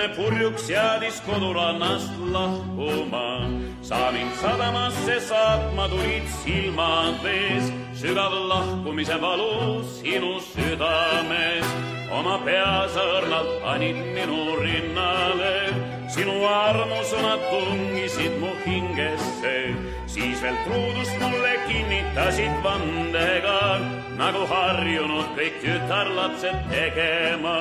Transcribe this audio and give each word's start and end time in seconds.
emme 0.00 0.16
purjuks 0.16 0.70
jäädis 0.70 1.20
kodurannast 1.20 2.12
lahkuma. 2.18 3.50
sa 3.82 4.12
mind 4.12 4.34
sadamasse 4.40 5.20
saatma 5.20 5.88
tulid 5.88 6.26
silmad 6.44 7.22
vees, 7.22 7.72
sügav 7.94 8.32
lahkumise 8.48 9.20
valu 9.20 9.84
sinu 9.84 10.40
südames. 10.40 11.66
oma 12.10 12.38
pea 12.44 12.88
sa 12.94 13.02
õrnalt 13.18 13.52
panid 13.62 13.96
minu 14.14 14.56
rinnale, 14.62 15.74
sinu 16.08 16.44
armusõnad 16.46 17.40
tungisid 17.50 18.40
mu 18.40 18.52
hingesse, 18.66 19.56
siis 20.06 20.42
veel 20.42 20.56
truudust 20.64 21.16
mulle 21.20 21.54
kinnitasid 21.68 22.54
vandega, 22.64 23.80
nagu 24.16 24.46
harjunud 24.48 25.28
kõik 25.36 25.60
tütarlapsed 25.62 26.68
tegema 26.72 27.56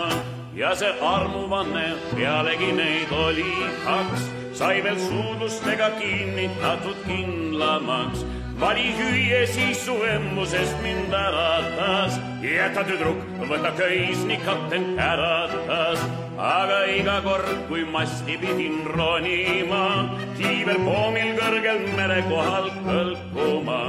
ja 0.56 0.74
see 0.76 0.90
armuvanne 1.02 1.86
pealegi 2.16 2.72
neid 2.74 3.12
oli 3.14 3.54
kaks, 3.86 4.26
sai 4.58 4.84
veel 4.84 5.00
suudlustega 5.00 5.90
kinnitatud 6.00 6.98
kindlamaks. 7.08 8.26
vali 8.60 8.90
hüüe 8.98 9.46
siis 9.48 9.86
su 9.86 9.94
emmusest 10.04 10.82
mind 10.84 11.14
äratas, 11.14 12.18
jäta 12.44 12.84
tüdruk, 12.84 13.22
võta 13.52 13.72
köis, 13.78 14.26
nii 14.26 14.40
kapten 14.46 14.96
käratas. 14.98 16.02
aga 16.38 16.80
iga 16.96 17.22
kord, 17.22 17.68
kui 17.68 17.86
masti 17.86 18.38
pidin 18.42 18.84
ronima, 18.96 20.10
kiiverpoomil 20.38 21.36
kõrgel 21.40 21.86
mere 21.96 22.24
kohal 22.32 22.72
kõlkuma, 22.88 23.84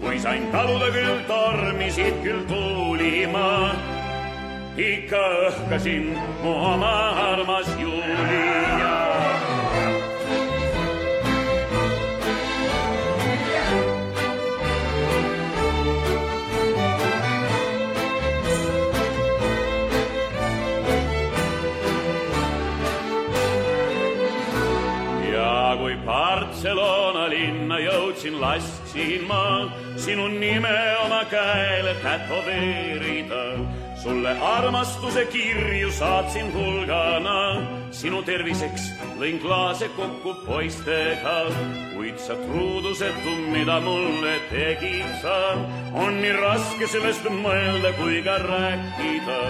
kui 0.00 0.18
sain 0.18 0.48
taluda 0.50 0.90
küll 0.96 1.22
tormisid, 1.28 2.18
küll 2.24 2.42
tuulima 2.50 3.46
ikka 4.76 5.20
õhkasin 5.48 6.12
mu 6.42 6.52
oma 6.52 6.96
armas 7.32 7.68
Julia. 7.80 8.92
ja 25.32 25.76
kui 25.80 25.96
Barcelona 26.04 27.30
linna 27.32 27.80
jõudsin, 27.80 28.36
lasksin 28.40 29.24
ma 29.24 29.72
sinu 29.96 30.28
nime 30.28 30.76
oma 31.06 31.24
käele 31.32 31.96
tätoveerida 32.04 33.44
sulle 34.06 34.32
armastuse 34.40 35.24
kirju 35.24 35.90
saatsin 35.90 36.52
hulgana, 36.54 37.38
sinu 37.90 38.20
terviseks 38.22 38.84
lõin 39.18 39.40
klaase 39.42 39.88
kokku 39.96 40.34
poistega, 40.46 41.34
kuid 41.94 42.20
sa 42.22 42.36
truudusetu, 42.44 43.32
mida 43.50 43.80
mulle 43.82 44.36
tegid 44.52 45.10
sa, 45.24 45.34
on 46.04 46.20
nii 46.22 46.36
raske 46.38 46.86
sellest 46.92 47.26
mõelda 47.42 47.90
kui 47.98 48.22
ka 48.22 48.38
rääkida. 48.46 49.40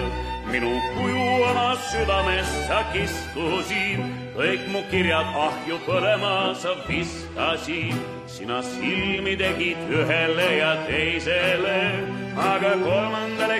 minu 0.47 0.71
kuju 0.95 1.23
oma 1.51 1.69
südames 1.91 2.51
sa 2.67 2.79
kiskusid, 2.93 3.99
kõik 4.37 4.69
mu 4.71 4.81
kirjad 4.91 5.27
ahju 5.45 5.77
põlema 5.85 6.55
sa 6.55 6.71
viskasid, 6.87 7.99
sina 8.25 8.61
silmi 8.63 9.35
tegid 9.37 9.91
ühele 9.91 10.49
ja 10.57 10.71
teisele, 10.87 11.81
aga 12.51 12.73
kolmandale 12.85 13.59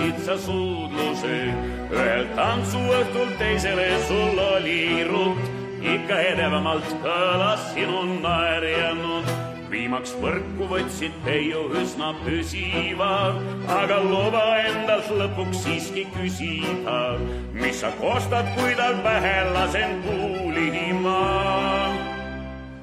kinkisid 0.00 0.24
sa 0.24 0.36
suudluse. 0.38 1.52
ühelt 1.90 2.30
tantsuõhtult 2.36 3.36
teisele 3.38 3.88
sul 4.08 4.38
oli 4.38 5.04
rutt, 5.04 5.44
ikka 5.82 6.16
edevamalt 6.32 6.88
kõlas 7.04 7.72
sinu 7.74 8.20
naerjanud. 8.22 9.28
viimaks 9.70 10.16
võrku 10.18 10.66
võtsid 10.66 11.14
peiu 11.24 11.68
üsna 11.78 12.14
püsiva, 12.24 13.36
aga 13.68 14.00
luba 14.02 14.58
endalt 14.66 15.06
lõpuks 15.14 15.62
siiski 15.62 16.06
küsida, 16.16 17.18
mis 17.52 17.80
sa 17.80 17.92
kostad, 18.00 18.50
kui 18.56 18.74
tal 18.74 18.98
pähe 19.04 19.36
lasen 19.54 20.02
kuulima 20.02 21.18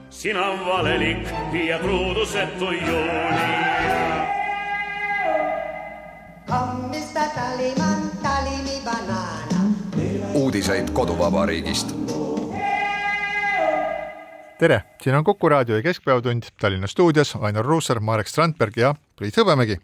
sina 0.10 0.48
valelik 0.66 1.28
ja 1.68 1.78
truudusetu 1.80 2.72
Julia. 2.72 3.67
Uudiseid 10.34 10.90
koduvabariigist. 10.94 11.96
tere, 14.60 14.82
siin 15.02 15.16
on 15.16 15.24
Kuku 15.24 15.50
raadio 15.50 15.76
ja 15.76 15.82
Keskpäevatund 15.82 16.44
Tallinna 16.62 16.88
stuudios 16.88 17.36
Ainar 17.42 17.66
Ruussaar, 17.66 18.00
Marek 18.00 18.28
Strandberg 18.28 18.78
ja 18.78 18.96
Priit 19.16 19.38
Hõbemägi. 19.38 19.78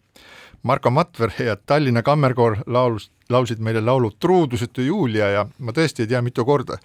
Marko 0.64 0.90
Matver 0.90 1.32
ja 1.40 1.56
Tallinna 1.56 2.04
Kammerkoor 2.04 2.58
laulus, 2.66 3.12
laulsid 3.30 3.60
meile 3.60 3.82
laulu 3.82 4.12
Truudusetu 4.20 4.82
Julia 4.82 5.30
ja 5.30 5.46
ma 5.60 5.72
tõesti 5.72 6.06
ei 6.06 6.08
tea, 6.08 6.22
mitu 6.22 6.46
korda 6.46 6.78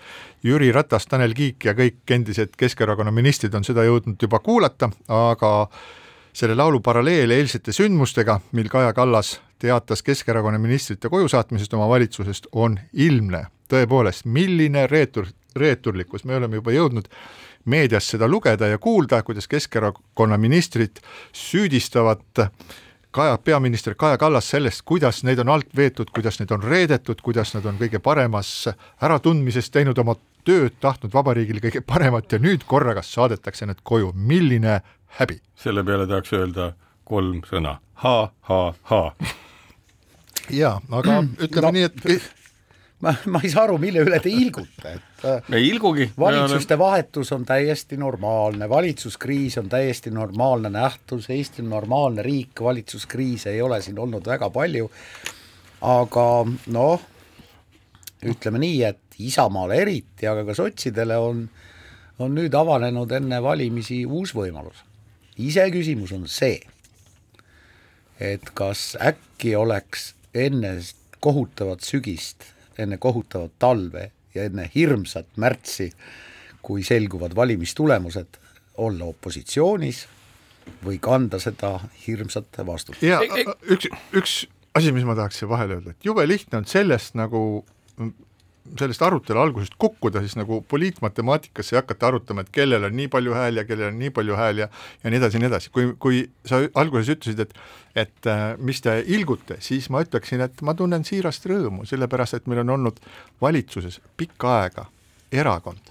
Jüri 0.43 0.73
Ratas, 0.73 1.07
Tanel 1.07 1.35
Kiik 1.35 1.65
ja 1.65 1.75
kõik 1.75 2.09
endised 2.11 2.57
Keskerakonna 2.57 3.13
ministrid 3.13 3.55
on 3.55 3.65
seda 3.65 3.85
jõudnud 3.85 4.17
juba 4.23 4.39
kuulata, 4.39 4.91
aga 5.09 5.69
selle 6.33 6.57
laulu 6.57 6.81
paralleel 6.81 7.31
eilsete 7.31 7.73
sündmustega, 7.73 8.41
mil 8.53 8.69
Kaja 8.73 8.93
Kallas 8.93 9.39
teatas 9.59 10.03
Keskerakonna 10.03 10.59
ministrite 10.59 11.09
koju 11.09 11.29
saatmisest 11.29 11.75
oma 11.75 11.89
valitsusest, 11.89 12.47
on 12.53 12.79
ilmne. 12.93 13.47
tõepoolest, 13.69 14.25
milline 14.25 14.87
reetur, 14.87 15.27
reeturlikkus, 15.57 16.25
me 16.25 16.37
oleme 16.37 16.57
juba 16.57 16.73
jõudnud 16.73 17.09
meedias 17.69 18.07
seda 18.09 18.29
lugeda 18.29 18.67
ja 18.67 18.79
kuulda, 18.79 19.23
kuidas 19.23 19.49
Keskerakonna 19.49 20.39
ministrid 20.39 21.03
süüdistavad 21.33 22.45
Kaja, 23.11 23.39
peaminister 23.39 23.95
Kaja 23.95 24.19
Kallas 24.19 24.51
sellest, 24.51 24.83
kuidas 24.85 25.23
neid 25.25 25.39
on 25.39 25.49
alt 25.49 25.69
veetud, 25.77 26.11
kuidas 26.15 26.41
neid 26.41 26.51
on 26.53 26.63
reedetud, 26.63 27.21
kuidas 27.25 27.55
nad 27.55 27.65
on 27.67 27.79
kõige 27.81 27.99
paremas 28.05 28.69
äratundmises 29.03 29.71
teinud 29.73 29.99
oma 29.99 30.15
tööd, 30.45 30.77
tahtnud 30.81 31.13
vabariigile 31.13 31.61
kõige 31.65 31.81
paremat 31.85 32.33
ja 32.33 32.41
nüüd 32.41 32.65
korraga 32.69 33.03
saadetakse 33.03 33.67
nad 33.67 33.81
koju, 33.83 34.13
milline 34.15 34.81
häbi. 35.21 35.41
selle 35.57 35.85
peale 35.85 36.07
tahaks 36.07 36.33
öelda 36.33 36.73
kolm 37.05 37.41
sõna 37.49 37.79
ha, 38.05 38.31
ha, 38.41 38.75
ha. 38.83 39.03
Jaa, 40.51 40.77
aga 40.91 41.23
ütleme 41.45 41.67
no, 41.67 41.73
nii, 41.77 41.89
et 41.89 42.29
ma, 43.01 43.15
ma 43.27 43.41
ei 43.43 43.51
saa 43.53 43.65
aru, 43.67 43.79
mille 43.81 44.03
üle 44.07 44.19
te 44.23 44.31
ilgute, 44.33 44.95
et 44.99 45.27
äh, 45.27 45.43
me 45.49 45.61
ei 45.61 45.69
ilgugi. 45.71 46.11
valitsuste 46.19 46.79
vahetus 46.79 47.33
on 47.37 47.45
täiesti 47.47 47.97
normaalne, 47.97 48.69
valitsuskriis 48.69 49.59
on 49.59 49.69
täiesti 49.69 50.11
normaalne 50.11 50.71
nähtus, 50.71 51.31
Eesti 51.31 51.63
on 51.63 51.71
normaalne 51.71 52.23
riik, 52.23 52.61
valitsuskriise 52.63 53.55
ei 53.55 53.63
ole 53.63 53.81
siin 53.83 53.99
olnud 53.99 54.27
väga 54.27 54.51
palju, 54.51 54.91
aga 55.87 56.27
noh, 56.75 57.07
ütleme 58.27 58.63
nii, 58.65 58.83
et 58.85 59.05
Isamaale 59.19 59.81
eriti, 59.83 60.29
aga 60.31 60.45
ka 60.47 60.55
sotsidele 60.55 61.17
on, 61.19 61.41
on 62.23 62.37
nüüd 62.37 62.55
avanenud 62.55 63.11
enne 63.19 63.41
valimisi 63.43 64.05
uus 64.07 64.31
võimalus. 64.35 64.85
iseküsimus 65.39 66.13
on 66.15 66.29
see, 66.31 66.61
et 68.19 68.51
kas 68.55 68.97
äkki 68.99 69.57
oleks 69.57 70.13
enne 70.35 70.77
kohutavat 71.21 71.81
sügist 71.87 72.45
enne 72.79 72.99
kohutavat 72.99 73.53
talve 73.59 74.11
ja 74.35 74.45
enne 74.47 74.69
hirmsat 74.75 75.27
märtsi, 75.37 75.91
kui 76.63 76.85
selguvad 76.87 77.35
valimistulemused, 77.37 78.39
olla 78.79 79.09
opositsioonis 79.11 80.05
või 80.85 81.01
kanda 81.03 81.41
seda 81.43 81.79
hirmsat 82.07 82.61
vastutust. 82.67 83.03
ja 83.03 83.19
üks, 83.73 83.89
üks 84.15 84.35
asi, 84.79 84.93
mis 84.95 85.07
ma 85.09 85.17
tahaks 85.19 85.41
siia 85.41 85.51
vahele 85.51 85.79
öelda, 85.79 85.95
et 85.97 86.07
jube 86.07 86.27
lihtne 86.29 86.61
on 86.61 86.69
sellest 86.69 87.17
nagu 87.19 87.65
sellest 88.79 89.03
arutelu 89.03 89.41
algusest 89.41 89.75
kukkuda 89.79 90.21
siis 90.25 90.37
nagu 90.37 90.61
poliitmatemaatikasse 90.69 91.77
ja 91.77 91.83
hakata 91.83 92.07
arutama, 92.07 92.41
et 92.45 92.53
kellel 92.53 92.85
on 92.85 92.97
nii 92.97 93.09
palju 93.13 93.35
hääli 93.35 93.63
ja 93.63 93.65
kellel 93.69 93.93
on 93.93 93.99
nii 93.99 94.11
palju 94.11 94.37
hääli 94.37 94.61
ja 94.61 94.69
ja 95.05 95.11
nii 95.11 95.19
edasi 95.21 95.37
ja 95.37 95.41
nii 95.41 95.51
edasi, 95.51 95.71
kui, 95.73 95.93
kui 95.99 96.31
sa 96.47 96.61
alguses 96.75 97.09
ütlesid, 97.17 97.41
et 97.41 97.55
et 97.99 98.27
äh, 98.31 98.55
mis 98.59 98.81
te 98.85 99.01
ilgute, 99.07 99.57
siis 99.65 99.89
ma 99.91 100.03
ütleksin, 100.05 100.41
et 100.45 100.63
ma 100.63 100.75
tunnen 100.79 101.05
siirast 101.05 101.47
rõõmu, 101.51 101.87
sellepärast 101.89 102.35
et 102.39 102.47
meil 102.47 102.63
on 102.63 102.71
olnud 102.77 103.01
valitsuses 103.41 104.01
pikka 104.17 104.55
aega 104.61 104.87
erakond, 105.33 105.91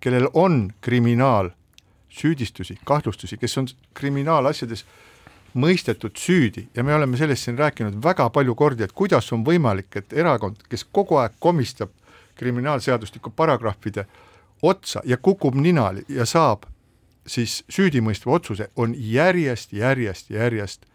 kellel 0.00 0.28
on 0.34 0.72
kriminaalsüüdistusi, 0.84 2.78
kahtlustusi, 2.84 3.36
kes 3.40 3.58
on 3.58 3.66
kriminaalasjades 3.94 4.84
mõistetud 5.56 6.16
süüdi. 6.20 6.66
Ja 6.76 6.84
me 6.84 6.94
oleme 6.94 7.16
sellest 7.16 7.46
siin 7.46 7.58
rääkinud 7.58 7.96
väga 8.04 8.28
palju 8.30 8.54
kordi, 8.54 8.84
et 8.84 8.92
kuidas 8.92 9.32
on 9.32 9.44
võimalik, 9.46 9.88
et 9.96 10.12
erakond, 10.12 10.60
kes 10.70 10.84
kogu 10.92 11.16
aeg 11.22 11.38
komistab 11.40 11.90
kriminaalseadustiku 12.36 13.30
paragrahvide 13.36 14.06
otsa 14.62 15.02
ja 15.04 15.16
kukub 15.16 15.54
ninali 15.54 16.04
ja 16.08 16.26
saab 16.26 16.66
siis 17.26 17.64
süüdimõistva 17.72 18.32
otsuse, 18.32 18.68
on 18.76 18.94
järjest, 18.96 19.72
järjest, 19.72 20.30
järjest 20.30 20.86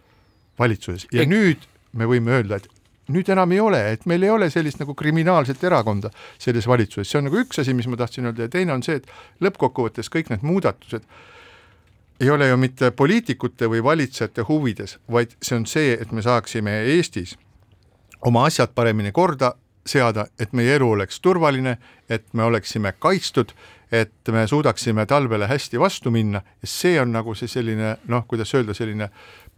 valitsuses. 0.59 1.07
Ja 1.11 1.25
Ek... 1.25 1.29
nüüd 1.29 1.65
me 1.91 2.07
võime 2.07 2.31
öelda, 2.37 2.61
et 2.61 2.69
nüüd 3.11 3.29
enam 3.33 3.51
ei 3.51 3.59
ole, 3.59 3.81
et 3.91 4.05
meil 4.07 4.23
ei 4.23 4.31
ole 4.31 4.47
sellist 4.49 4.79
nagu 4.79 4.95
kriminaalset 4.95 5.63
erakonda 5.67 6.13
selles 6.39 6.67
valitsuses, 6.67 7.11
see 7.11 7.19
on 7.19 7.27
nagu 7.27 7.41
üks 7.43 7.59
asi, 7.59 7.75
mis 7.75 7.89
ma 7.91 7.99
tahtsin 7.99 8.29
öelda. 8.29 8.47
Ja 8.47 8.53
teine 8.53 8.73
on 8.77 8.85
see, 8.85 9.01
et 9.01 9.43
lõppkokkuvõttes 9.43 10.11
kõik 10.13 10.31
need 10.31 10.47
muudatused 10.47 11.03
ei 12.21 12.29
ole 12.29 12.47
ju 12.47 12.57
mitte 12.57 12.91
poliitikute 12.93 13.65
või 13.65 13.81
valitsejate 13.83 14.45
huvides, 14.45 14.99
vaid 15.11 15.33
see 15.41 15.57
on 15.57 15.65
see, 15.65 15.95
et 15.97 16.11
me 16.13 16.21
saaksime 16.21 16.75
Eestis 16.93 17.33
oma 18.29 18.45
asjad 18.45 18.75
paremini 18.77 19.11
korda 19.11 19.55
seada, 19.85 20.27
et 20.39 20.53
meie 20.53 20.75
elu 20.75 20.89
oleks 20.91 21.19
turvaline, 21.19 21.77
et 22.09 22.25
me 22.33 22.43
oleksime 22.43 22.93
kaitstud, 22.99 23.53
et 23.91 24.31
me 24.31 24.45
suudaksime 24.47 25.05
talvele 25.05 25.47
hästi 25.47 25.79
vastu 25.79 26.11
minna. 26.11 26.41
Ja 26.61 26.67
see 26.67 27.01
on 27.01 27.11
nagu 27.11 27.35
see 27.35 27.51
selline 27.51 27.97
noh, 28.07 28.25
kuidas 28.27 28.53
öelda, 28.55 28.73
selline 28.77 29.09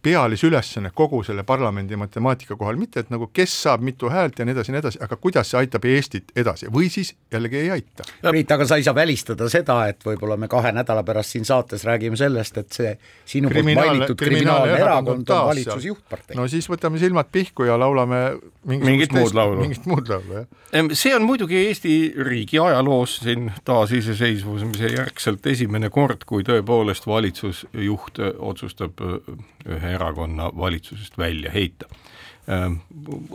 pealisülesanne 0.04 0.90
kogu 0.94 1.22
selle 1.24 1.42
parlamendi 1.48 1.96
matemaatika 1.96 2.56
kohal, 2.60 2.76
mitte 2.80 3.00
et 3.00 3.10
nagu 3.12 3.30
kes 3.32 3.54
saab 3.64 3.84
mitu 3.84 4.10
häält 4.12 4.38
ja 4.38 4.44
nii 4.44 4.54
edasi 4.54 4.70
ja 4.70 4.76
nii 4.76 4.82
edasi, 4.82 5.00
aga 5.04 5.16
kuidas 5.20 5.50
see 5.50 5.60
aitab 5.62 5.86
Eestit 5.88 6.34
edasi 6.36 6.68
või 6.72 6.90
siis 6.92 7.14
jällegi 7.32 7.60
ei 7.62 7.70
aita. 7.78 8.06
Priit, 8.24 8.52
aga 8.56 8.66
sa 8.68 8.78
ei 8.80 8.84
saa 8.86 8.94
välistada 8.96 9.48
seda, 9.52 9.78
et 9.90 10.04
võib-olla 10.04 10.36
me 10.40 10.48
kahe 10.52 10.72
nädala 10.76 11.04
pärast 11.06 11.34
siin 11.34 11.48
saates 11.48 11.86
räägime 11.88 12.18
sellest, 12.20 12.60
et 12.60 12.76
see 12.76 12.92
sinu 13.34 13.52
poolt 13.52 13.70
mainitud 13.80 14.18
kriminaalne 14.20 14.76
erakond 14.80 15.30
on 15.30 15.48
valitsuse 15.50 15.88
juhtpartei. 15.88 16.36
no 16.36 16.48
siis 16.52 16.68
võtame 16.70 17.00
silmad 17.00 17.32
pihku 17.32 17.68
ja 17.68 17.78
laulame 17.80 18.20
mingit 18.68 19.12
muud 19.16 19.36
laulu. 19.36 19.64
mingit 19.64 19.88
muud 19.88 20.12
laulu, 20.12 20.42
jah. 20.42 20.92
see 20.92 21.14
on 21.16 21.24
muidugi 21.24 21.62
Eesti 21.64 21.94
riigi 22.28 22.60
ajaloos 22.60 23.16
siin 23.24 23.50
taasiseseisvumise 23.64 24.92
järgselt 24.98 25.46
esimene 25.46 25.90
kord, 25.94 26.26
kui 26.28 26.44
tõepoolest 26.44 27.08
valitsusjuht 27.08 28.20
otsustab 28.38 29.00
ühe 29.64 29.93
erakonna 29.94 30.50
valitsusest 30.56 31.18
välja 31.18 31.52
heita 31.54 31.88
ehm, 32.48 32.80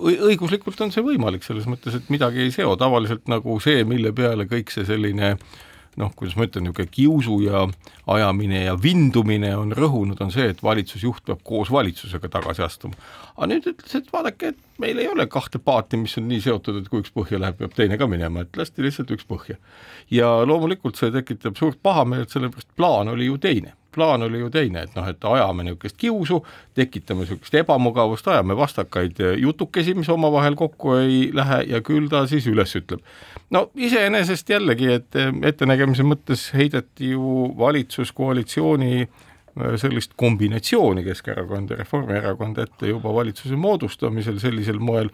õiguslikult 0.04 0.82
on 0.86 0.94
see 0.96 1.06
võimalik 1.06 1.48
selles 1.48 1.68
mõttes, 1.70 1.98
et 1.98 2.14
midagi 2.14 2.46
ei 2.46 2.54
seo, 2.56 2.76
tavaliselt 2.80 3.28
nagu 3.32 3.60
see, 3.64 3.84
mille 3.88 4.14
peale 4.16 4.48
kõik 4.50 4.74
see 4.74 4.88
selline 4.88 5.36
noh, 6.00 6.12
kuidas 6.16 6.36
ma 6.38 6.46
ütlen, 6.48 6.68
niisugune 6.68 6.92
kiusu 6.92 7.40
ja 7.46 7.64
ajamine 8.10 8.64
ja 8.66 8.76
vindumine 8.82 9.52
on 9.58 9.74
rõhunud, 9.76 10.20
on 10.24 10.32
see, 10.34 10.50
et 10.54 10.62
valitsusjuht 10.64 11.26
peab 11.28 11.42
koos 11.46 11.72
valitsusega 11.74 12.32
tagasi 12.32 12.64
astuma. 12.66 13.00
aga 13.36 13.50
nüüd 13.52 13.70
ütles, 13.74 13.96
et 13.98 14.12
vaadake, 14.14 14.54
et 14.54 14.82
meil 14.82 15.02
ei 15.02 15.10
ole 15.12 15.26
kahte 15.32 15.62
paati, 15.64 16.00
mis 16.02 16.16
on 16.22 16.30
nii 16.30 16.44
seotud, 16.46 16.80
et 16.82 16.92
kui 16.92 17.04
üks 17.04 17.14
põhja 17.16 17.42
läheb, 17.42 17.58
peab 17.60 17.76
teine 17.78 17.98
ka 18.00 18.08
minema, 18.12 18.46
et 18.46 18.60
lasti 18.60 18.86
lihtsalt 18.86 19.12
üks 19.16 19.28
põhja. 19.30 19.58
ja 20.12 20.32
loomulikult 20.46 21.00
see 21.00 21.12
tekitab 21.16 21.60
suurt 21.60 21.82
pahameelt, 21.84 22.32
sellepärast 22.34 22.72
plaan 22.78 23.12
oli 23.16 23.30
ju 23.30 23.38
teine 23.42 23.76
plaan 23.96 24.24
oli 24.24 24.40
ju 24.40 24.50
teine, 24.54 24.84
et 24.86 24.96
noh, 24.96 25.08
et 25.10 25.26
ajame 25.26 25.66
niisugust 25.66 25.98
kiusu, 26.00 26.40
tekitame 26.78 27.26
niisugust 27.26 27.56
ebamugavust, 27.62 28.28
ajame 28.28 28.58
vastakaid 28.58 29.22
jutukesi, 29.42 29.96
mis 29.98 30.10
omavahel 30.10 30.56
kokku 30.60 30.96
ei 31.00 31.30
lähe 31.34 31.64
ja 31.70 31.82
küll 31.86 32.10
ta 32.12 32.26
siis 32.30 32.48
üles 32.52 32.76
ütleb. 32.80 33.02
no 33.50 33.70
iseenesest 33.76 34.50
jällegi, 34.50 34.94
et 35.00 35.20
ettenägemise 35.44 36.06
mõttes 36.06 36.50
heideti 36.54 37.14
ju 37.16 37.50
valitsuskoalitsiooni 37.58 38.94
äh, 39.02 39.76
sellist 39.82 40.14
kombinatsiooni 40.16 41.04
Keskerakond 41.04 41.74
ja 41.74 41.82
Reformierakond 41.82 42.58
ette 42.58 42.94
juba 42.94 43.14
valitsuse 43.14 43.56
moodustamisel 43.56 44.40
sellisel 44.40 44.80
moel, 44.80 45.10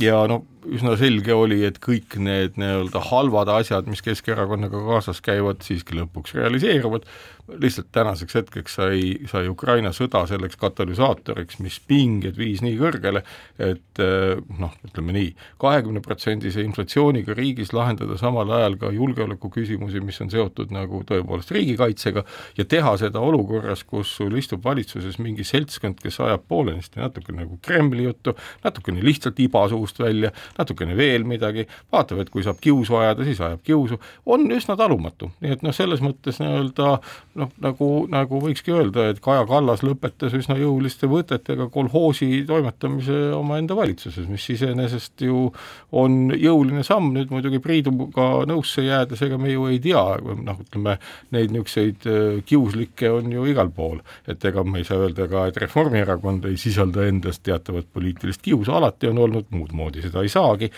ja 0.00 0.24
no 0.30 0.42
üsna 0.64 0.94
selge 0.98 1.34
oli, 1.36 1.60
et 1.66 1.78
kõik 1.82 2.16
need 2.22 2.58
nii-öelda 2.60 3.02
halvad 3.10 3.50
asjad, 3.52 3.88
mis 3.90 4.02
Keskerakonnaga 4.04 4.80
kaasas 4.86 5.20
käivad, 5.24 5.62
siiski 5.66 5.98
lõpuks 5.98 6.34
realiseeruvad, 6.38 7.06
lihtsalt 7.48 7.90
tänaseks 7.92 8.34
hetkeks 8.34 8.74
sai, 8.78 9.00
sai 9.28 9.48
Ukraina 9.48 9.90
sõda 9.92 10.22
selleks 10.28 10.56
katalüsaatoriks, 10.60 11.58
mis 11.60 11.76
pinged 11.84 12.38
viis 12.40 12.62
nii 12.64 12.76
kõrgele, 12.80 13.20
et 13.60 14.00
eh, 14.00 14.38
noh, 14.60 14.72
ütleme 14.88 15.12
nii, 15.16 15.32
kahekümneprotsendise 15.60 16.64
inflatsiooniga 16.64 17.36
riigis 17.36 17.74
lahendada 17.76 18.16
samal 18.20 18.50
ajal 18.56 18.78
ka 18.80 18.92
julgeolekuküsimusi, 18.94 20.00
mis 20.04 20.20
on 20.24 20.32
seotud 20.32 20.72
nagu 20.74 21.02
tõepoolest 21.08 21.52
riigikaitsega, 21.54 22.24
ja 22.58 22.66
teha 22.68 22.94
seda 23.00 23.20
olukorras, 23.20 23.84
kus 23.88 24.14
sul 24.18 24.38
istub 24.40 24.64
valitsuses 24.64 25.20
mingi 25.20 25.44
seltskond, 25.44 26.00
kes 26.00 26.20
ajab 26.24 26.48
poolenisti 26.48 27.02
natuke 27.02 27.36
nagu 27.36 27.58
Kremli 27.64 28.08
juttu, 28.08 28.32
natukene 28.64 29.04
lihtsalt 29.04 29.40
iba 29.44 29.66
suust 29.68 30.00
välja, 30.00 30.32
natukene 30.58 30.96
veel 30.96 31.28
midagi, 31.28 31.68
vaatab, 31.92 32.24
et 32.24 32.32
kui 32.32 32.46
saab 32.46 32.62
kiusu 32.64 32.96
ajada, 33.02 33.28
siis 33.28 33.44
ajab 33.44 33.60
kiusu, 33.66 34.00
on 34.24 34.48
üsna 34.54 34.78
talumatu, 34.80 35.28
nii 35.44 35.58
et 35.58 35.64
noh, 35.66 35.76
selles 35.76 36.00
mõttes 36.04 36.40
nii-öelda 36.40 36.96
noh, 37.38 37.50
nagu, 37.62 37.88
nagu 38.10 38.38
võikski 38.42 38.72
öelda, 38.74 39.08
et 39.10 39.20
Kaja 39.24 39.44
Kallas 39.48 39.82
lõpetas 39.86 40.34
üsna 40.36 40.56
jõuliste 40.58 41.08
võtetega 41.10 41.66
kolhoosi 41.72 42.44
toimetamise 42.48 43.18
omaenda 43.36 43.76
valitsuses, 43.78 44.28
mis 44.30 44.46
iseenesest 44.54 45.24
ju 45.26 45.48
on 45.94 46.34
jõuline 46.38 46.84
samm, 46.86 47.12
nüüd 47.16 47.32
muidugi 47.34 47.60
Priiduga 47.64 48.28
nõusse 48.48 48.84
jäädes, 48.86 49.22
ega 49.26 49.38
me 49.40 49.52
ju 49.54 49.66
ei 49.70 49.80
tea, 49.82 50.04
noh, 50.46 50.60
ütleme, 50.66 50.98
neid 51.34 51.54
niisuguseid 51.54 52.08
äh, 52.10 52.42
kiuslikke 52.46 53.10
on 53.14 53.32
ju 53.34 53.46
igal 53.50 53.72
pool, 53.74 54.00
et 54.30 54.44
ega 54.44 54.64
me 54.66 54.82
ei 54.82 54.88
saa 54.88 55.02
öelda 55.02 55.28
ka, 55.30 55.48
et 55.50 55.62
Reformierakond 55.64 56.46
ei 56.50 56.60
sisalda 56.60 57.08
endas 57.08 57.42
teatavat 57.44 57.90
poliitilist 57.92 58.44
kiusu, 58.44 58.74
alati 58.74 59.10
on 59.10 59.24
olnud, 59.26 59.50
muud 59.54 59.74
moodi 59.74 60.04
seda 60.04 60.22
ei 60.24 60.32
saagi 60.32 60.70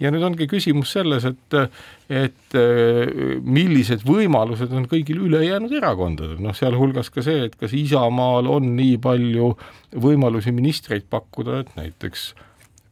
ja 0.00 0.10
nüüd 0.12 0.24
ongi 0.26 0.48
küsimus 0.50 0.92
selles, 0.96 1.24
et, 1.28 1.56
et 2.12 2.56
millised 3.42 4.04
võimalused 4.06 4.72
on 4.76 4.88
kõigil 4.90 5.22
ülejäänud 5.28 5.72
erakondadel, 5.78 6.36
noh 6.42 6.56
sealhulgas 6.56 7.10
ka 7.14 7.24
see, 7.24 7.46
et 7.48 7.56
kas 7.60 7.74
Isamaal 7.76 8.50
on 8.50 8.74
nii 8.76 8.98
palju 9.02 9.54
võimalusi 10.02 10.52
ministreid 10.56 11.08
pakkuda, 11.10 11.62
et 11.64 11.72
näiteks 11.78 12.28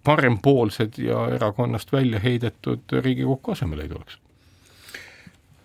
parempoolsed 0.05 0.99
ja 1.01 1.29
erakonnast 1.37 1.93
välja 1.93 2.21
heidetud 2.21 2.99
Riigikokku 3.01 3.55
asemele 3.55 3.87
ei 3.87 3.93
tuleks? 3.93 4.19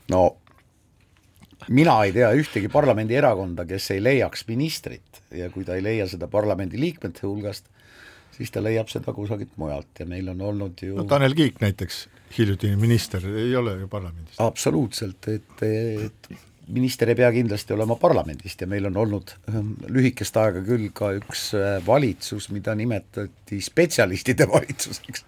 no 0.10 0.24
mina 1.70 1.98
ei 2.04 2.14
tea 2.16 2.30
ühtegi 2.38 2.70
parlamendierakonda, 2.72 3.66
kes 3.70 3.92
ei 3.96 4.04
leiaks 4.04 4.46
ministrit 4.48 5.22
ja 5.36 5.50
kui 5.54 5.66
ta 5.68 5.76
ei 5.76 5.84
leia 5.84 6.08
seda 6.10 6.28
parlamendiliikmete 6.32 7.28
hulgast, 7.28 7.68
siis 8.36 8.52
ta 8.54 8.64
leiab 8.64 8.92
seda 8.92 9.14
kusagilt 9.16 9.56
mujalt 9.62 10.02
ja 10.02 10.08
meil 10.10 10.30
on 10.34 10.42
olnud 10.52 10.84
ju 10.84 11.00
no 11.00 11.08
Tanel 11.10 11.36
Kiik 11.38 11.60
näiteks, 11.64 12.04
hiljutine 12.38 12.78
minister, 12.80 13.26
ei 13.26 13.56
ole 13.56 13.78
ju 13.82 13.90
parlamendist. 13.92 14.40
absoluutselt, 14.44 15.28
et, 15.32 15.66
et 15.66 16.32
minister 16.70 17.10
ei 17.10 17.18
pea 17.18 17.32
kindlasti 17.34 17.74
olema 17.74 17.98
parlamendist 18.00 18.62
ja 18.62 18.68
meil 18.70 18.88
on 18.90 18.98
olnud 19.04 19.34
ähm, 19.52 19.74
lühikest 19.90 20.38
aega 20.38 20.62
küll 20.66 20.90
ka 20.96 21.12
üks 21.18 21.50
äh, 21.58 21.80
valitsus, 21.86 22.50
mida 22.54 22.76
nimetati 22.78 23.62
spetsialistide 23.64 24.48
valitsuseks, 24.56 25.26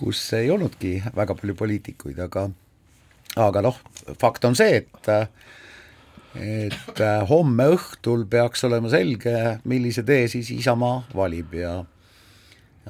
kus 0.00 0.26
ei 0.38 0.50
olnudki 0.52 0.98
väga 1.16 1.36
palju 1.38 1.56
poliitikuid, 1.58 2.20
aga 2.26 2.48
aga 3.40 3.64
noh, 3.64 3.78
fakt 4.20 4.44
on 4.44 4.56
see, 4.58 4.82
et 4.82 5.12
et 6.32 7.00
äh, 7.00 7.22
homme 7.28 7.66
õhtul 7.74 8.24
peaks 8.30 8.64
olema 8.64 8.88
selge, 8.92 9.58
millise 9.68 10.04
tee 10.08 10.28
siis 10.32 10.50
Isamaa 10.54 11.02
valib 11.16 11.52
ja 11.56 11.82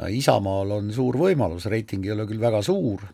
Isamaal 0.09 0.79
on 0.79 0.93
suur 0.93 1.19
võimalus, 1.21 1.67
reiting 1.69 2.07
ei 2.07 2.15
ole 2.15 2.27
küll 2.27 2.41
väga 2.41 2.63
suur, 2.65 3.05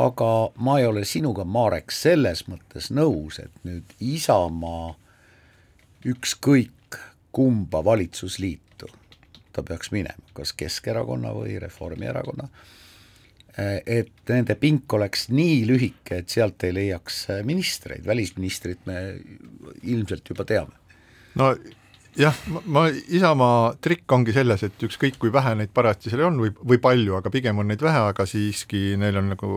aga 0.00 0.30
ma 0.56 0.78
ei 0.80 0.86
ole 0.88 1.04
sinuga, 1.04 1.44
Marek, 1.44 1.92
selles 1.92 2.46
mõttes 2.48 2.88
nõus, 2.90 3.38
et 3.38 3.52
nüüd 3.68 3.92
Isamaa 4.00 4.94
ükskõik 6.08 6.98
kumba 7.34 7.82
valitsusliitu 7.84 8.64
ta 9.54 9.62
peaks 9.62 9.92
minema, 9.94 10.32
kas 10.34 10.52
Keskerakonna 10.58 11.30
või 11.36 11.58
Reformierakonna, 11.62 12.48
et 13.86 14.10
nende 14.28 14.56
pink 14.58 14.92
oleks 14.96 15.28
nii 15.30 15.62
lühike, 15.68 16.20
et 16.22 16.32
sealt 16.34 16.64
ei 16.66 16.74
leiaks 16.74 17.20
ministreid, 17.46 18.02
välisministrit 18.06 18.82
me 18.90 18.98
ilmselt 19.82 20.32
juba 20.32 20.46
teame. 20.48 20.74
no 21.38 21.54
jah, 22.18 22.36
ma, 22.70 22.84
Isamaa 22.88 23.74
trikk 23.82 24.12
ongi 24.14 24.34
selles, 24.34 24.62
et 24.66 24.84
ükskõik 24.86 25.16
kui 25.20 25.32
vähe 25.34 25.54
neid 25.58 25.72
parajasti 25.74 26.12
seal 26.12 26.24
on 26.28 26.38
või, 26.42 26.52
või 26.54 26.78
palju, 26.82 27.16
aga 27.18 27.32
pigem 27.34 27.58
on 27.62 27.68
neid 27.70 27.82
vähe, 27.82 28.04
aga 28.10 28.26
siiski 28.28 28.94
neil 29.00 29.18
on 29.20 29.32
nagu 29.34 29.50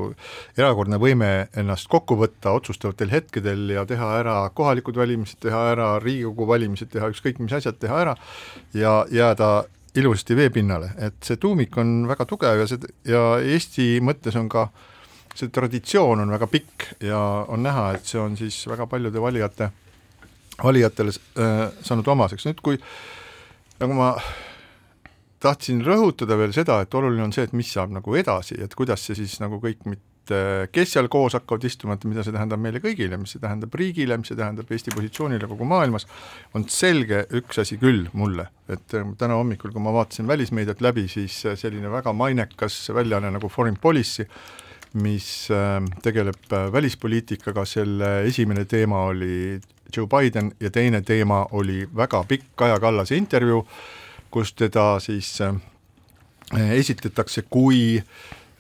erakordne 0.58 1.00
võime 1.02 1.32
ennast 1.58 1.90
kokku 1.92 2.18
võtta 2.20 2.56
otsustavatel 2.58 3.14
hetkedel 3.14 3.78
ja 3.78 3.86
teha 3.90 4.12
ära 4.20 4.38
kohalikud 4.58 4.98
valimised, 4.98 5.40
teha 5.44 5.64
ära 5.74 5.94
Riigikogu 6.04 6.50
valimised, 6.50 6.92
teha 6.94 7.12
ükskõik 7.14 7.42
mis 7.44 7.56
asjad 7.58 7.80
teha 7.82 8.04
ära 8.06 8.18
ja 8.78 9.00
jääda 9.14 9.52
ilusasti 9.98 10.38
veepinnale, 10.38 10.92
et 11.02 11.18
see 11.26 11.40
tuumik 11.42 11.78
on 11.82 12.06
väga 12.10 12.26
tugev 12.30 12.62
ja 12.62 12.70
see, 12.70 12.94
ja 13.08 13.24
Eesti 13.42 13.98
mõttes 14.06 14.38
on 14.38 14.50
ka 14.50 14.68
see 15.38 15.54
traditsioon 15.54 16.24
on 16.24 16.32
väga 16.34 16.48
pikk 16.50 16.88
ja 17.06 17.20
on 17.50 17.62
näha, 17.66 17.92
et 17.98 18.10
see 18.10 18.22
on 18.22 18.38
siis 18.38 18.64
väga 18.70 18.88
paljude 18.90 19.22
valijate 19.22 19.70
valijatele 20.64 21.14
äh, 21.14 21.64
saanud 21.86 22.08
omaseks, 22.14 22.48
nüüd 22.50 22.62
kui 22.66 22.80
nagu 23.78 23.98
ma 23.98 24.12
tahtsin 25.44 25.84
rõhutada 25.86 26.38
veel 26.40 26.54
seda, 26.56 26.82
et 26.82 26.94
oluline 26.98 27.28
on 27.28 27.34
see, 27.36 27.46
et 27.46 27.56
mis 27.58 27.70
saab 27.70 27.94
nagu 27.94 28.18
edasi, 28.18 28.58
et 28.64 28.74
kuidas 28.78 29.06
see 29.06 29.18
siis 29.20 29.38
nagu 29.44 29.60
kõik 29.62 29.86
mitte, 29.86 30.40
kes 30.74 30.96
seal 30.96 31.08
koos 31.14 31.38
hakkavad 31.38 31.64
istuma, 31.70 31.96
et 31.96 32.08
mida 32.10 32.26
see 32.26 32.34
tähendab 32.36 32.60
meile 32.60 32.82
kõigile, 32.84 33.20
mis 33.22 33.36
see 33.36 33.44
tähendab 33.44 33.78
riigile, 33.80 34.18
mis 34.20 34.32
see 34.34 34.40
tähendab 34.40 34.74
Eesti 34.74 34.92
positsioonile 34.96 35.48
kogu 35.48 35.68
maailmas, 35.70 36.08
on 36.58 36.66
selge 36.74 37.24
üks 37.38 37.62
asi 37.64 37.78
küll 37.80 38.10
mulle, 38.18 38.50
et 38.68 38.98
äh, 38.98 39.08
täna 39.22 39.38
hommikul, 39.38 39.72
kui 39.76 39.84
ma 39.84 39.94
vaatasin 39.96 40.28
välismeediat 40.28 40.82
läbi, 40.82 41.06
siis 41.12 41.44
äh, 41.46 41.58
selline 41.60 41.94
väga 41.94 42.16
mainekas 42.18 42.82
väljaanne 42.98 43.36
nagu 43.38 43.52
Foreign 43.54 43.78
Policy, 43.82 44.26
mis 44.98 45.52
tegeleb 46.02 46.54
välispoliitikaga, 46.74 47.66
selle 47.68 48.08
esimene 48.26 48.64
teema 48.66 49.04
oli 49.12 49.60
Joe 49.96 50.08
Biden 50.08 50.51
ja 50.60 50.72
teine 50.72 51.01
teema 51.01 51.46
oli 51.51 51.88
väga 51.96 52.24
pikk 52.27 52.44
Kaja 52.56 52.79
Kallase 52.79 53.15
intervjuu, 53.15 53.67
kus 54.32 54.53
teda 54.53 55.00
siis 55.00 55.41
äh, 55.41 55.56
esitletakse 56.72 57.44
kui 57.50 57.98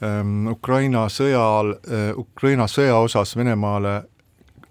ähm, 0.03 0.47
Ukraina 0.47 1.07
sõjal 1.09 1.75
äh,, 1.75 2.11
Ukraina 2.17 2.67
sõja 2.67 2.97
osas 2.99 3.35
Venemaale 3.37 4.01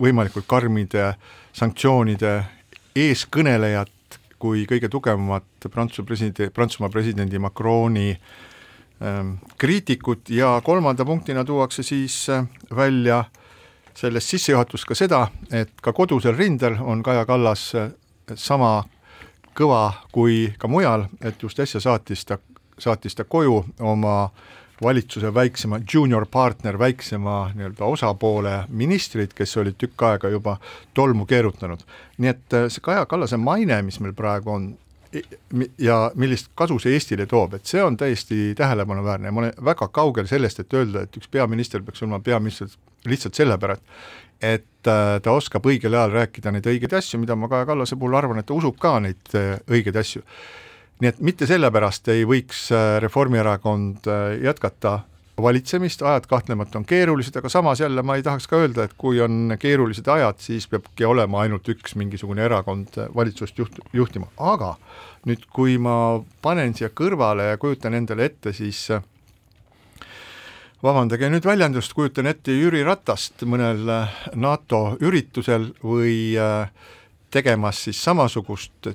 võimalikult 0.00 0.46
karmide 0.48 1.14
sanktsioonide 1.56 2.42
eeskõnelejat 2.96 4.18
kui 4.38 4.66
kõige 4.68 4.88
tugevamat 4.92 5.68
Prantsuse 5.72 6.04
presidendi, 6.06 6.50
Prantsusmaa 6.52 6.92
presidendi 6.92 7.38
Macroni 7.40 8.10
ähm, 8.12 9.36
kriitikut. 9.58 10.30
Ja 10.30 10.60
kolmanda 10.64 11.04
punktina 11.04 11.44
tuuakse 11.44 11.82
siis 11.82 12.28
äh, 12.28 12.44
välja 12.76 13.18
äh, 13.18 13.45
sellest 13.96 14.28
sissejuhatust 14.28 14.84
ka 14.88 14.94
seda, 14.94 15.26
et 15.50 15.72
ka 15.82 15.92
kodusel 15.96 16.36
rindel 16.36 16.76
on 16.80 17.02
Kaja 17.02 17.24
Kallas 17.26 17.70
äh, 17.74 17.90
sama 18.34 18.84
kõva 19.56 20.02
kui 20.12 20.52
ka 20.58 20.68
mujal, 20.68 21.06
et 21.24 21.42
just 21.42 21.60
äsja 21.60 21.80
saatis 21.80 22.26
ta, 22.28 22.38
saatis 22.78 23.16
ta 23.16 23.24
koju 23.24 23.62
oma 23.80 24.28
valitsuse 24.82 25.34
väiksema 25.34 25.80
junior 25.92 26.26
partner, 26.30 26.78
väiksema 26.78 27.52
nii-öelda 27.54 27.84
osapoole 27.84 28.56
ministrid, 28.68 29.32
kes 29.34 29.56
olid 29.56 29.78
tükk 29.80 30.02
aega 30.10 30.28
juba 30.28 30.58
tolmu 30.94 31.24
keerutanud. 31.26 31.80
nii 32.18 32.30
et 32.30 32.54
äh, 32.54 32.68
see 32.68 32.84
Kaja 32.84 33.06
Kallase 33.06 33.36
maine, 33.40 33.80
mis 33.82 34.00
meil 34.00 34.12
praegu 34.12 34.52
on, 34.52 34.74
ja 35.78 36.10
millist 36.14 36.50
kasu 36.54 36.78
see 36.82 36.92
Eestile 36.92 37.26
toob, 37.26 37.54
et 37.56 37.64
see 37.64 37.82
on 37.82 37.96
täiesti 37.96 38.54
tähelepanuväärne 38.58 39.28
ja 39.28 39.32
ma 39.32 39.40
olen 39.40 39.56
väga 39.64 39.88
kaugel 39.88 40.28
sellest, 40.28 40.60
et 40.60 40.74
öelda, 40.74 41.06
et 41.06 41.16
üks 41.16 41.30
peaminister 41.32 41.82
peaks 41.82 42.02
olema 42.02 42.20
peaminister 42.20 42.68
lihtsalt 43.10 43.38
sellepärast, 43.38 43.82
et 44.42 44.90
äh, 44.90 45.16
ta 45.22 45.32
oskab 45.32 45.66
õigel 45.66 45.96
ajal 45.96 46.14
rääkida 46.20 46.52
neid 46.52 46.68
õigeid 46.68 46.94
asju, 46.98 47.20
mida 47.22 47.36
ma 47.38 47.48
Kaja 47.52 47.66
Kallase 47.68 47.96
puhul 47.96 48.16
arvan, 48.18 48.40
et 48.40 48.48
ta 48.48 48.56
usub 48.56 48.78
ka 48.80 48.98
neid 49.00 49.34
äh, 49.34 49.56
õigeid 49.70 49.96
asju. 50.00 50.22
nii 51.00 51.12
et 51.12 51.20
mitte 51.20 51.48
sellepärast 51.48 52.08
ei 52.12 52.24
võiks 52.28 52.70
äh, 52.72 52.96
Reformierakond 53.04 54.08
jätkata 54.42 55.00
valitsemist, 55.42 56.02
ajad 56.02 56.26
kahtlemata 56.26 56.78
on 56.78 56.84
keerulised, 56.88 57.36
aga 57.36 57.48
samas 57.52 57.80
jälle 57.80 58.02
ma 58.02 58.16
ei 58.16 58.22
tahaks 58.24 58.46
ka 58.48 58.56
öelda, 58.56 58.86
et 58.86 58.94
kui 58.96 59.20
on 59.20 59.56
keerulised 59.60 60.08
ajad, 60.08 60.38
siis 60.40 60.68
peabki 60.68 61.04
olema 61.04 61.42
ainult 61.44 61.68
üks 61.68 61.96
mingisugune 61.96 62.44
erakond 62.44 62.96
valitsust 63.14 63.58
juht, 63.58 63.76
juhtima, 63.92 64.30
aga 64.40 64.76
nüüd, 65.28 65.44
kui 65.52 65.76
ma 65.82 66.22
panen 66.42 66.72
siia 66.76 66.88
kõrvale 66.88 67.50
ja 67.50 67.60
kujutan 67.60 67.98
endale 67.98 68.30
ette, 68.30 68.54
siis 68.56 68.86
äh, 68.94 69.04
vabandage 70.84 71.30
nüüd 71.32 71.46
väljendust, 71.46 71.94
kujutan 71.96 72.28
ette 72.28 72.52
Jüri 72.52 72.82
Ratast 72.84 73.46
mõnel 73.48 73.88
äh, 73.88 74.20
NATO 74.36 74.80
üritusel 75.00 75.70
või 75.80 76.36
äh, 76.36 76.68
tegemas 77.32 77.80
siis 77.86 78.00
samasugust 78.04 78.90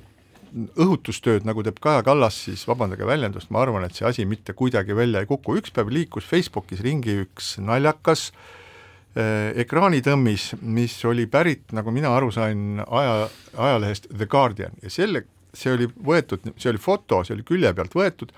õhutustööd, 0.52 1.46
nagu 1.48 1.64
teeb 1.64 1.78
Kaja 1.82 2.02
Kallas, 2.04 2.36
siis 2.46 2.62
vabandage 2.68 3.06
väljendust, 3.08 3.50
ma 3.50 3.62
arvan, 3.64 3.86
et 3.86 3.96
see 3.96 4.06
asi 4.06 4.26
mitte 4.28 4.54
kuidagi 4.54 4.94
välja 4.94 5.22
ei 5.22 5.28
kuku, 5.30 5.56
üks 5.58 5.72
päev 5.74 5.90
liikus 5.92 6.28
Facebookis 6.28 6.82
ringi 6.84 7.16
üks 7.24 7.56
naljakas 7.64 8.28
äh, 8.30 9.50
ekraanitõmmis, 9.64 10.52
mis 10.62 10.96
oli 11.08 11.26
pärit, 11.26 11.66
nagu 11.74 11.94
mina 11.94 12.14
aru 12.14 12.30
sain, 12.34 12.82
aja, 12.84 13.30
ajalehest 13.56 14.12
The 14.12 14.30
Guardian. 14.30 14.78
Ja 14.84 14.92
selle, 14.92 15.26
see 15.56 15.74
oli 15.74 15.90
võetud, 15.90 16.52
see 16.54 16.70
oli 16.70 16.80
foto, 16.80 17.24
see 17.26 17.34
oli 17.34 17.48
külje 17.48 17.74
pealt 17.74 17.98
võetud 17.98 18.36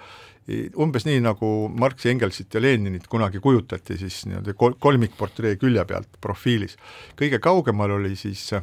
umbes 0.77 1.07
nii, 1.09 1.23
nagu 1.25 1.51
Marxi, 1.73 2.11
Engelsit 2.13 2.55
ja 2.55 2.61
Leninit 2.61 3.07
kunagi 3.09 3.41
kujutati 3.41 3.97
siis 4.01 4.25
nii-öelda 4.29 4.53
kol-, 4.61 4.77
kolmikportree 4.81 5.57
külje 5.61 5.85
pealt 5.89 6.19
profiilis. 6.21 6.77
kõige 7.17 7.41
kaugemal 7.41 7.97
oli 7.97 8.13
siis 8.17 8.51
äh, 8.53 8.63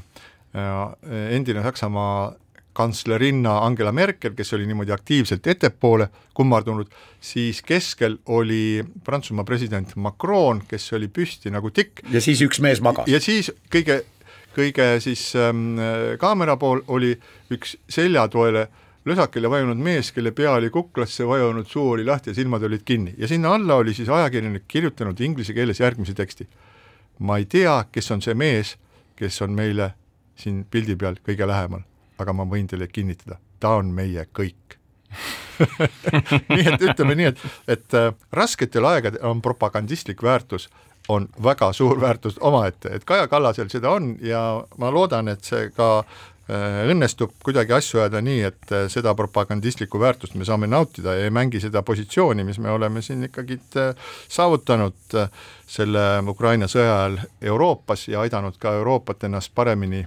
endine 1.34 1.64
Saksamaa 1.66 2.34
kantslerinna 2.78 3.58
Angela 3.66 3.92
Merkel, 3.92 4.36
kes 4.38 4.54
oli 4.54 4.68
niimoodi 4.70 4.94
aktiivselt 4.96 5.48
ettepoole 5.48 6.08
kummardunud, 6.34 6.88
siis 7.20 7.62
keskel 7.62 8.20
oli 8.26 8.84
Prantsusmaa 9.04 9.44
president 9.44 9.96
Macron, 9.96 10.62
kes 10.68 10.94
oli 10.94 11.10
püsti 11.12 11.52
nagu 11.52 11.72
tikk. 11.72 12.06
ja 12.12 12.22
siis 12.22 12.42
üks 12.46 12.62
mees 12.62 12.82
magas. 12.82 13.10
ja 13.10 13.20
siis 13.20 13.52
kõige, 13.74 14.04
kõige 14.56 14.94
siis 15.02 15.34
ähm, 15.36 15.82
kaamera 16.22 16.56
pool 16.62 16.86
oli 16.88 17.16
üks 17.52 17.76
seljatoele 17.90 18.68
äh, 18.70 18.88
lösakile 19.05 19.50
vajunud 19.50 19.77
mees, 19.77 20.12
kelle 20.12 20.31
pea 20.31 20.51
oli 20.58 20.70
kuklasse 20.70 21.27
vajunud, 21.27 21.65
suu 21.67 21.89
oli 21.96 22.05
lahti 22.05 22.29
ja 22.29 22.36
silmad 22.36 22.63
olid 22.63 22.84
kinni. 22.86 23.13
Ja 23.17 23.27
sinna 23.27 23.53
alla 23.55 23.75
oli 23.75 23.93
siis 23.93 24.10
ajakirjanik 24.10 24.67
kirjutanud 24.67 25.20
inglise 25.20 25.53
keeles 25.53 25.79
järgmise 25.79 26.13
teksti. 26.13 26.50
ma 27.20 27.38
ei 27.38 27.46
tea, 27.46 27.84
kes 27.91 28.12
on 28.12 28.22
see 28.22 28.34
mees, 28.34 28.77
kes 29.15 29.41
on 29.41 29.51
meile 29.53 29.91
siin 30.36 30.63
pildi 30.72 30.96
peal 30.96 31.20
kõige 31.22 31.46
lähemal, 31.48 31.84
aga 32.17 32.34
ma 32.34 32.48
võin 32.50 32.65
teile 32.67 32.88
kinnitada, 32.88 33.38
ta 33.60 33.75
on 33.77 33.91
meie 33.93 34.25
kõik. 34.34 34.77
Nii 36.55 36.65
et 36.72 36.81
ütleme 36.81 37.15
nii, 37.20 37.27
et, 37.29 37.43
et 37.67 37.93
äh, 37.93 38.13
rasketel 38.34 38.88
aegadel 38.89 39.22
on 39.27 39.41
propagandistlik 39.41 40.24
väärtus 40.24 40.70
on 41.08 41.27
väga 41.43 41.74
suur 41.74 42.01
väärtus 42.01 42.38
omaette, 42.39 42.89
et 42.96 43.05
Kaja 43.05 43.27
Kallasel 43.27 43.70
seda 43.70 43.89
on 43.91 44.15
ja 44.22 44.63
ma 44.77 44.91
loodan, 44.93 45.27
et 45.27 45.43
see 45.43 45.70
ka 45.75 46.03
õnnestub 46.51 47.34
kuidagi 47.43 47.74
asju 47.75 48.01
ajada 48.01 48.22
nii, 48.24 48.39
et 48.50 48.74
äh, 48.75 48.86
seda 48.91 49.13
propagandistlikku 49.17 50.00
väärtust 50.01 50.36
me 50.36 50.48
saame 50.48 50.67
nautida 50.67 51.15
ja 51.17 51.27
ei 51.27 51.34
mängi 51.34 51.62
seda 51.63 51.84
positsiooni, 51.88 52.43
mis 52.48 52.60
me 52.60 52.72
oleme 52.72 53.01
siin 53.05 53.24
ikkagi 53.27 53.60
äh, 53.79 53.91
saavutanud 54.31 55.17
selle 55.72 56.08
Ukraina 56.27 56.67
sõja 56.72 56.96
ajal 56.96 57.20
Euroopas 57.53 58.08
ja 58.08 58.25
aidanud 58.25 58.58
ka 58.60 58.74
Euroopat 58.79 59.29
ennast 59.29 59.53
paremini 59.55 60.05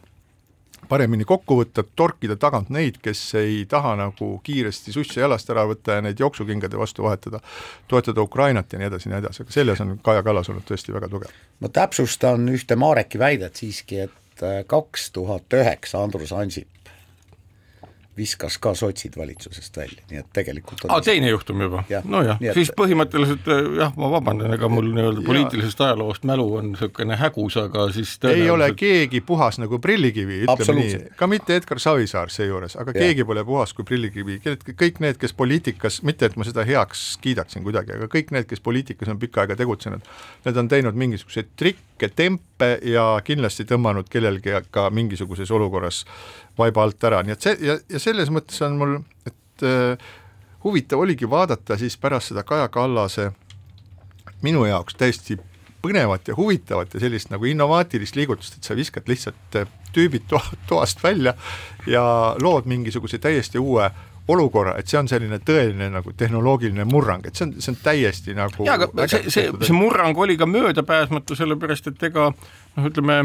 paremini 0.88 1.24
kokku 1.24 1.56
võtta, 1.62 1.84
torkida 1.96 2.36
tagant 2.40 2.68
neid, 2.74 2.98
kes 3.02 3.20
ei 3.40 3.62
taha 3.70 3.94
nagu 3.98 4.30
kiiresti 4.44 4.92
susse 4.92 5.20
jalast 5.20 5.50
ära 5.50 5.64
võtta 5.68 5.98
ja 5.98 6.04
neid 6.04 6.20
jooksukingade 6.20 6.78
vastu 6.78 7.06
vahetada, 7.06 7.40
toetada 7.88 8.24
Ukrainat 8.24 8.72
ja 8.72 8.80
nii 8.80 8.90
edasi 8.90 9.08
ja 9.08 9.14
nii 9.14 9.22
edasi, 9.24 9.44
aga 9.44 9.56
selles 9.56 9.80
on 9.84 9.96
Kaja 10.04 10.22
Kallas 10.26 10.50
olnud 10.52 10.66
tõesti 10.68 10.94
väga 10.94 11.08
tugev. 11.08 11.32
ma 11.60 11.72
täpsustan 11.72 12.48
ühte 12.52 12.76
Mareki 12.76 13.18
väidet 13.18 13.56
siiski, 13.56 14.04
et 14.06 14.23
kaks 14.68 15.10
tuhat 15.14 15.58
üheksa 15.60 16.02
Andrus 16.04 16.32
Ansip 16.32 16.73
viskas 18.16 18.58
ka 18.62 18.74
sotsid 18.78 19.16
valitsusest 19.18 19.76
välja, 19.76 20.02
nii 20.10 20.20
et 20.20 20.28
tegelikult 20.36 20.84
aa, 20.88 21.00
teine 21.04 21.30
juhtum 21.32 21.64
juba, 21.64 21.82
nojah, 22.06 22.38
siis 22.54 22.70
põhimõtteliselt 22.76 23.48
eh, 23.50 23.70
jah, 23.80 23.94
ma 23.98 24.10
vabandan, 24.12 24.54
ega 24.54 24.68
mul 24.70 24.90
nii-öelda 24.94 25.24
poliitilisest 25.26 25.82
ajaloost 25.86 26.26
mälu 26.28 26.46
on 26.60 26.70
niisugune 26.72 27.18
hägus, 27.18 27.58
aga 27.60 27.88
siis 27.94 28.14
tõenäoliselt... 28.22 28.44
ei 28.44 28.52
ole 28.54 28.68
keegi 28.78 29.22
puhas 29.26 29.58
nagu 29.62 29.80
prillikivi, 29.82 30.42
ütleme 30.46 30.76
nii, 30.78 31.00
ka 31.18 31.28
mitte 31.30 31.58
Edgar 31.58 31.82
Savisaar 31.82 32.30
seejuures, 32.34 32.78
aga 32.80 32.94
ja. 32.94 33.06
keegi 33.06 33.26
pole 33.26 33.44
puhas 33.46 33.74
kui 33.74 33.86
prillikivi, 33.88 34.38
kõik 34.70 35.02
need, 35.02 35.18
kes 35.20 35.34
poliitikas, 35.36 36.02
mitte 36.06 36.30
et 36.30 36.38
ma 36.38 36.46
seda 36.46 36.66
heaks 36.68 37.04
kiidaksin 37.24 37.66
kuidagi, 37.66 37.96
aga 37.98 38.10
kõik 38.12 38.30
need, 38.36 38.46
kes 38.50 38.62
poliitikas 38.64 39.10
on 39.10 39.18
pikka 39.22 39.42
aega 39.44 39.58
tegutsenud, 39.58 40.06
need 40.46 40.62
on 40.62 40.70
teinud 40.70 41.02
mingisuguseid 41.02 41.50
trikke, 41.58 42.10
tempe 42.14 42.74
ja 42.84 43.04
kindlasti 43.24 43.64
tõmmanud 43.68 44.10
kellelgi 44.12 44.54
ka 44.74 44.88
mingisuguses 44.92 45.50
olukorras 45.54 46.04
vaiba 46.58 46.84
alt 46.84 47.04
ära, 47.04 47.22
nii 47.22 47.34
et 47.34 47.46
see 47.46 47.56
ja, 47.66 47.78
ja 47.90 48.02
selles 48.02 48.30
mõttes 48.34 48.60
on 48.66 48.78
mul, 48.80 48.98
et 49.26 49.66
äh, 49.66 50.12
huvitav 50.64 51.02
oligi 51.04 51.28
vaadata 51.30 51.78
siis 51.80 51.96
pärast 52.00 52.32
seda 52.32 52.44
Kaja 52.46 52.68
Kallase 52.72 53.30
minu 54.44 54.64
jaoks 54.68 54.96
täiesti 55.00 55.38
põnevat 55.84 56.28
ja 56.28 56.36
huvitavat 56.36 56.94
ja 56.94 57.02
sellist 57.02 57.30
nagu 57.32 57.44
innovaatilist 57.48 58.16
liigutust, 58.16 58.58
et 58.58 58.66
sa 58.66 58.76
viskad 58.76 59.08
lihtsalt 59.10 59.60
äh, 59.60 59.68
tüübid 59.94 60.28
to 60.30 60.40
toast 60.70 61.02
välja 61.04 61.34
ja 61.86 62.02
lood 62.40 62.68
mingisuguse 62.70 63.18
täiesti 63.18 63.58
uue 63.58 63.90
olukorra, 64.28 64.78
et 64.80 64.88
see 64.88 64.96
on 64.96 65.08
selline 65.08 65.36
tõeline 65.44 65.90
nagu 65.92 66.12
tehnoloogiline 66.16 66.86
murrang, 66.88 67.26
et 67.28 67.36
see 67.36 67.44
on, 67.44 67.56
see 67.60 67.74
on 67.74 67.80
täiesti 67.82 68.36
nagu 68.36 68.64
jaa, 68.64 68.78
aga 68.78 69.08
see, 69.10 69.28
see, 69.28 69.50
see 69.60 69.76
murrang 69.76 70.16
oli 70.16 70.38
ka 70.40 70.48
möödapääsmatu, 70.48 71.36
sellepärast 71.36 71.90
et 71.92 72.06
ega 72.08 72.30
noh, 72.32 72.86
ütleme 72.88 73.18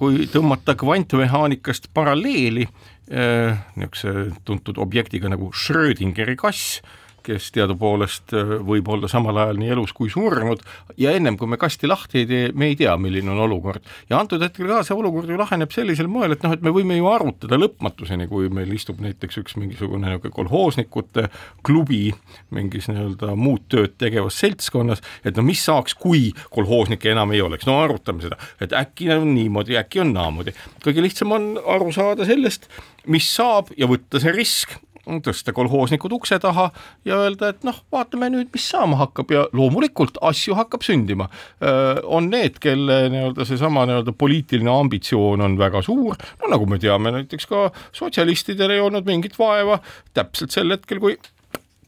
kui 0.00 0.24
tõmmata 0.32 0.72
kvantmehaanikast 0.80 1.90
paralleeli 1.92 2.64
niisuguse 3.10 4.12
tuntud 4.48 4.78
objektiga 4.80 5.28
nagu 5.28 5.50
Schrödingeri 5.52 6.38
kass, 6.40 6.78
kes 7.26 7.50
teadupoolest 7.56 8.34
äh, 8.36 8.54
võib 8.66 8.88
olla 8.92 9.08
samal 9.10 9.38
ajal 9.44 9.60
nii 9.60 9.72
elus 9.76 9.94
kui 9.96 10.10
surnud 10.12 10.62
ja 11.00 11.14
ennem 11.16 11.38
kui 11.40 11.50
me 11.50 11.58
kasti 11.60 11.90
lahti 11.90 12.22
ei 12.22 12.28
tee, 12.30 12.50
me 12.54 12.70
ei 12.70 12.76
tea, 12.78 12.96
milline 13.00 13.32
on 13.32 13.44
olukord. 13.46 13.84
ja 14.10 14.18
antud 14.20 14.42
hetkel 14.42 14.68
ka 14.70 14.82
see 14.86 14.96
olukord 14.96 15.30
ju 15.30 15.38
laheneb 15.40 15.72
sellisel 15.74 16.10
moel, 16.10 16.34
et 16.36 16.44
noh, 16.46 16.54
et 16.56 16.64
me 16.64 16.72
võime 16.74 16.98
ju 16.98 17.08
arutada 17.10 17.58
lõpmatuseni, 17.60 18.28
kui 18.30 18.50
meil 18.52 18.72
istub 18.74 19.00
näiteks 19.02 19.40
üks 19.42 19.56
mingisugune 19.60 20.10
niisugune 20.10 20.34
kolhoosnikute 20.34 21.28
klubi 21.66 22.10
mingis 22.54 22.88
nii-öelda 22.90 23.34
muud 23.38 23.66
tööd 23.72 23.96
tegevas 24.00 24.38
seltskonnas, 24.40 25.02
et 25.24 25.36
no 25.36 25.44
mis 25.46 25.62
saaks, 25.64 25.94
kui 25.98 26.30
kolhoosnikke 26.54 27.12
enam 27.12 27.34
ei 27.34 27.42
oleks, 27.44 27.66
no 27.68 27.80
arutame 27.82 28.24
seda, 28.24 28.38
et 28.60 28.74
äkki 28.76 29.10
on 29.14 29.34
niimoodi, 29.34 29.78
äkki 29.80 30.04
on 30.04 30.14
naamoodi. 30.16 30.54
kõige 30.84 31.04
lihtsam 31.04 31.32
on 31.36 31.50
aru 31.60 31.92
saada 31.94 32.26
sellest, 32.28 32.68
mis 33.06 33.28
saab 33.34 33.72
ja 33.78 33.88
võtta 33.90 34.20
see 34.22 34.32
risk 34.34 34.78
tõsta 35.24 35.54
kolhoosnikud 35.56 36.14
ukse 36.14 36.38
taha 36.42 36.68
ja 37.08 37.18
öelda, 37.24 37.50
et 37.50 37.66
noh, 37.66 37.82
vaatame 37.92 38.30
nüüd, 38.32 38.50
mis 38.54 38.68
saama 38.70 39.00
hakkab. 39.02 39.34
Ja 39.34 39.46
loomulikult 39.56 40.20
asju 40.30 40.56
hakkab 40.58 40.86
sündima. 40.86 41.28
on 42.04 42.30
need, 42.30 42.58
kelle 42.62 43.02
nii-öelda 43.12 43.44
seesama 43.48 43.84
nii-öelda 43.88 44.14
poliitiline 44.18 44.70
ambitsioon 44.70 45.40
on 45.44 45.58
väga 45.58 45.82
suur, 45.82 46.16
no 46.40 46.52
nagu 46.52 46.66
me 46.70 46.78
teame, 46.78 47.12
näiteks 47.14 47.46
ka 47.50 47.68
sotsialistidel 47.96 48.76
ei 48.76 48.80
olnud 48.80 49.06
mingit 49.06 49.38
vaeva. 49.38 49.80
Täpselt 50.14 50.54
sel 50.54 50.70
hetkel, 50.70 51.02
kui 51.02 51.18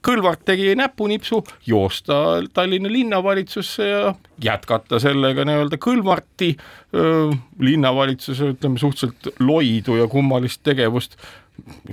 Kõlvart 0.02 0.40
tegi 0.42 0.72
näpunipsu, 0.74 1.38
joosta 1.66 2.14
Tallinna 2.54 2.90
linnavalitsusse 2.90 3.84
ja 3.86 4.00
jätkata 4.42 4.98
sellega 4.98 5.44
nii-öelda 5.46 5.78
Kõlvarti. 5.78 6.56
Öö, 6.94 7.30
linnavalitsuse 7.62 8.50
ütleme 8.56 8.82
suhteliselt 8.82 9.30
loidu 9.40 9.94
ja 10.00 10.08
kummalist 10.10 10.64
tegevust 10.66 11.14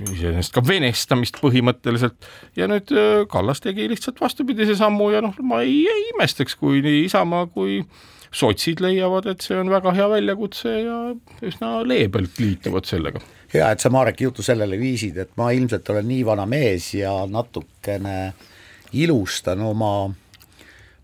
iseenesest 0.00 0.54
ka 0.54 0.62
venestamist 0.66 1.38
põhimõtteliselt 1.42 2.28
ja 2.58 2.68
nüüd 2.70 2.90
äh, 2.94 3.24
Kallas 3.30 3.62
tegi 3.64 3.86
lihtsalt 3.90 4.20
vastupidise 4.22 4.76
sammu 4.78 5.10
ja 5.14 5.20
noh, 5.24 5.36
ma 5.46 5.60
ei, 5.66 5.84
ei 5.90 6.08
imestaks, 6.14 6.56
kui 6.58 6.82
nii 6.84 7.04
Isamaa 7.06 7.46
kui 7.52 7.80
sotsid 8.30 8.80
leiavad, 8.82 9.26
et 9.30 9.42
see 9.42 9.58
on 9.58 9.70
väga 9.70 9.92
hea 9.94 10.06
väljakutse 10.10 10.72
ja 10.84 10.96
üsna 11.46 11.80
leebelt 11.86 12.38
liituvad 12.38 12.86
sellega. 12.86 13.22
hea, 13.52 13.70
et 13.70 13.82
sa, 13.82 13.90
Marek, 13.90 14.20
jutu 14.22 14.42
sellele 14.46 14.78
viisid, 14.78 15.18
et 15.18 15.32
ma 15.36 15.50
ilmselt 15.54 15.88
olen 15.90 16.06
nii 16.08 16.24
vana 16.26 16.46
mees 16.46 16.92
ja 16.94 17.12
natukene 17.26 18.32
ilustan 18.92 19.60
oma 19.66 20.10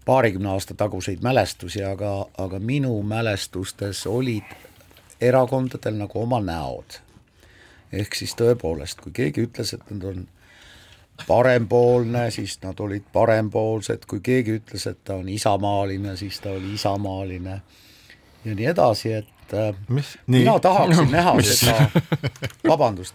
paarikümne 0.06 0.52
aasta 0.54 0.74
taguseid 0.78 1.22
mälestusi, 1.26 1.82
aga, 1.82 2.28
aga 2.38 2.62
minu 2.62 3.00
mälestustes 3.02 4.04
olid 4.06 4.54
erakondadel 5.20 5.98
nagu 5.98 6.22
oma 6.22 6.38
näod 6.44 7.00
ehk 7.92 8.14
siis 8.14 8.34
tõepoolest, 8.38 9.00
kui 9.04 9.12
keegi 9.14 9.46
ütles, 9.46 9.74
et 9.74 9.90
nad 9.90 10.04
on 10.10 10.26
parempoolne, 11.26 12.30
siis 12.30 12.58
nad 12.62 12.80
olid 12.80 13.06
parempoolsed, 13.12 14.04
kui 14.08 14.20
keegi 14.20 14.58
ütles, 14.60 14.86
et 14.90 14.98
ta 15.04 15.16
on 15.16 15.28
isamaaline, 15.28 16.16
siis 16.16 16.40
ta 16.40 16.52
oli 16.56 16.74
isamaaline 16.74 17.60
ja 18.44 18.54
nii 18.54 18.66
edasi, 18.70 19.12
et 19.12 19.54
äh, 19.54 19.74
mis, 19.88 20.18
nii. 20.26 20.44
mina 20.44 20.58
tahaksin 20.60 21.10
näha 21.10 21.34
mis? 21.34 21.52
seda, 21.60 21.88
vabandust, 22.70 23.14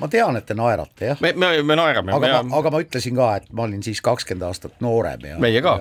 ma 0.00 0.08
tean, 0.12 0.36
et 0.36 0.46
te 0.46 0.56
naerate, 0.58 1.12
jah. 1.12 1.20
me, 1.22 1.32
me, 1.36 1.52
me 1.62 1.76
naerame. 1.78 2.12
aga 2.16 2.42
ma, 2.42 2.58
aga 2.58 2.74
ma 2.74 2.82
ütlesin 2.84 3.16
ka, 3.16 3.34
et 3.40 3.52
ma 3.52 3.68
olin 3.68 3.84
siis 3.86 4.02
kakskümmend 4.04 4.48
aastat 4.50 4.80
noorem 4.84 5.30
ja 5.30 5.38
meie 5.42 5.62
ka 5.64 5.78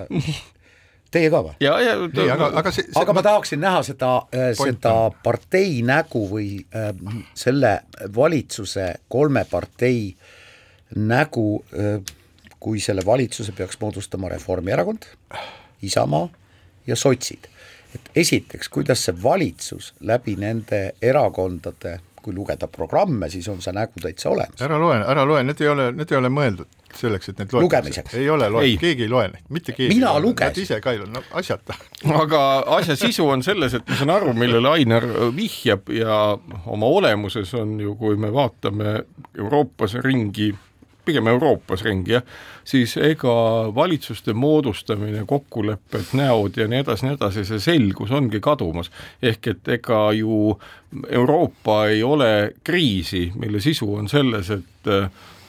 Teie 1.15 1.31
ka 1.31 1.41
või? 1.45 1.55
ja, 1.63 1.77
ja 1.79 1.93
aga, 2.33 2.49
aga, 2.59 2.71
see, 2.75 2.83
see, 2.89 2.99
aga 2.99 3.15
ma 3.15 3.23
tahaksin 3.23 3.61
näha 3.63 3.81
seda, 3.87 4.11
äh, 4.35 4.51
seda 4.57 4.95
partei 5.23 5.79
nägu 5.85 6.25
või 6.31 6.49
äh, 6.75 6.91
selle 7.37 7.77
valitsuse 8.15 8.89
kolme 9.11 9.45
partei 9.49 10.09
nägu 10.95 11.47
äh,, 11.71 11.99
kui 12.59 12.81
selle 12.83 13.05
valitsuse 13.05 13.53
peaks 13.55 13.77
moodustama 13.79 14.29
Reformierakond, 14.31 15.05
Isamaa 15.85 16.27
ja 16.87 16.95
sotsid. 16.95 17.47
et 17.95 18.09
esiteks, 18.15 18.69
kuidas 18.69 19.05
see 19.05 19.15
valitsus 19.23 19.93
läbi 20.01 20.35
nende 20.35 20.95
erakondade 21.01 21.99
kui 22.25 22.33
lugeda 22.33 22.67
programme, 22.71 23.29
siis 23.29 23.47
on 23.51 23.61
see 23.61 23.73
nägu 23.75 24.01
täitsa 24.01 24.31
olemas. 24.33 24.61
ära 24.65 24.79
loe, 24.81 24.97
ära 25.05 25.25
loe, 25.27 25.43
need 25.45 25.61
ei 25.61 25.69
ole, 25.69 25.91
need 25.93 26.11
ei 26.11 26.17
ole 26.17 26.31
mõeldud 26.33 26.81
selleks, 26.95 27.29
et 27.31 27.41
need 27.41 27.53
lugemiseks. 27.53 28.15
ei 28.17 28.29
ole 28.31 28.47
loetud, 28.49 28.79
keegi 28.81 29.05
ei 29.05 29.11
loe 29.11 29.27
neid, 29.33 29.45
mitte 29.53 29.75
keegi. 29.75 29.93
mina 29.93 30.13
lugesin. 30.19 30.53
Nad 30.53 30.61
ise 30.63 30.79
ka 30.81 30.95
ei 30.95 31.01
loe, 31.01 31.11
no 31.13 31.23
asjata. 31.37 31.77
aga 32.23 32.41
asja 32.79 32.97
sisu 32.99 33.27
on 33.29 33.43
selles, 33.45 33.75
et 33.77 33.89
ma 33.89 33.99
saan 33.99 34.13
aru, 34.15 34.33
millele 34.37 34.71
Ainar 34.71 35.07
vihjab 35.35 35.91
ja 35.93 36.19
oma 36.71 36.89
olemuses 36.99 37.53
on 37.59 37.77
ju, 37.83 37.97
kui 37.99 38.17
me 38.19 38.31
vaatame 38.33 39.01
Euroopas 39.37 39.99
ringi 40.05 40.53
pigem 41.05 41.27
Euroopas 41.31 41.83
ringi 41.85 42.15
jah, 42.15 42.25
siis 42.65 42.95
ega 42.97 43.35
valitsuste 43.75 44.33
moodustamine, 44.33 45.25
kokkulepped, 45.27 46.15
näod 46.17 46.57
ja 46.57 46.67
nii 46.71 46.81
edasi, 46.85 47.07
nii 47.07 47.17
edasi, 47.17 47.45
see 47.45 47.61
selgus 47.63 48.11
ongi 48.15 48.41
kadumas. 48.43 48.91
ehk 49.21 49.47
et 49.53 49.71
ega 49.79 50.01
ju 50.13 50.57
Euroopa 51.09 51.85
ei 51.87 52.03
ole 52.03 52.53
kriisi, 52.63 53.31
mille 53.35 53.59
sisu 53.59 53.93
on 53.95 54.09
selles, 54.09 54.49
et 54.49 54.93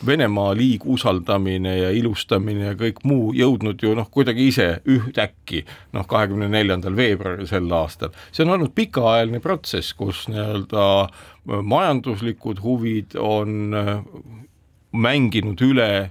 Venemaa 0.06 0.56
liigusaldamine 0.56 1.78
ja 1.78 1.90
ilustamine 1.90 2.66
ja 2.66 2.74
kõik 2.76 2.98
muu 3.08 3.30
jõudnud 3.32 3.80
ju 3.80 3.94
noh, 3.96 4.08
kuidagi 4.12 4.50
ise 4.50 4.66
ühtäkki 4.92 5.62
noh, 5.96 6.04
kahekümne 6.08 6.50
neljandal 6.52 6.96
veebruaril 6.96 7.48
sel 7.48 7.70
aastal. 7.72 8.12
see 8.32 8.44
on 8.44 8.52
olnud 8.58 8.74
pikaajaline 8.76 9.40
protsess, 9.40 9.94
kus 9.96 10.26
nii-öelda 10.28 11.08
majanduslikud 11.46 12.60
huvid 12.62 13.16
on 13.16 13.72
mänginud 14.96 15.60
üle 15.60 16.10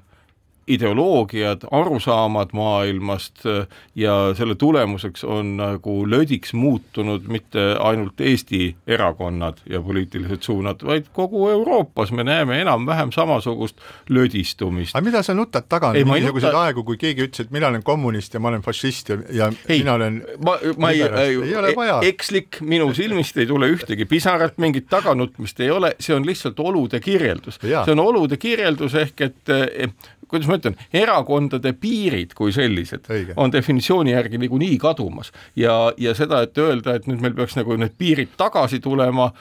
ideoloogiad, 0.67 1.61
arusaamad 1.71 2.49
maailmast 2.53 3.45
äh, 3.45 3.67
ja 3.95 4.33
selle 4.37 4.55
tulemuseks 4.55 5.23
on 5.23 5.57
nagu 5.57 6.09
lödiks 6.09 6.53
muutunud 6.53 7.27
mitte 7.27 7.59
ainult 7.79 8.21
Eesti 8.21 8.75
erakonnad 8.87 9.57
ja 9.69 9.81
poliitilised 9.81 10.41
suunad, 10.41 10.81
vaid 10.85 11.05
kogu 11.13 11.49
Euroopas 11.49 12.11
me 12.11 12.23
näeme 12.23 12.61
enam-vähem 12.61 13.11
samasugust 13.11 13.77
lödistumist. 14.09 14.95
aga 14.95 15.05
mida 15.05 15.23
sa 15.23 15.33
nutad 15.33 15.69
taga, 15.69 15.93
mingisuguseid 15.93 16.53
nuta... 16.53 16.63
aegu, 16.63 16.83
kui 16.83 16.97
keegi 16.97 17.27
ütles, 17.27 17.45
et 17.45 17.53
mina 17.53 17.69
olen 17.69 17.83
kommunist 17.83 18.33
ja 18.33 18.39
ma 18.39 18.49
olen 18.49 18.65
fašist 18.65 19.09
ja, 19.09 19.19
ja 19.29 19.51
ei, 19.69 19.79
mina 19.83 19.93
olen 19.93 20.21
ma, 20.45 20.57
ma 20.77 20.91
ei, 20.91 21.03
ei, 21.03 21.37
ei 21.49 21.55
ole 21.55 21.75
vaja. 21.77 21.99
ekslik, 22.09 22.61
minu 22.61 22.89
silmist 22.97 23.37
ei 23.37 23.45
tule 23.49 23.69
ühtegi 23.69 24.09
pisarat, 24.09 24.57
mingit 24.57 24.89
taganutmist 24.89 25.61
ei 25.61 25.69
ole, 25.71 25.93
see 25.99 26.15
on 26.15 26.25
lihtsalt 26.25 26.59
olude 26.59 26.99
kirjeldus. 26.99 27.61
see 27.61 27.93
on 27.93 28.01
olude 28.01 28.37
kirjeldus 28.41 28.97
ehk 29.05 29.27
et 29.29 29.53
eh, 29.53 29.93
kuidas 30.27 30.49
ma 30.49 30.54
ütlen, 30.59 30.77
erakondade 30.93 31.73
piirid 31.79 32.35
kui 32.37 32.53
sellised 32.55 33.09
Õige. 33.11 33.35
on 33.37 33.53
definitsiooni 33.53 34.15
järgi 34.15 34.39
niikuinii 34.41 34.77
kadumas 34.81 35.31
ja, 35.55 35.91
ja 35.97 36.15
seda, 36.17 36.43
et 36.45 36.57
öelda, 36.57 36.95
et 36.99 37.09
nüüd 37.09 37.23
meil 37.23 37.35
peaks 37.37 37.57
nagu 37.59 37.77
need 37.79 37.95
piirid 37.97 38.35
tagasi 38.37 38.79
tulema, 38.83 39.31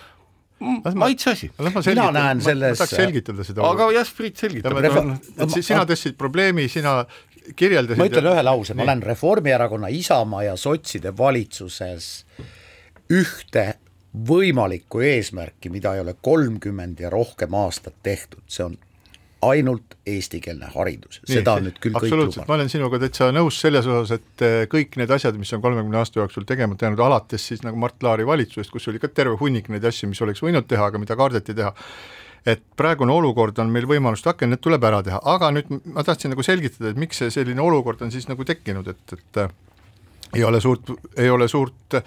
maitse 0.95 1.31
asi. 1.31 1.51
mina 1.59 2.11
näen 2.13 2.41
selles. 2.41 2.79
ma 2.79 2.85
tahaks 2.85 2.97
selgitada 2.97 3.45
seda. 3.45 3.69
aga 3.69 3.91
jah, 3.93 4.11
Priit 4.17 4.37
selgitab. 4.37 4.81
sina 5.61 5.85
tõstsid 5.89 6.19
probleemi, 6.19 6.69
sina 6.69 7.03
kirjeldasid. 7.57 8.01
ma 8.01 8.09
ütlen 8.09 8.31
ühe 8.33 8.45
lause, 8.47 8.75
ma 8.75 8.87
olen 8.87 9.03
Reformierakonna, 9.03 9.91
Isamaa 9.93 10.45
ja 10.49 10.57
sotside 10.57 11.13
valitsuses 11.19 12.11
ühte 13.13 13.75
võimalikku 14.15 15.03
eesmärki, 15.03 15.71
mida 15.75 15.95
ei 15.95 16.05
ole 16.05 16.15
kolmkümmend 16.23 17.01
ja 17.03 17.11
rohkem 17.11 17.55
aastat 17.59 17.97
tehtud, 18.03 18.45
see 18.47 18.65
on 18.65 18.77
ainult 19.51 19.97
eestikeelne 20.09 20.69
haridus, 20.75 21.21
seda 21.29 21.57
on 21.59 21.69
nüüd 21.69 21.79
küll 21.83 21.95
kõik 21.97 22.13
lubanud. 22.13 22.49
ma 22.49 22.57
olen 22.59 22.73
sinuga 22.73 23.01
täitsa 23.03 23.31
nõus 23.35 23.61
selles 23.63 23.89
osas, 23.91 24.19
et 24.21 24.45
eh, 24.45 24.57
kõik 24.71 24.99
need 25.01 25.13
asjad, 25.17 25.39
mis 25.41 25.53
on 25.57 25.63
kolmekümne 25.65 26.01
aasta 26.01 26.21
jooksul 26.21 26.47
tegemata 26.49 26.89
jäänud, 26.89 27.03
alates 27.07 27.47
siis 27.51 27.65
nagu 27.67 27.81
Mart 27.81 28.03
Laari 28.05 28.27
valitsusest, 28.29 28.73
kus 28.75 28.89
oli 28.93 29.03
ka 29.03 29.11
terve 29.13 29.39
hunnik 29.41 29.71
neid 29.73 29.85
asju, 29.89 30.11
mis 30.13 30.23
oleks 30.25 30.45
võinud 30.45 30.69
teha, 30.71 30.91
aga 30.91 31.01
mida 31.03 31.17
kardeti 31.19 31.57
teha, 31.57 31.73
et 32.47 32.65
praegune 32.77 33.13
olukord 33.13 33.59
on 33.63 33.73
meil 33.73 33.89
võimalust 33.89 34.27
rakendada, 34.29 34.59
need 34.59 34.65
tuleb 34.67 34.89
ära 34.91 35.03
teha, 35.07 35.21
aga 35.35 35.53
nüüd 35.57 35.71
ma 35.95 36.05
tahtsin 36.07 36.35
nagu 36.35 36.45
selgitada, 36.47 36.93
et 36.93 37.01
miks 37.01 37.23
see 37.23 37.33
selline 37.33 37.63
olukord 37.65 38.05
on 38.05 38.13
siis 38.15 38.29
nagu 38.31 38.45
tekkinud, 38.49 38.91
et, 38.93 39.17
et 39.19 39.45
ei 40.35 40.45
ole 40.45 40.61
suurt, 40.61 40.91
ei 41.17 41.31
ole 41.31 41.49
suurt 41.49 41.97
äh, 41.99 42.05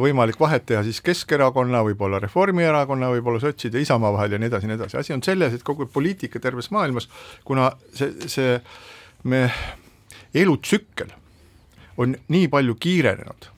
võimalik 0.00 0.38
vahet 0.40 0.66
teha 0.66 0.82
siis 0.86 1.00
Keskerakonna, 1.04 1.82
võib-olla 1.86 2.20
Reformierakonna, 2.22 3.10
võib-olla 3.14 3.42
sotside, 3.42 3.82
Isamaa 3.82 4.12
vahel 4.14 4.36
ja 4.36 4.42
nii 4.42 4.50
edasi, 4.52 4.70
nii 4.70 4.78
edasi, 4.78 4.98
asi 5.00 5.16
on 5.16 5.24
selles, 5.26 5.56
et 5.56 5.66
kogu 5.66 5.86
poliitika 5.92 6.42
terves 6.42 6.70
maailmas, 6.74 7.08
kuna 7.44 7.72
see, 7.94 8.12
see 8.30 8.58
me 9.30 9.46
elutsükkel 10.34 11.12
on 12.00 12.16
nii 12.28 12.48
palju 12.50 12.74
kiirenenud 12.80 13.53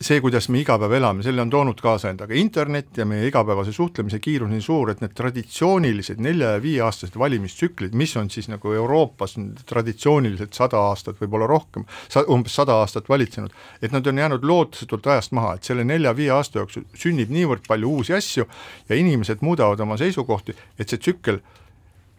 see, 0.00 0.20
kuidas 0.20 0.48
me 0.50 0.60
iga 0.60 0.76
päev 0.80 0.96
elame, 0.98 1.22
selle 1.24 1.42
on 1.42 1.50
toonud 1.50 1.78
kaasa 1.82 2.10
endaga 2.10 2.34
internet 2.38 2.98
ja 2.98 3.06
meie 3.08 3.28
igapäevase 3.28 3.72
suhtlemise 3.74 4.18
kiirus 4.22 4.50
nii 4.50 4.62
suur, 4.64 4.90
et 4.90 5.02
need 5.02 5.14
traditsioonilised 5.16 6.20
nelja- 6.22 6.56
ja 6.56 6.62
viieaastased 6.62 7.18
valimistsüklid, 7.18 7.94
mis 7.94 8.16
on 8.16 8.30
siis 8.30 8.50
nagu 8.52 8.72
Euroopas 8.72 9.36
traditsiooniliselt 9.66 10.58
sada 10.58 10.80
aastat, 10.90 11.20
võib-olla 11.22 11.48
rohkem, 11.50 11.86
sa-, 12.08 12.26
umbes 12.32 12.54
sada 12.58 12.80
aastat 12.82 13.08
valitsenud, 13.08 13.54
et 13.82 13.94
nad 13.94 14.06
on 14.06 14.22
jäänud 14.22 14.44
lootusetult 14.44 15.06
ajast 15.06 15.34
maha, 15.36 15.56
et 15.56 15.68
selle 15.68 15.86
nelja-viie 15.86 16.32
aasta 16.34 16.62
jooksul 16.62 16.86
sünnib 16.94 17.30
niivõrd 17.34 17.66
palju 17.68 17.96
uusi 17.98 18.16
asju 18.16 18.46
ja 18.88 18.98
inimesed 18.98 19.44
muudavad 19.46 19.80
oma 19.80 19.98
seisukohti, 20.00 20.56
et 20.78 20.88
see 20.88 21.02
tsükkel, 21.02 21.40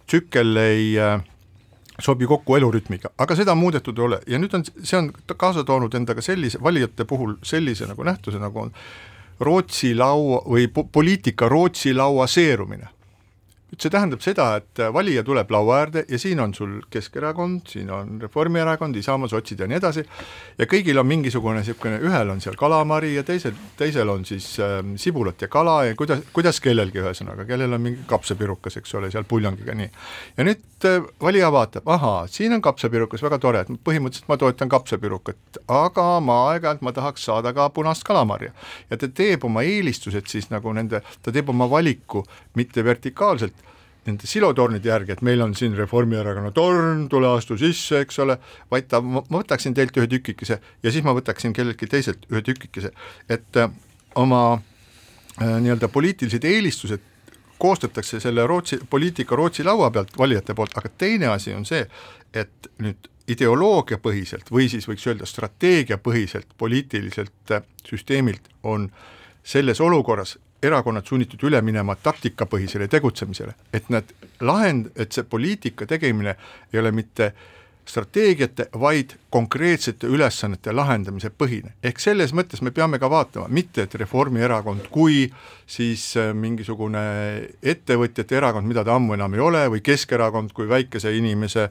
tsükkel 0.07 0.63
ei 0.63 0.93
äh, 1.01 1.19
sobi 2.01 2.27
kokku 2.27 2.55
elurütmiga, 2.55 3.09
aga 3.17 3.35
seda 3.35 3.55
muudetud 3.55 3.97
ei 3.97 4.05
ole. 4.05 4.19
Ja 4.27 4.39
nüüd 4.39 4.53
on, 4.53 4.65
see 4.83 4.97
on 4.99 5.11
kaasa 5.37 5.63
toonud 5.63 5.93
endaga 5.97 6.21
sellise, 6.21 6.59
valijate 6.63 7.05
puhul 7.05 7.37
sellise 7.43 7.87
nagu 7.89 8.05
nähtuse, 8.07 8.39
nagu 8.41 8.67
on 8.67 8.73
Rootsi 9.39 9.93
laua 9.95 10.41
või 10.49 10.67
po 10.73 10.87
poliitika 10.91 11.49
Rootsi 11.49 11.93
laua 11.93 12.27
seerumine 12.27 12.89
nüüd 13.67 13.83
see 13.83 13.91
tähendab 13.91 14.21
seda, 14.23 14.45
et 14.61 14.79
valija 14.95 15.25
tuleb 15.27 15.49
laua 15.51 15.81
äärde 15.81 16.05
ja 16.07 16.17
siin 16.19 16.39
on 16.39 16.53
sul 16.55 16.77
Keskerakond, 16.89 17.65
siin 17.67 17.89
on 17.91 18.21
Reformierakond, 18.21 18.95
Isamaa, 18.95 19.27
sotsid 19.27 19.59
ja 19.59 19.67
nii 19.67 19.75
edasi, 19.81 20.05
ja 20.55 20.67
kõigil 20.71 21.01
on 21.01 21.07
mingisugune 21.09 21.59
niisugune, 21.59 21.97
ühel 22.07 22.31
on 22.31 22.39
seal 22.43 22.55
kalamari 22.59 23.11
ja 23.17 23.25
teisel, 23.27 23.57
teisel 23.77 24.07
on 24.13 24.23
siis 24.25 24.53
äh, 24.63 24.79
sibulat 24.95 25.43
ja 25.43 25.49
kala 25.51 25.81
ja 25.89 25.97
kuidas, 25.99 26.23
kuidas 26.33 26.61
kellelgi 26.63 27.01
ühesõnaga, 27.03 27.43
kellel 27.49 27.75
on 27.75 27.83
mingi 27.83 28.05
kapsapirukas, 28.07 28.79
eks 28.79 28.95
ole, 28.95 29.11
seal 29.11 29.27
puljongiga, 29.27 29.75
nii. 29.75 29.91
ja 30.37 30.47
nüüd 30.47 30.87
äh, 30.87 31.03
valija 31.21 31.51
vaatab, 31.51 31.91
ahaa, 31.91 32.23
siin 32.31 32.55
on 32.55 32.63
kapsapirukas, 32.63 33.25
väga 33.27 33.41
tore, 33.43 33.65
et 33.65 33.83
põhimõtteliselt 33.83 34.31
ma 34.31 34.39
toetan 34.39 34.71
kapsapirukat, 34.71 35.61
aga 35.67 36.07
ma 36.23 36.39
aeg-ajalt 36.53 36.87
ma 36.87 36.95
tahaks 36.95 37.27
saada 37.27 37.51
ka 37.57 37.67
punast 37.75 38.07
kalamarja. 38.07 38.55
ja 38.89 38.97
ta 38.97 39.11
teeb 39.11 39.43
oma 39.43 39.67
eelistused 39.67 40.31
siis 40.31 40.47
nagu 40.55 40.71
nende, 40.71 41.03
ta 41.21 41.35
teeb 41.35 41.51
oma 41.51 41.67
valiku 41.67 42.23
mitte 42.55 42.83
vertikaalselt, 42.85 43.56
nende 44.07 44.27
silotornide 44.29 44.89
järgi, 44.89 45.15
et 45.17 45.23
meil 45.25 45.41
on 45.43 45.53
siin 45.57 45.75
Reformierakonna 45.77 46.53
torn, 46.55 47.05
tule 47.11 47.29
astu 47.29 47.57
sisse, 47.59 48.01
eks 48.05 48.21
ole, 48.23 48.37
vaid 48.71 48.87
ta, 48.91 49.01
ma 49.03 49.23
võtaksin 49.27 49.75
teilt 49.77 49.97
ühe 49.99 50.07
tükikese 50.11 50.59
ja 50.83 50.93
siis 50.93 51.05
ma 51.05 51.15
võtaksin 51.17 51.55
kelleltki 51.55 51.89
teiselt 51.91 52.23
ühe 52.31 52.41
tükikese, 52.45 52.93
et 53.29 53.59
äh, 53.59 53.69
oma 54.15 54.41
äh, 54.55 55.57
nii-öelda 55.63 55.91
poliitilised 55.93 56.47
eelistused 56.47 57.03
koostatakse 57.57 58.19
selle 58.21 58.47
Rootsi, 58.47 58.79
poliitika 58.89 59.35
Rootsi 59.35 59.65
laua 59.65 59.91
pealt 59.91 60.15
valijate 60.17 60.55
poolt, 60.55 60.77
aga 60.77 60.91
teine 60.97 61.31
asi 61.33 61.55
on 61.57 61.65
see, 61.65 61.83
et 62.37 62.71
nüüd 62.83 63.09
ideoloogiapõhiselt 63.27 64.51
või 64.53 64.69
siis 64.71 64.87
võiks 64.87 65.03
öelda 65.09 65.27
strateegiapõhiselt 65.27 66.55
poliitiliselt 66.57 67.55
äh, 67.55 67.65
süsteemilt 67.87 68.47
on 68.63 68.87
selles 69.47 69.81
olukorras 69.83 70.37
erakonnad 70.63 71.05
sunnitud 71.05 71.43
üle 71.49 71.61
minema 71.61 71.95
taktikapõhisele 71.95 72.87
tegutsemisele, 72.87 73.53
et 73.73 73.89
nad 73.93 74.09
lahend-, 74.41 74.91
et 74.95 75.13
see 75.13 75.27
poliitika 75.27 75.85
tegemine 75.89 76.35
ei 76.73 76.79
ole 76.81 76.91
mitte 76.91 77.31
strateegiate, 77.87 78.67
vaid 78.79 79.13
konkreetsete 79.29 80.07
ülesannete 80.07 80.73
lahendamise 80.75 81.29
põhine. 81.29 81.71
ehk 81.83 81.99
selles 81.99 82.33
mõttes 82.33 82.61
me 82.61 82.71
peame 82.71 82.99
ka 82.99 83.09
vaatama, 83.09 83.47
mitte 83.47 83.85
et 83.87 83.95
Reformierakond 83.95 84.89
kui 84.91 85.31
siis 85.67 86.09
äh, 86.17 86.33
mingisugune 86.33 86.99
ettevõtjate 87.63 88.37
erakond, 88.37 88.67
mida 88.67 88.83
ta 88.83 88.95
ammu 88.95 89.15
enam 89.15 89.33
ei 89.33 89.39
ole, 89.39 89.63
või 89.71 89.81
Keskerakond 89.81 90.51
kui 90.53 90.67
väikese 90.69 91.15
inimese 91.15 91.69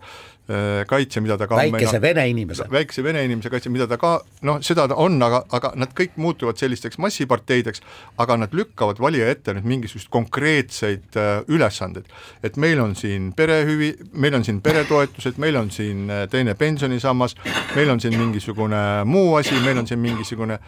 kaitse, 0.86 1.20
mida 1.20 1.34
ta 1.38 1.48
ka 1.50 1.56
väikese 1.58 1.98
vene 2.02 2.22
inimese. 2.30 2.66
väikese 2.70 3.02
vene 3.02 3.24
inimese 3.26 3.50
kaitse, 3.50 3.70
mida 3.72 3.88
ta 3.90 3.98
ka 3.98 4.12
noh, 4.46 4.60
seda 4.62 4.86
ta 4.88 4.94
on, 5.02 5.18
aga, 5.22 5.42
aga 5.56 5.72
nad 5.74 5.90
kõik 5.96 6.14
muutuvad 6.22 6.60
sellisteks 6.60 7.00
massiparteideks, 7.02 7.82
aga 8.22 8.38
nad 8.44 8.54
lükkavad 8.54 9.00
valija 9.02 9.28
ette 9.32 9.56
nüüd 9.56 9.66
mingisuguseid 9.66 10.12
konkreetseid 10.14 11.18
äh, 11.18 11.42
ülesandeid. 11.50 12.06
et 12.46 12.56
meil 12.56 12.80
on 12.80 12.94
siin 12.94 13.32
perehüvi, 13.36 13.92
meil 14.12 14.38
on 14.38 14.46
siin 14.46 14.62
peretoetused, 14.62 15.38
meil 15.42 15.58
on 15.58 15.70
siin 15.74 16.10
äh, 16.10 16.26
teine 16.30 16.54
pensionisammas, 16.54 17.36
meil 17.74 17.90
on 17.90 18.00
siin 18.00 18.18
mingisugune 18.18 19.04
muu 19.04 19.34
asi, 19.36 19.58
meil 19.64 19.78
on 19.78 19.86
siin 19.86 20.00
mingisugune 20.00 20.58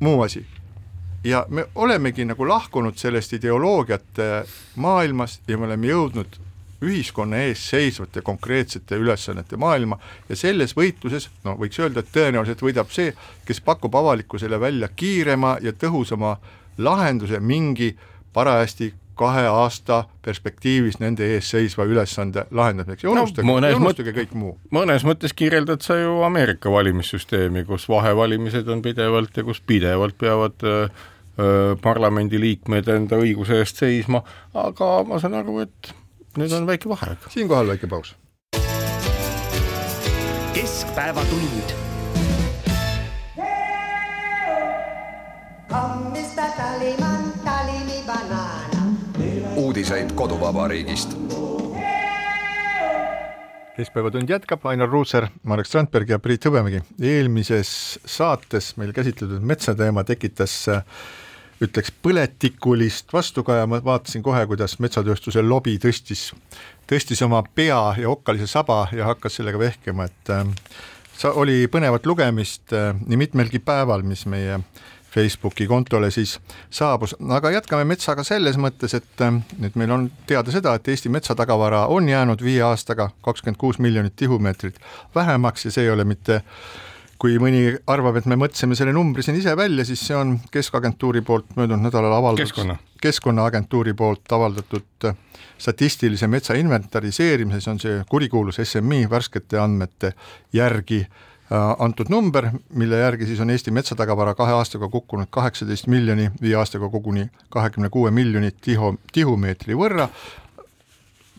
muu 0.00 0.22
asi 0.22 0.42
ja 1.26 1.46
me 1.48 1.66
olemegi 1.74 2.24
nagu 2.24 2.48
lahkunud 2.48 2.98
sellest 2.98 3.32
ideoloogiate 3.32 4.44
maailmast 4.76 5.48
ja 5.48 5.58
me 5.58 5.66
oleme 5.66 5.88
jõudnud 5.90 6.38
ühiskonna 6.84 7.44
ees 7.46 7.62
seisvate 7.70 8.22
konkreetsete 8.22 8.98
ülesannete 9.00 9.56
maailma 9.56 9.98
ja 10.28 10.36
selles 10.36 10.76
võitluses, 10.76 11.30
no 11.44 11.56
võiks 11.60 11.80
öelda, 11.80 12.02
et 12.02 12.12
tõenäoliselt 12.12 12.62
võidab 12.62 12.92
see, 12.92 13.14
kes 13.46 13.60
pakub 13.64 13.94
avalikkusele 13.94 14.60
välja 14.60 14.88
kiirema 14.88 15.56
ja 15.62 15.72
tõhusama 15.72 16.36
lahenduse 16.78 17.40
mingi 17.40 17.94
parajasti 18.32 18.92
kahe 19.16 19.46
aasta 19.48 20.02
perspektiivis 20.24 20.98
nende 21.00 21.24
ees 21.34 21.48
seisva 21.50 21.86
ülesande 21.88 22.44
lahendamiseks 22.50 23.06
ja 23.06 23.10
unustage 23.14 23.48
no,, 23.48 23.56
unustage 23.80 24.12
kõik 24.16 24.34
muu. 24.36 24.52
mõnes 24.76 25.06
mõttes 25.08 25.32
kirjeldad 25.36 25.84
sa 25.84 25.96
ju 25.96 26.20
Ameerika 26.26 26.70
valimissüsteemi, 26.72 27.64
kus 27.64 27.88
vahevalimised 27.88 28.68
on 28.68 28.84
pidevalt 28.84 29.36
ja 29.36 29.44
kus 29.46 29.62
pidevalt 29.64 30.18
peavad 30.20 30.66
öö, 30.68 30.88
parlamendiliikmed 31.82 32.88
enda 32.92 33.20
õiguse 33.20 33.62
eest 33.62 33.80
seisma, 33.80 34.22
aga 34.56 34.90
ma 35.08 35.20
saan 35.22 35.40
aru, 35.40 35.62
et 35.64 35.94
nüüd 36.36 36.52
on 36.52 36.66
väike 36.68 36.88
vaheaeg. 36.88 37.18
siinkohal 37.32 37.68
väike 37.68 37.86
paus. 37.86 38.14
keskpäevatund. 40.54 41.74
uudiseid 49.56 50.12
koduvabariigist 50.14 51.16
keskpäevatund 53.76 54.30
jätkab, 54.30 54.64
Ainar 54.66 54.88
Ruussaar, 54.88 55.28
Marek 55.42 55.66
Strandberg 55.66 56.08
ja 56.08 56.18
Priit 56.18 56.44
Hõbemägi. 56.48 56.80
eelmises 57.02 57.98
saates 58.04 58.76
meil 58.80 58.92
käsitletud 58.96 59.44
metsateema 59.44 60.04
tekitas 60.04 60.54
äh, 60.72 60.82
ütleks 61.62 61.92
põletikulist 62.04 63.12
vastukaja, 63.12 63.66
ma 63.70 63.80
vaatasin 63.84 64.24
kohe, 64.24 64.42
kuidas 64.48 64.76
metsatööstuse 64.82 65.42
lobi 65.44 65.78
tõstis, 65.80 66.28
tõstis 66.88 67.22
oma 67.24 67.42
pea 67.54 67.80
ja 68.00 68.10
okkalise 68.10 68.48
saba 68.50 68.84
ja 68.92 69.08
hakkas 69.08 69.38
sellega 69.40 69.60
vehkima, 69.60 70.08
et 70.10 70.32
äh, 70.34 70.44
oli 71.32 71.64
põnevat 71.72 72.06
lugemist 72.06 72.76
äh, 72.76 72.92
nii 73.06 73.24
mitmelgi 73.24 73.62
päeval, 73.64 74.04
mis 74.04 74.26
meie 74.28 74.60
Facebooki 75.16 75.64
kontole 75.66 76.10
siis 76.12 76.34
saabus, 76.70 77.14
aga 77.32 77.54
jätkame 77.54 77.86
metsaga 77.88 78.24
selles 78.26 78.58
mõttes, 78.60 78.92
et 78.98 79.24
äh, 79.24 79.38
nüüd 79.56 79.78
meil 79.80 79.94
on 79.96 80.10
teada 80.28 80.52
seda, 80.52 80.76
et 80.76 80.88
Eesti 80.92 81.12
metsatagavara 81.14 81.86
on 81.92 82.08
jäänud 82.08 82.44
viie 82.44 82.60
aastaga 82.68 83.08
kakskümmend 83.24 83.60
kuus 83.60 83.80
miljonit 83.80 84.16
tihumeetrit 84.16 84.76
vähemaks 85.14 85.64
ja 85.64 85.72
see 85.72 85.88
ei 85.88 85.94
ole 85.94 86.04
mitte 86.04 86.42
äh, 86.42 86.68
kui 87.18 87.38
mõni 87.40 87.70
arvab, 87.90 88.18
et 88.20 88.26
me 88.28 88.38
mõtlesime 88.40 88.76
selle 88.78 88.92
numbri 88.96 89.24
siin 89.24 89.38
ise 89.40 89.54
välja, 89.56 89.84
siis 89.88 90.02
see 90.08 90.16
on 90.16 90.36
Keskagentuuri 90.52 91.22
poolt 91.26 91.56
möödunud 91.56 91.88
nädalal 91.88 92.18
avaldatud 92.18 92.52
keskkonna. 92.52 92.76
keskkonnaagentuuri 93.02 93.94
poolt 93.96 94.32
avaldatud 94.32 95.08
statistilise 95.58 96.28
metsa 96.28 96.54
inventariseerimise, 96.60 97.62
see 97.64 97.72
on 97.72 97.80
see 97.80 98.02
kurikuulus 98.10 98.60
SMI 98.64 99.06
värskete 99.10 99.60
andmete 99.60 100.12
järgi 100.52 101.02
äh, 101.06 101.74
antud 101.78 102.12
number, 102.12 102.50
mille 102.74 103.00
järgi 103.00 103.30
siis 103.30 103.40
on 103.40 103.50
Eesti 103.50 103.72
metsatagavara 103.72 104.34
kahe 104.34 104.56
aastaga 104.56 104.88
kukkunud 104.92 105.30
kaheksateist 105.30 105.88
miljoni, 105.92 106.30
viie 106.42 106.56
aastaga 106.60 106.90
koguni 106.92 107.30
kahekümne 107.48 107.88
kuue 107.88 108.10
miljonit 108.10 108.60
tihu, 108.60 108.96
tihumeetri 109.12 109.78
võrra, 109.78 110.10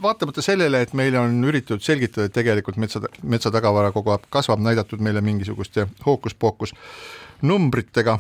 vaatamata 0.02 0.42
sellele, 0.42 0.82
et 0.82 0.94
meile 0.94 1.20
on 1.20 1.44
üritatud 1.44 1.84
selgitada, 1.84 2.28
et 2.28 2.34
tegelikult 2.36 2.78
metsa, 2.82 3.02
metsatagavara 3.24 3.92
kogu 3.96 4.14
aeg 4.14 4.26
kasvab, 4.34 4.62
näidatud 4.64 5.02
meile 5.04 5.22
mingisuguste 5.22 5.88
hookuspookus 6.06 6.74
numbritega. 7.42 8.20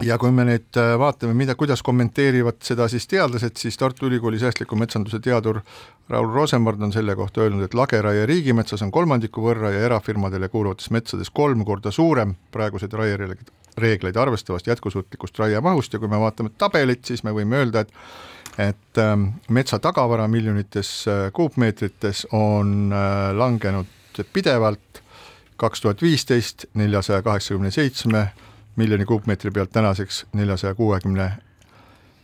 Ja 0.00 0.16
kui 0.16 0.30
me 0.32 0.46
nüüd 0.48 0.78
äh, 0.80 0.94
vaatame, 0.96 1.34
mida, 1.36 1.52
kuidas 1.60 1.82
kommenteerivad 1.84 2.62
seda 2.64 2.86
siis 2.88 3.04
teadlased, 3.08 3.58
siis 3.60 3.76
Tartu 3.76 4.06
Ülikooli 4.08 4.38
säästliku 4.40 4.76
metsanduse 4.80 5.20
teadur 5.20 5.60
Raul 6.08 6.30
Rosenvard 6.32 6.80
on 6.80 6.92
selle 6.92 7.12
kohta 7.16 7.44
öelnud, 7.44 7.66
et 7.66 7.76
lageraie 7.76 8.24
riigimetsas 8.26 8.80
on 8.82 8.90
kolmandiku 8.90 9.44
võrra 9.44 9.74
ja 9.74 9.84
erafirmadele 9.90 10.48
kuuluvates 10.48 10.88
metsades 10.90 11.28
kolm 11.30 11.66
korda 11.68 11.92
suurem. 11.92 12.32
Praegused 12.50 12.96
raiereegleid 12.96 14.16
arvestavast 14.16 14.72
jätkusuutlikust 14.72 15.38
raiemahust 15.38 15.92
ja 15.92 16.00
kui 16.00 16.08
me 16.08 16.20
vaatame 16.24 16.50
tabelit, 16.56 17.04
siis 17.04 17.20
me 17.22 17.36
võime 17.36 17.60
öelda, 17.60 17.84
et 17.84 17.92
et 18.68 18.98
ähm, 18.98 19.24
metsa 19.48 19.78
tagavara 19.78 20.28
miljonites 20.28 21.08
äh, 21.08 21.32
kuupmeetrites 21.32 22.26
on 22.32 22.92
äh, 22.92 23.36
langenud 23.36 23.86
pidevalt, 24.32 25.02
kaks 25.56 25.80
tuhat 25.80 26.02
viisteist 26.02 26.64
neljasaja 26.74 27.22
kaheksakümne 27.22 27.70
seitsme 27.70 28.26
miljoni 28.76 29.04
kuupmeetri 29.04 29.50
pealt 29.50 29.70
tänaseks 29.72 30.26
neljasaja 30.32 30.74
kuuekümne, 30.74 31.30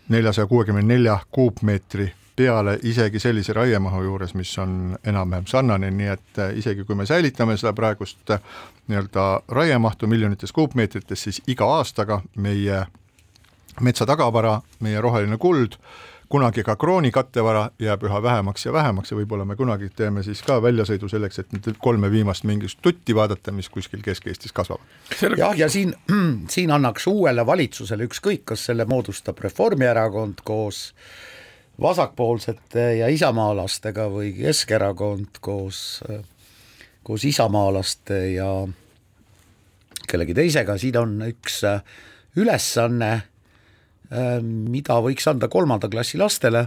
neljasaja 0.09 0.46
kuuekümne 0.46 0.83
nelja 0.83 1.18
kuupmeetri 1.31 2.12
peale 2.37 2.79
isegi 2.83 3.18
sellise 3.18 3.53
raiemahu 3.53 4.03
juures, 4.03 4.35
mis 4.35 4.59
on 4.59 4.99
enam-vähem 5.05 5.46
sarnane, 5.46 5.90
nii 5.90 6.11
et 6.12 6.42
äh, 6.42 6.53
isegi 6.59 6.85
kui 6.85 6.99
me 6.99 7.07
säilitame 7.07 7.57
seda 7.57 7.72
praegust 7.72 8.35
nii-öelda 8.88 9.29
raiemahtu 9.49 10.07
miljonites 10.07 10.53
kuupmeetrites, 10.53 11.22
siis 11.22 11.40
iga 11.46 11.70
aastaga 11.79 12.20
meie 12.37 12.85
metsa 13.81 14.07
tagavara, 14.07 14.61
meie 14.81 15.01
roheline 15.01 15.38
kuld 15.38 15.81
kunagi 16.29 16.62
ka 16.67 16.77
krooni 16.77 17.11
kattevara 17.15 17.71
jääb 17.79 18.03
üha 18.09 18.23
vähemaks 18.23 18.67
ja 18.67 18.73
vähemaks 18.73 19.12
ja 19.12 19.19
võib-olla 19.19 19.45
me 19.47 19.57
kunagi 19.57 19.89
teeme 19.97 20.23
siis 20.27 20.43
ka 20.43 20.59
väljasõidu 20.62 21.09
selleks, 21.11 21.39
et 21.39 21.53
nüüd 21.55 21.79
kolme 21.83 22.11
viimast 22.11 22.45
mingit 22.45 22.79
tutti 22.83 23.15
vaadata, 23.15 23.53
mis 23.55 23.69
kuskil 23.71 24.03
Kesk-Eestis 24.03 24.55
kasvavad. 24.57 24.83
jah, 25.39 25.55
ja 25.59 25.69
siin, 25.71 25.95
siin 26.55 26.71
annaks 26.75 27.07
uuele 27.07 27.47
valitsusele 27.47 28.09
ükskõik, 28.11 28.45
kas 28.53 28.67
selle 28.71 28.85
moodustab 28.85 29.39
Reformierakond 29.39 30.43
koos 30.45 30.91
vasakpoolsete 31.81 32.89
ja 33.03 33.09
isamaalastega 33.12 34.09
või 34.11 34.33
Keskerakond 34.37 35.39
koos, 35.41 36.03
koos 37.03 37.25
isamaalaste 37.25 38.21
ja 38.33 38.51
kellegi 40.09 40.35
teisega, 40.35 40.79
siin 40.79 40.99
on 40.99 41.17
üks 41.29 41.62
ülesanne 42.37 43.12
mida 44.11 44.99
võiks 45.03 45.27
anda 45.31 45.49
kolmanda 45.49 45.88
klassi 45.90 46.19
lastele, 46.19 46.66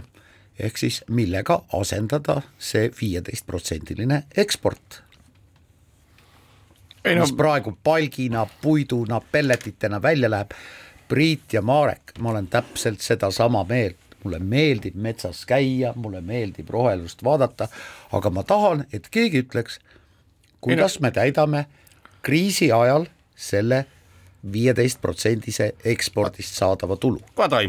ehk 0.60 0.78
siis 0.78 1.00
millega 1.08 1.62
asendada 1.78 2.40
see 2.58 2.90
viieteistprotsendiline 3.00 4.24
eksport. 4.36 5.02
No. 7.04 7.22
mis 7.22 7.32
praegu 7.32 7.72
palgina, 7.84 8.44
puiduna, 8.60 9.22
pelletitena 9.32 10.02
välja 10.02 10.28
läheb. 10.30 10.50
Priit 11.08 11.52
ja 11.52 11.62
Marek, 11.62 12.12
ma 12.18 12.30
olen 12.30 12.46
täpselt 12.46 13.00
sedasama 13.00 13.64
meelt, 13.64 13.96
mulle 14.24 14.38
meeldib 14.38 14.94
metsas 14.94 15.46
käia, 15.48 15.94
mulle 15.96 16.20
meeldib 16.20 16.68
rohelust 16.70 17.24
vaadata, 17.24 17.66
aga 18.12 18.30
ma 18.30 18.44
tahan, 18.46 18.84
et 18.92 19.08
keegi 19.10 19.42
ütleks, 19.42 19.80
kuidas 20.60 21.00
me 21.00 21.10
täidame 21.10 21.64
kriisi 22.22 22.68
ajal 22.72 23.08
selle 23.34 23.86
viieteistprotsendise 24.52 25.74
ekspordist 25.84 26.56
saadava 26.56 26.96
tulu. 26.96 27.20
vaata, 27.36 27.60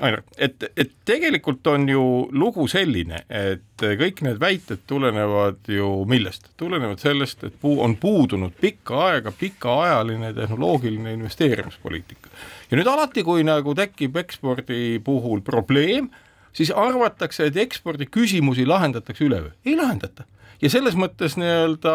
Aimar, 0.00 0.22
et, 0.38 0.64
et 0.76 0.92
tegelikult 1.08 1.66
on 1.70 1.88
ju 1.88 2.02
lugu 2.36 2.66
selline, 2.68 3.22
et 3.30 3.84
kõik 4.00 4.22
need 4.26 4.40
väited 4.40 4.84
tulenevad 4.88 5.70
ju 5.72 5.88
millest? 6.08 6.50
tulenevad 6.60 7.00
sellest, 7.00 7.44
et 7.46 7.56
puu, 7.60 7.78
on 7.82 7.96
puudunud 8.00 8.54
pikka 8.60 9.00
aega 9.08 9.32
pikaajaline 9.32 10.32
tehnoloogiline 10.36 11.16
investeerimispoliitika. 11.16 12.30
ja 12.70 12.78
nüüd 12.80 12.92
alati, 12.92 13.24
kui 13.24 13.44
nagu 13.46 13.74
tekib 13.74 14.16
ekspordi 14.20 15.00
puhul 15.04 15.40
probleem, 15.40 16.10
siis 16.52 16.70
arvatakse, 16.70 17.46
et 17.46 17.56
ekspordi 17.56 18.08
küsimusi 18.10 18.66
lahendatakse 18.66 19.24
üleöö, 19.24 19.52
ei 19.64 19.76
lahendata 19.76 20.24
ja 20.62 20.70
selles 20.72 20.96
mõttes 20.98 21.36
nii-öelda 21.40 21.94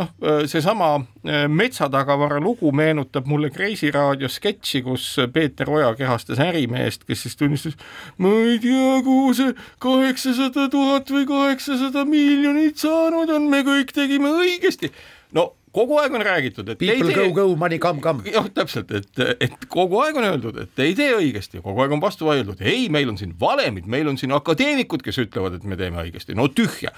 noh, 0.00 0.10
seesama 0.50 0.90
äh, 0.96 1.44
metsatagavara 1.48 2.40
lugu 2.42 2.72
meenutab 2.72 3.28
mulle 3.30 3.50
Kreisi 3.54 3.90
raadio 3.94 4.28
sketši, 4.30 4.82
kus 4.86 5.06
Peeter 5.32 5.70
Oja 5.70 5.92
kehastas 5.98 6.40
ärimeest, 6.42 7.04
kes 7.08 7.26
siis 7.26 7.38
tunnistas, 7.40 7.78
ma 8.18 8.32
ei 8.46 8.58
tea, 8.62 8.98
kuhu 9.06 9.34
see 9.36 9.54
kaheksasada 9.82 10.68
tuhat 10.72 11.10
või 11.12 11.26
kaheksasada 11.28 12.04
miljonit 12.08 12.80
saanud 12.80 13.30
on, 13.36 13.48
me 13.52 13.64
kõik 13.66 13.94
tegime 13.96 14.32
õigesti. 14.42 14.92
no 15.36 15.52
kogu 15.72 15.98
aeg 16.00 16.14
on 16.14 16.24
räägitud, 16.24 16.68
et 16.68 16.78
People 16.78 17.12
tee... 17.12 17.28
go, 17.30 17.32
go, 17.34 17.56
money 17.56 17.78
come, 17.78 18.00
come. 18.00 18.24
jah, 18.30 18.46
täpselt, 18.54 18.90
et, 18.96 19.22
et 19.46 19.66
kogu 19.70 20.00
aeg 20.04 20.18
on 20.18 20.26
öeldud, 20.26 20.58
et 20.64 20.82
ei 20.82 20.96
tee 20.98 21.12
õigesti, 21.16 21.62
kogu 21.64 21.84
aeg 21.84 21.94
on 21.94 22.02
vastu 22.02 22.26
vaieldud, 22.28 22.60
ei, 22.64 22.88
meil 22.92 23.12
on 23.12 23.18
siin 23.20 23.36
valemid, 23.40 23.86
meil 23.90 24.10
on 24.10 24.18
siin 24.20 24.34
akadeemikud, 24.36 25.04
kes 25.06 25.20
ütlevad, 25.22 25.58
et 25.58 25.66
me 25.68 25.78
teeme 25.80 26.02
õigesti, 26.02 26.34
no 26.38 26.48
tühja. 26.50 26.92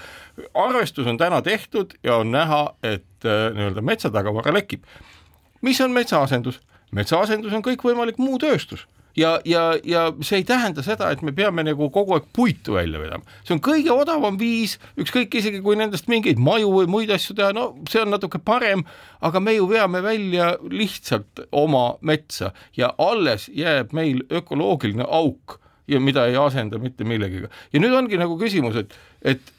arvestus 0.57 1.09
on 1.09 1.19
täna 1.21 1.41
tehtud 1.45 1.93
ja 2.03 2.17
on 2.23 2.33
näha, 2.33 2.63
et 2.81 3.27
äh, 3.27 3.49
nii-öelda 3.55 3.85
metsatagavara 3.85 4.55
lekib. 4.55 4.87
mis 5.61 5.81
on 5.81 5.93
metsaasendus? 5.93 6.61
metsaasendus 6.93 7.53
on 7.53 7.63
kõikvõimalik 7.65 8.19
muu 8.21 8.37
tööstus 8.41 8.87
ja, 9.17 9.39
ja, 9.45 9.63
ja 9.83 10.03
see 10.21 10.41
ei 10.41 10.47
tähenda 10.47 10.83
seda, 10.85 11.09
et 11.13 11.21
me 11.25 11.33
peame 11.35 11.65
nagu 11.65 11.89
kogu 11.93 12.15
aeg 12.17 12.27
puitu 12.35 12.77
välja 12.77 13.01
vedama, 13.01 13.25
see 13.45 13.55
on 13.55 13.61
kõige 13.63 13.93
odavam 13.93 14.37
viis, 14.39 14.77
ükskõik 14.99 15.37
isegi 15.39 15.61
kui 15.65 15.77
nendest 15.79 16.09
mingeid 16.11 16.41
maju 16.41 16.71
või 16.79 16.89
muid 16.91 17.13
asju 17.13 17.37
teha, 17.37 17.51
no 17.55 17.69
see 17.89 18.01
on 18.03 18.13
natuke 18.13 18.41
parem, 18.43 18.85
aga 19.23 19.41
me 19.43 19.55
ju 19.57 19.67
veame 19.69 20.03
välja 20.05 20.53
lihtsalt 20.69 21.45
oma 21.51 21.93
metsa 22.01 22.53
ja 22.77 22.93
alles 23.01 23.49
jääb 23.53 23.93
meil 23.95 24.23
ökoloogiline 24.33 25.05
auk 25.07 25.59
ja 25.87 25.99
mida 25.99 26.27
ei 26.29 26.37
asenda 26.39 26.79
mitte 26.79 27.03
millegagi. 27.03 27.49
ja 27.73 27.79
nüüd 27.79 27.93
ongi 27.97 28.17
nagu 28.17 28.37
küsimus, 28.39 28.77
et, 28.79 28.95
et 29.21 29.53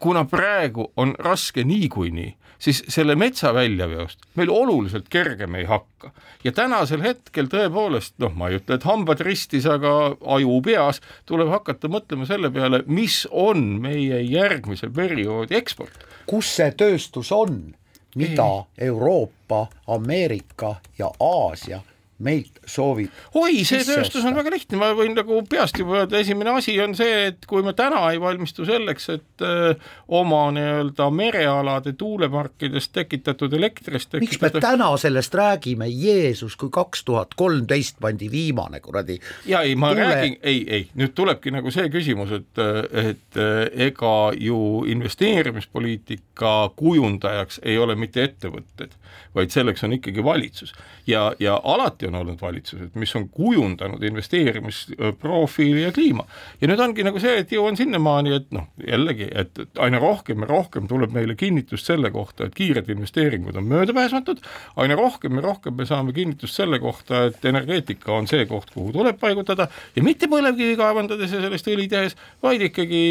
kuna 0.00 0.24
praegu 0.28 0.90
on 0.96 1.14
raske 1.18 1.64
niikuinii, 1.64 2.34
siis 2.58 2.82
selle 2.90 3.14
metsa 3.18 3.52
väljaveost 3.54 4.26
meil 4.38 4.50
oluliselt 4.50 5.08
kergem 5.10 5.54
ei 5.54 5.64
hakka. 5.64 6.12
ja 6.44 6.52
tänasel 6.52 7.02
hetkel 7.02 7.50
tõepoolest, 7.52 8.14
noh, 8.22 8.34
ma 8.34 8.48
ei 8.48 8.58
ütle, 8.60 8.78
et 8.78 8.86
hambad 8.86 9.20
ristis, 9.24 9.66
aga 9.66 10.14
aju 10.36 10.60
peas, 10.64 11.02
tuleb 11.26 11.50
hakata 11.52 11.90
mõtlema 11.92 12.26
selle 12.26 12.50
peale, 12.54 12.82
mis 12.86 13.26
on 13.30 13.64
meie 13.82 14.22
järgmise 14.22 14.90
perioodi 14.94 15.58
eksport. 15.58 16.06
kus 16.26 16.54
see 16.56 16.70
tööstus 16.72 17.32
on, 17.32 17.74
mida 18.18 18.48
Euroopa, 18.78 19.66
Ameerika 19.86 20.76
ja 20.98 21.10
Aasia 21.20 21.82
meilt 22.24 22.58
soovib. 22.66 23.12
oi, 23.38 23.62
see 23.68 23.84
tööstus 23.86 24.24
on 24.26 24.36
väga 24.38 24.50
lihtne, 24.50 24.78
ma 24.80 24.90
võin 24.96 25.14
nagu 25.14 25.38
peast 25.48 25.78
juba 25.78 26.00
öelda, 26.00 26.18
esimene 26.18 26.56
asi 26.58 26.74
on 26.82 26.96
see, 26.98 27.28
et 27.30 27.46
kui 27.46 27.62
me 27.62 27.74
täna 27.78 28.00
ei 28.12 28.20
valmistu 28.20 28.66
selleks, 28.66 29.08
et 29.14 29.44
öö, 29.44 29.70
äh, 29.70 29.92
oma 30.08 30.48
nii-öelda 30.54 31.08
merealade 31.14 31.92
tuuleparkidest 31.98 32.92
tekitatud 32.96 33.54
elektrist 33.54 34.10
tekitatud... 34.10 34.40
miks 34.48 34.58
me 34.58 34.64
täna 34.64 34.90
sellest 34.98 35.34
räägime, 35.38 35.86
Jeesus, 35.92 36.56
kui 36.58 36.72
kaks 36.74 37.04
tuhat 37.06 37.36
kolmteist 37.38 38.00
pandi 38.02 38.30
viimane 38.32 38.80
kuradi 38.82 39.20
ja 39.46 39.62
ei, 39.62 39.76
ma 39.78 39.92
tuule... 39.94 40.08
räägin, 40.10 40.36
ei, 40.42 40.64
ei, 40.66 40.88
nüüd 40.98 41.14
tulebki 41.14 41.54
nagu 41.54 41.70
see 41.74 41.86
küsimus, 41.92 42.34
et, 42.40 42.62
et 43.04 43.40
ega 43.88 44.16
ju 44.34 44.82
investeerimispoliitika 44.90 46.56
kujundajaks 46.76 47.62
ei 47.62 47.78
ole 47.78 47.94
mitte 47.98 48.26
ettevõtted, 48.26 48.94
vaid 49.34 49.54
selleks 49.54 49.84
on 49.86 49.94
ikkagi 49.98 50.24
valitsus. 50.24 50.74
Ja, 51.06 51.30
ja 51.38 51.60
alati 51.64 52.07
on 52.08 52.18
olnud 52.22 52.40
valitsused, 52.40 52.94
mis 52.98 53.14
on 53.16 53.28
kujundanud 53.32 54.02
investeerimisprofiili 54.02 55.82
ja 55.82 55.92
kliima. 55.92 56.24
ja 56.60 56.68
nüüd 56.70 56.80
ongi 56.82 57.04
nagu 57.06 57.20
see, 57.22 57.38
et 57.42 57.52
jõuan 57.52 57.76
sinnamaani, 57.78 58.34
et 58.36 58.50
noh, 58.54 58.68
jällegi, 58.86 59.28
et 59.30 59.62
aina 59.78 60.00
rohkem 60.02 60.44
ja 60.44 60.50
rohkem 60.50 60.88
tuleb 60.90 61.14
meile 61.14 61.36
kinnitust 61.38 61.88
selle 61.88 62.10
kohta, 62.14 62.48
et 62.48 62.56
kiired 62.58 62.88
investeeringud 62.92 63.56
on 63.56 63.68
möödapääsmatud, 63.70 64.42
aina 64.76 64.96
rohkem 64.98 65.38
ja 65.38 65.44
rohkem 65.44 65.76
me 65.78 65.86
saame 65.88 66.12
kinnitust 66.16 66.58
selle 66.58 66.80
kohta, 66.82 67.24
et 67.28 67.44
energeetika 67.44 68.12
on 68.12 68.28
see 68.30 68.46
koht, 68.50 68.70
kuhu 68.74 68.92
tuleb 68.96 69.18
paigutada 69.20 69.68
ja 69.96 70.04
mitte 70.04 70.28
põlevkivi 70.30 70.76
kaevandades 70.78 71.32
ja 71.32 71.42
sellest 71.44 71.68
õli 71.70 71.88
tehes, 71.90 72.16
vaid 72.42 72.62
ikkagi 72.68 73.02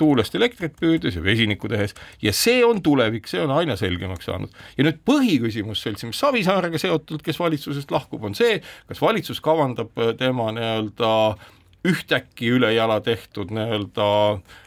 tuulest 0.00 0.34
elektrit 0.38 0.76
püüdes 0.80 1.18
ja 1.18 1.22
vesinikku 1.24 1.68
tehes 1.70 1.96
ja 2.22 2.32
see 2.36 2.62
on 2.66 2.82
tulevik, 2.84 3.28
see 3.30 3.42
on 3.42 3.52
aina 3.54 3.76
selgemaks 3.80 4.28
saanud. 4.28 4.52
ja 4.78 4.86
nüüd 4.86 5.00
põhiküsimus 5.06 5.82
seltsimees 5.84 6.20
Savisaarega 6.24 6.78
seotult, 6.80 7.22
kes 7.24 7.38
valitsusest 7.40 7.90
lahkub, 7.94 8.24
on 8.24 8.36
see, 8.36 8.43
kas 8.88 9.02
valitsus 9.02 9.40
kavandab 9.44 9.98
äh, 9.98 10.14
tema 10.18 10.50
nii-öelda 10.56 11.12
ühtäkki 11.84 12.48
ülejala 12.56 13.00
tehtud 13.04 13.52
nii-öelda 13.54 14.10
äh, 14.32 14.63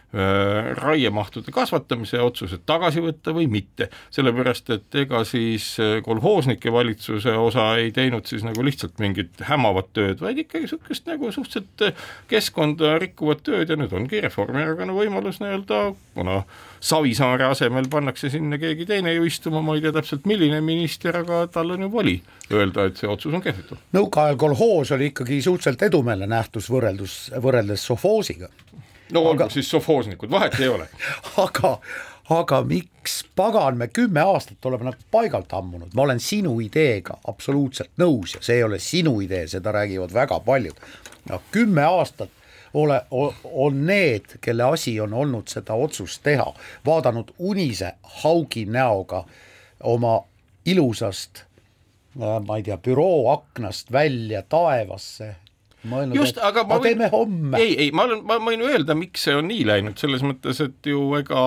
raiemahtude 0.78 1.52
kasvatamise 1.52 2.22
otsused 2.24 2.62
tagasi 2.66 3.02
võtta 3.04 3.34
või 3.36 3.50
mitte, 3.52 3.90
sellepärast 4.16 4.70
et 4.72 4.96
ega 5.04 5.20
siis 5.28 5.74
äh, 5.84 5.98
kolhoosnike 6.06 6.72
valitsuse 6.72 7.34
osa 7.36 7.74
ei 7.82 7.92
teinud 7.92 8.26
siis 8.30 8.46
nagu 8.48 8.64
lihtsalt 8.64 9.02
mingit 9.04 9.44
hämavat 9.50 9.92
tööd, 9.98 10.24
vaid 10.24 10.40
ikkagi 10.40 10.64
niisugust 10.64 11.12
nagu 11.12 11.32
suhteliselt 11.36 12.00
keskkonda 12.32 12.96
rikkuvat 13.04 13.44
tööd 13.44 13.74
ja 13.74 13.76
nüüd 13.80 13.92
ongi 14.00 14.24
Reformierakonna 14.24 14.96
võimalus 14.96 15.42
nii-öelda, 15.44 15.82
kuna 16.16 16.40
Savisaare 16.80 17.50
asemel 17.52 17.90
pannakse 17.92 18.30
sinna 18.32 18.60
keegi 18.62 18.86
teine 18.88 19.12
ju 19.16 19.28
istuma, 19.28 19.60
ma 19.66 19.76
ei 19.76 19.84
tea 19.84 19.92
täpselt, 19.96 20.28
milline 20.30 20.62
minister, 20.64 21.20
aga 21.20 21.44
tal 21.52 21.76
on 21.76 21.84
ju 21.84 21.92
voli 21.92 22.18
öelda, 22.54 22.88
et 22.88 23.00
see 23.02 23.10
otsus 23.12 23.34
on 23.34 23.44
kehtetu. 23.44 23.76
nõukaajal 23.98 24.40
kolhoos 24.40 24.92
oli 24.96 25.12
ikkagi 25.12 25.42
suhteliselt 25.44 25.88
edumeelne 25.90 26.30
nähtus 26.32 26.72
võrreldus, 26.72 27.20
võrreldes 27.44 27.84
sovhoosiga. 27.90 28.50
No 29.12 29.24
olgu 29.24 29.44
aga... 29.44 29.50
siis 29.54 29.70
sovhoosnikud, 29.70 30.32
vahet 30.32 30.60
ei 30.60 30.70
ole 30.72 30.88
aga, 31.46 31.78
aga 32.30 32.62
miks 32.68 33.22
pagan, 33.36 33.78
me 33.78 33.88
kümme 33.88 34.22
aastat 34.22 34.66
oleme 34.66 34.90
nagu 34.90 35.12
paigalt 35.12 35.54
ammunud, 35.54 35.94
ma 35.96 36.08
olen 36.08 36.20
sinu 36.24 36.58
ideega 36.64 37.20
absoluutselt 37.28 37.94
nõus 38.02 38.38
ja 38.38 38.42
see 38.42 38.62
ei 38.62 38.66
ole 38.68 38.80
sinu 38.84 39.20
idee, 39.22 39.46
seda 39.48 39.72
räägivad 39.76 40.14
väga 40.14 40.40
paljud. 40.40 40.82
no 41.30 41.42
kümme 41.52 41.84
aastat 41.84 42.34
ole, 42.74 43.02
on 43.44 43.86
need, 43.86 44.38
kelle 44.42 44.64
asi 44.64 45.00
on 45.02 45.14
olnud 45.14 45.48
seda 45.48 45.74
otsust 45.74 46.24
teha, 46.24 46.48
vaadanud 46.86 47.32
unise 47.40 47.94
haugi 48.22 48.66
näoga 48.66 49.24
oma 49.84 50.20
ilusast, 50.66 51.44
ma 52.18 52.58
ei 52.58 52.64
tea, 52.64 52.78
büroo 52.78 53.30
aknast 53.32 53.92
välja 53.92 54.42
taevasse, 54.42 55.36
mõelnud, 55.90 56.18
just, 56.20 56.38
et 56.38 56.44
aga 56.48 56.64
ma 56.68 56.78
aga 56.78 56.90
teeme 56.90 57.10
homme. 57.14 57.62
ei, 57.62 57.74
ei, 57.86 57.92
ma 57.96 58.06
olen, 58.08 58.24
ma 58.28 58.38
võin 58.44 58.64
öelda, 58.68 58.96
miks 58.98 59.26
see 59.28 59.36
on 59.38 59.50
nii 59.50 59.66
läinud, 59.68 59.98
selles 60.02 60.24
mõttes, 60.26 60.62
et 60.64 60.90
ju 60.92 61.04
ega 61.20 61.44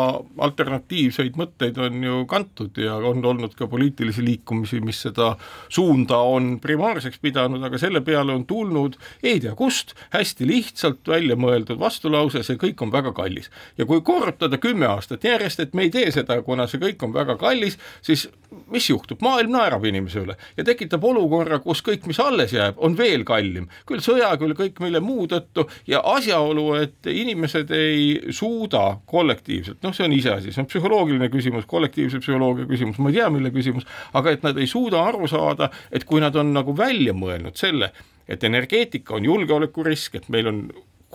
alternatiivseid 0.46 1.38
mõtteid 1.40 1.78
on 1.82 2.04
ju 2.04 2.22
kantud 2.30 2.80
ja 2.80 2.96
on 3.10 3.24
olnud 3.26 3.54
ka 3.58 3.68
poliitilisi 3.70 4.24
liikumisi, 4.24 4.80
mis 4.84 5.02
seda 5.06 5.32
suunda 5.68 6.20
on 6.30 6.52
primaarseks 6.62 7.20
pidanud, 7.22 7.62
aga 7.66 7.80
selle 7.80 8.02
peale 8.06 8.34
on 8.36 8.46
tulnud 8.48 8.98
ei 9.22 9.40
tea 9.42 9.54
kust, 9.58 9.94
hästi 10.14 10.48
lihtsalt 10.48 11.08
välja 11.10 11.36
mõeldud 11.40 11.80
vastulause, 11.80 12.44
see 12.46 12.60
kõik 12.60 12.82
on 12.84 12.92
väga 12.92 13.14
kallis. 13.16 13.50
ja 13.78 13.86
kui 13.86 14.02
korrutada 14.04 14.58
kümme 14.58 14.88
aastat 14.90 15.24
järjest, 15.24 15.60
et 15.60 15.74
me 15.74 15.86
ei 15.86 15.94
tee 15.94 16.10
seda, 16.14 16.40
kuna 16.42 16.66
see 16.70 16.80
kõik 16.82 17.02
on 17.06 17.14
väga 17.14 17.36
kallis, 17.40 17.78
siis 18.02 18.28
mis 18.70 18.88
juhtub, 18.90 19.20
maailm 19.22 19.52
naerab 19.54 19.84
inimese 19.86 20.22
üle 20.24 20.36
ja 20.56 20.64
tekitab 20.66 21.04
olukorra, 21.06 21.60
kus 21.62 21.82
kõik, 21.86 22.06
mis 22.10 22.20
alles 22.22 22.54
jääb, 22.54 22.78
on 22.82 22.96
veel 22.98 23.24
kallim, 23.28 23.68
küll 23.88 24.02
sõja, 24.04 24.29
küll 24.40 24.54
kõik 24.58 24.78
mille 24.82 25.00
muu 25.04 25.26
tõttu 25.30 25.66
ja 25.90 26.02
asjaolu, 26.12 26.66
et 26.80 27.10
inimesed 27.10 27.72
ei 27.76 28.34
suuda 28.34 29.00
kollektiivselt, 29.10 29.80
noh, 29.82 29.94
see 29.96 30.06
on 30.06 30.14
iseasi, 30.16 30.54
see 30.54 30.62
on 30.62 30.68
psühholoogiline 30.70 31.30
küsimus, 31.32 31.66
kollektiivse 31.70 32.22
psühholoogia 32.22 32.68
küsimus, 32.70 33.00
ma 33.02 33.12
ei 33.12 33.18
tea, 33.18 33.30
mille 33.32 33.52
küsimus, 33.54 33.88
aga 34.16 34.36
et 34.36 34.46
nad 34.46 34.60
ei 34.60 34.70
suuda 34.70 35.02
aru 35.10 35.28
saada, 35.30 35.70
et 35.92 36.06
kui 36.08 36.22
nad 36.22 36.36
on 36.38 36.54
nagu 36.54 36.76
välja 36.76 37.16
mõelnud 37.16 37.58
selle, 37.60 37.92
et 38.30 38.44
energeetika 38.46 39.16
on 39.18 39.26
julgeolekurisk, 39.26 40.20
et 40.20 40.30
meil 40.32 40.50
on 40.50 40.64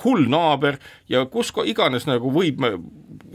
hull 0.04 0.28
naaber 0.28 0.80
ja 1.10 1.24
kus 1.32 1.54
iganes 1.66 2.08
nagu 2.10 2.32
võib 2.34 2.64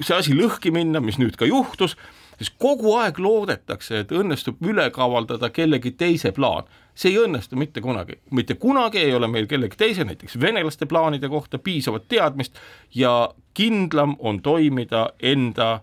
see 0.04 0.16
asi 0.16 0.36
lõhki 0.36 0.72
minna, 0.74 1.00
mis 1.00 1.18
nüüd 1.20 1.38
ka 1.40 1.48
juhtus, 1.48 1.96
siis 2.40 2.50
kogu 2.58 2.94
aeg 2.96 3.18
loodetakse, 3.20 3.98
et 4.00 4.12
õnnestub 4.16 4.62
üle 4.64 4.86
kavaldada 4.90 5.50
kellegi 5.52 5.92
teise 5.92 6.32
plaan. 6.32 6.64
see 6.94 7.12
ei 7.12 7.20
õnnestu 7.22 7.56
mitte 7.56 7.80
kunagi, 7.80 8.18
mitte 8.30 8.54
kunagi 8.60 8.98
ei 8.98 9.14
ole 9.14 9.28
meil 9.28 9.46
kellegi 9.46 9.76
teise, 9.76 10.04
näiteks 10.04 10.40
venelaste 10.40 10.86
plaanide 10.86 11.28
kohta 11.28 11.58
piisavat 11.58 12.08
teadmist 12.08 12.58
ja 12.94 13.30
kindlam 13.54 14.16
on 14.18 14.42
toimida 14.42 15.10
enda 15.22 15.80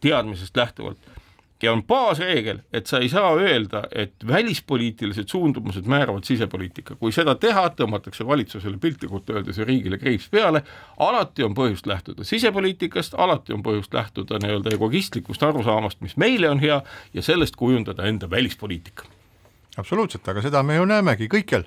teadmisest 0.00 0.56
lähtuvalt 0.56 0.98
ja 1.64 1.72
on 1.72 1.82
baasreegel, 1.86 2.60
et 2.72 2.86
sa 2.86 3.00
ei 3.02 3.08
saa 3.08 3.32
öelda, 3.38 3.84
et 3.92 4.14
välispoliitilised 4.26 5.28
suundumused 5.28 5.88
määravad 5.90 6.24
sisepoliitika, 6.28 6.96
kui 7.00 7.12
seda 7.12 7.34
teha, 7.40 7.66
tõmmatakse 7.78 8.26
valitsusele 8.26 8.78
piltlikult 8.80 9.30
öeldes 9.32 9.58
ja 9.60 9.66
riigile 9.68 9.98
kriips 9.98 10.28
peale, 10.32 10.64
alati 11.02 11.46
on 11.46 11.56
põhjust 11.56 11.88
lähtuda 11.90 12.26
sisepoliitikast, 12.28 13.16
alati 13.18 13.56
on 13.56 13.64
põhjust 13.66 13.94
lähtuda 13.94 14.40
nii-öelda 14.42 14.74
egogistlikust 14.76 15.42
arusaamast, 15.42 16.00
mis 16.04 16.16
meile 16.20 16.50
on 16.50 16.62
hea 16.62 16.80
ja 17.14 17.22
sellest 17.22 17.56
kujundada 17.56 18.06
enda 18.10 18.30
välispoliitika. 18.30 19.08
absoluutselt, 19.76 20.28
aga 20.28 20.42
seda 20.42 20.62
me 20.62 20.76
ju 20.76 20.84
näemegi 20.84 21.28
kõikjal. 21.28 21.64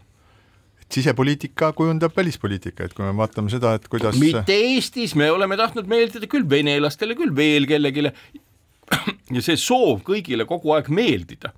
sisepoliitika 0.94 1.74
kujundab 1.74 2.14
välispoliitika, 2.16 2.86
et 2.86 2.94
kui 2.94 3.04
me 3.04 3.12
vaatame 3.18 3.50
seda, 3.52 3.74
et 3.76 3.88
kuidas 3.92 4.16
mitte 4.20 4.54
Eestis, 4.54 5.16
me 5.16 5.32
oleme 5.32 5.58
tahtnud 5.58 5.88
meeldida 5.88 6.28
küll 6.32 6.50
venelastele, 6.50 7.16
küll 7.16 7.36
veel 7.36 7.68
kellelegi 7.68 8.08
ja 9.36 9.44
see 9.44 9.58
soov 9.60 10.04
kõigile 10.08 10.48
kogu 10.50 10.76
aeg 10.76 10.92
meeldida 10.94 11.54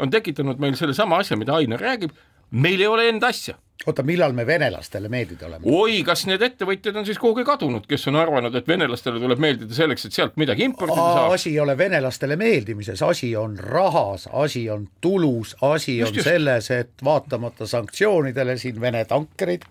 on 0.00 0.10
tekitanud 0.10 0.60
meil 0.62 0.76
sellesama 0.78 1.20
asja, 1.22 1.36
mida 1.36 1.54
Ainar 1.58 1.82
räägib, 1.82 2.14
meil 2.50 2.80
ei 2.80 2.88
ole 2.88 3.08
enda 3.12 3.28
asja 3.32 3.58
oota, 3.86 4.02
millal 4.06 4.32
me 4.32 4.44
venelastele 4.46 5.08
meeldida 5.08 5.46
oleme? 5.46 5.66
oi, 5.66 6.02
kas 6.06 6.24
need 6.28 6.42
ettevõtjad 6.46 6.96
on 6.98 7.06
siis 7.06 7.18
kuhugi 7.20 7.44
kadunud, 7.46 7.86
kes 7.90 8.06
on 8.10 8.18
arvanud, 8.20 8.54
et 8.58 8.68
venelastele 8.68 9.20
tuleb 9.22 9.42
meeldida 9.42 9.74
selleks, 9.76 10.06
et 10.06 10.16
sealt 10.16 10.38
midagi 10.40 10.66
importida 10.66 11.02
saab? 11.02 11.34
asi 11.36 11.50
ei 11.54 11.60
ole 11.62 11.76
venelastele 11.78 12.36
meeldimises, 12.40 13.02
asi 13.02 13.32
on 13.36 13.56
rahas, 13.58 14.28
asi 14.44 14.68
on 14.70 14.86
tulus, 15.00 15.56
asi 15.60 15.98
Just, 15.98 16.12
on 16.12 16.20
just. 16.20 16.28
selles, 16.28 16.70
et 16.70 17.04
vaatamata 17.04 17.66
sanktsioonidele 17.66 18.56
siin 18.58 18.80
Vene 18.80 19.04
tankerid 19.08 19.66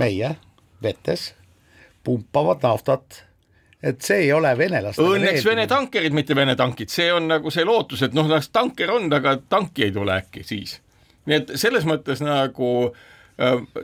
meie 0.00 0.34
vetes 0.82 1.32
pumpavad 2.04 2.62
naftat. 2.62 3.24
Et 3.82 4.02
see 4.04 4.26
ei 4.26 4.32
ole 4.32 4.50
venelastele 4.58 5.16
Õnneks 5.16 5.46
Vene 5.46 5.66
tankerid, 5.70 6.12
mitte 6.16 6.36
Vene 6.36 6.56
tankid, 6.56 6.92
see 6.92 7.12
on 7.12 7.28
nagu 7.30 7.52
see 7.54 7.64
lootus, 7.64 8.02
et 8.06 8.16
noh, 8.16 8.28
tanker 8.52 8.92
on, 8.92 9.08
aga 9.12 9.38
tanki 9.48 9.88
ei 9.88 9.94
tule 9.94 10.18
äkki 10.20 10.44
siis. 10.44 10.78
nii 11.26 11.36
et 11.36 11.54
selles 11.60 11.86
mõttes 11.88 12.20
nagu 12.24 12.70
äh, 12.88 13.08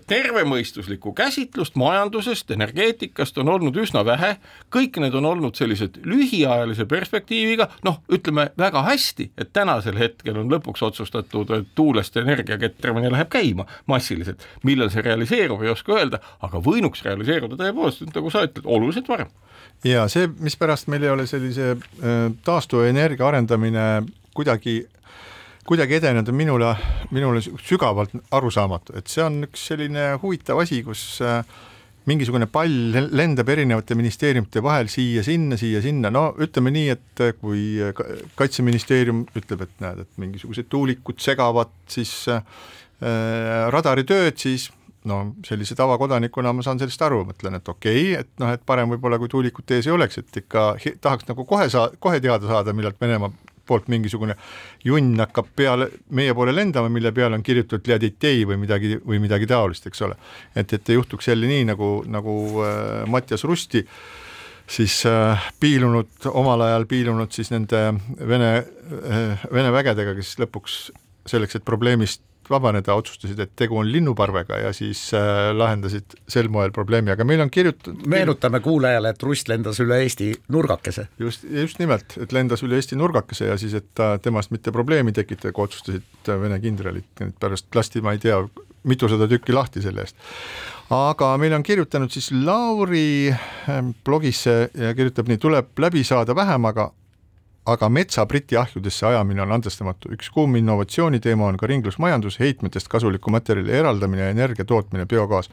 tervemõistuslikku 0.06 1.12
käsitlust 1.16 1.76
majandusest, 1.80 2.50
energeetikast 2.50 3.38
on 3.40 3.48
olnud 3.48 3.76
üsna 3.80 4.02
vähe, 4.04 4.34
kõik 4.72 4.98
need 5.00 5.14
on 5.16 5.24
olnud 5.30 5.56
sellised 5.56 5.96
lühiajalise 6.04 6.84
perspektiiviga, 6.88 7.68
noh, 7.86 8.02
ütleme 8.12 8.50
väga 8.58 8.82
hästi, 8.90 9.30
et 9.38 9.54
tänasel 9.56 9.96
hetkel 10.00 10.36
on 10.42 10.52
lõpuks 10.52 10.84
otsustatud, 10.84 11.54
et 11.56 11.72
tuulest 11.74 12.16
energia 12.20 12.58
ketramine 12.60 13.10
läheb 13.12 13.32
käima 13.32 13.66
massiliselt. 13.86 14.44
millal 14.62 14.90
see 14.92 15.02
realiseerub, 15.02 15.62
ei 15.62 15.72
oska 15.72 15.96
öelda, 15.96 16.20
aga 16.44 16.60
võinuks 16.60 17.04
realiseeruda 17.04 17.56
tõepoolest, 17.56 18.04
nagu 18.12 18.30
sa 18.30 18.44
ütled, 18.44 18.64
oluliselt 18.64 19.08
varem. 19.08 19.32
Ja 19.84 20.04
see, 20.08 20.28
mispärast 20.40 20.88
meil 20.92 21.04
ei 21.04 21.10
ole 21.12 21.26
sellise 21.26 21.72
äh, 21.76 22.14
taastuvenergia 22.44 23.26
arendamine 23.28 23.86
kuidagi, 24.36 24.82
kuidagi 25.66 25.98
edenenud, 25.98 26.28
on 26.30 26.38
minule, 26.38 26.74
minule 27.14 27.42
sügavalt 27.42 28.14
arusaamatu, 28.34 28.96
et 28.98 29.10
see 29.10 29.24
on 29.24 29.40
üks 29.48 29.66
selline 29.72 30.12
huvitav 30.22 30.60
asi, 30.62 30.82
kus 30.86 31.18
äh, 31.24 31.40
mingisugune 32.06 32.46
pall 32.50 32.94
lendab 33.10 33.50
erinevate 33.50 33.96
ministeeriumite 33.98 34.62
vahel 34.62 34.90
siia-sinna, 34.92 35.58
siia-sinna, 35.58 36.12
no 36.14 36.28
ütleme 36.42 36.70
nii, 36.74 36.94
et 36.94 37.24
kui 37.40 37.66
ka- 37.98 38.06
kaitseministeerium 38.38 39.24
ütleb, 39.38 39.66
et 39.66 39.82
näed, 39.82 40.04
et 40.06 40.22
mingisugused 40.22 40.70
tuulikud 40.70 41.18
segavad 41.22 41.72
siis 41.90 42.14
äh, 42.30 42.42
radaritööd, 43.74 44.38
siis 44.38 44.70
no 45.06 45.20
sellise 45.46 45.76
tavakodanikuna 45.78 46.52
ma 46.54 46.64
saan 46.66 46.80
sellest 46.82 47.02
aru, 47.06 47.24
mõtlen, 47.28 47.58
et 47.58 47.68
okei 47.70 48.06
okay,, 48.12 48.22
et 48.22 48.42
noh, 48.42 48.54
et 48.54 48.62
parem 48.66 48.94
võib-olla, 48.94 49.18
kui 49.22 49.30
tuulikut 49.30 49.74
ees 49.74 49.90
ei 49.90 49.94
oleks, 49.94 50.22
et 50.22 50.40
ikka 50.42 50.68
tahaks 51.02 51.28
nagu 51.30 51.46
kohe 51.46 51.68
saa-, 51.72 51.90
kohe 52.02 52.22
teada 52.22 52.46
saada, 52.50 52.74
millalt 52.76 52.98
Venemaa 53.02 53.34
poolt 53.66 53.88
mingisugune 53.92 54.36
junn 54.84 55.16
hakkab 55.22 55.48
peale, 55.56 55.90
meie 56.16 56.34
poole 56.34 56.54
lendama, 56.54 56.90
mille 56.92 57.12
peale 57.16 57.38
on 57.38 57.46
kirjutatud 57.46 57.90
Liaditei 57.90 58.44
või 58.48 58.60
midagi, 58.62 58.96
või 59.04 59.20
midagi 59.22 59.48
taolist, 59.50 59.86
eks 59.90 60.04
ole. 60.06 60.18
et, 60.54 60.72
et 60.72 60.92
ei 60.92 61.00
juhtuks 61.00 61.28
jälle 61.28 61.50
nii, 61.50 61.66
nagu, 61.72 61.90
nagu 62.10 62.36
äh, 62.64 63.02
Mattias 63.10 63.44
Rusti 63.44 63.84
siis 64.66 65.00
äh, 65.06 65.50
piilunud, 65.60 66.28
omal 66.32 66.66
ajal 66.66 66.86
piilunud 66.90 67.32
siis 67.32 67.52
nende 67.54 67.82
Vene 68.28 68.52
äh,, 68.56 69.44
Vene 69.52 69.72
vägedega, 69.74 70.14
kes 70.18 70.36
lõpuks 70.42 70.78
selleks, 71.26 71.58
et 71.58 71.66
probleemist 71.66 72.22
vabaneda, 72.50 72.94
otsustasid, 72.98 73.40
et 73.42 73.52
tegu 73.58 73.78
on 73.80 73.88
linnuparvega 73.90 74.60
ja 74.64 74.72
siis 74.76 75.08
äh, 75.16 75.50
lahendasid 75.56 76.16
sel 76.28 76.50
moel 76.52 76.72
probleemi, 76.74 77.12
aga 77.14 77.26
meil 77.28 77.42
on 77.44 77.50
kirjutatud 77.52 78.06
meenutame 78.10 78.60
kuulajale, 78.64 79.14
et 79.14 79.26
Rust 79.26 79.50
lendas 79.52 79.80
üle 79.84 80.00
Eesti 80.04 80.32
nurgakese. 80.52 81.08
just, 81.18 81.46
just 81.50 81.80
nimelt, 81.82 82.16
et 82.22 82.32
lendas 82.36 82.64
üle 82.66 82.78
Eesti 82.80 82.98
nurgakese 82.98 83.50
ja 83.50 83.58
siis, 83.60 83.74
et 83.78 83.88
ta 83.94 84.16
temast 84.22 84.54
mitte 84.54 84.74
probleemi 84.74 85.14
tekitada, 85.16 85.54
kui 85.56 85.68
otsustasid 85.68 86.30
äh, 86.30 86.40
Vene 86.40 86.60
kindralid, 86.62 87.26
pärast 87.40 87.68
lasti, 87.74 88.02
ma 88.04 88.16
ei 88.16 88.22
tea, 88.22 88.40
mitusada 88.86 89.28
tükki 89.28 89.54
lahti 89.54 89.82
selle 89.82 90.04
eest. 90.06 90.18
aga 90.94 91.32
meil 91.42 91.56
on 91.56 91.64
kirjutanud 91.66 92.12
siis 92.14 92.30
Lauri 92.32 93.32
ähm, 93.32 93.90
blogisse 94.04 94.70
ja 94.74 94.94
kirjutab 94.94 95.28
nii, 95.30 95.40
tuleb 95.42 95.82
läbi 95.82 96.04
saada 96.06 96.36
vähem, 96.36 96.70
aga 97.66 97.88
metsa 97.88 98.26
Briti 98.26 98.56
ahjudesse 98.56 99.06
ajamine 99.06 99.42
on 99.42 99.52
andestamatu, 99.56 100.10
üks 100.14 100.28
kuum 100.30 100.54
innovatsiooniteema 100.60 101.46
on 101.46 101.56
ka 101.58 101.66
ringlusmajandus, 101.66 102.38
heitmetest 102.38 102.88
kasuliku 102.88 103.30
materjali 103.34 103.72
eraldamine 103.74 104.22
ja 104.22 104.34
energia 104.34 104.64
tootmine, 104.64 105.06
biogaas. 105.06 105.50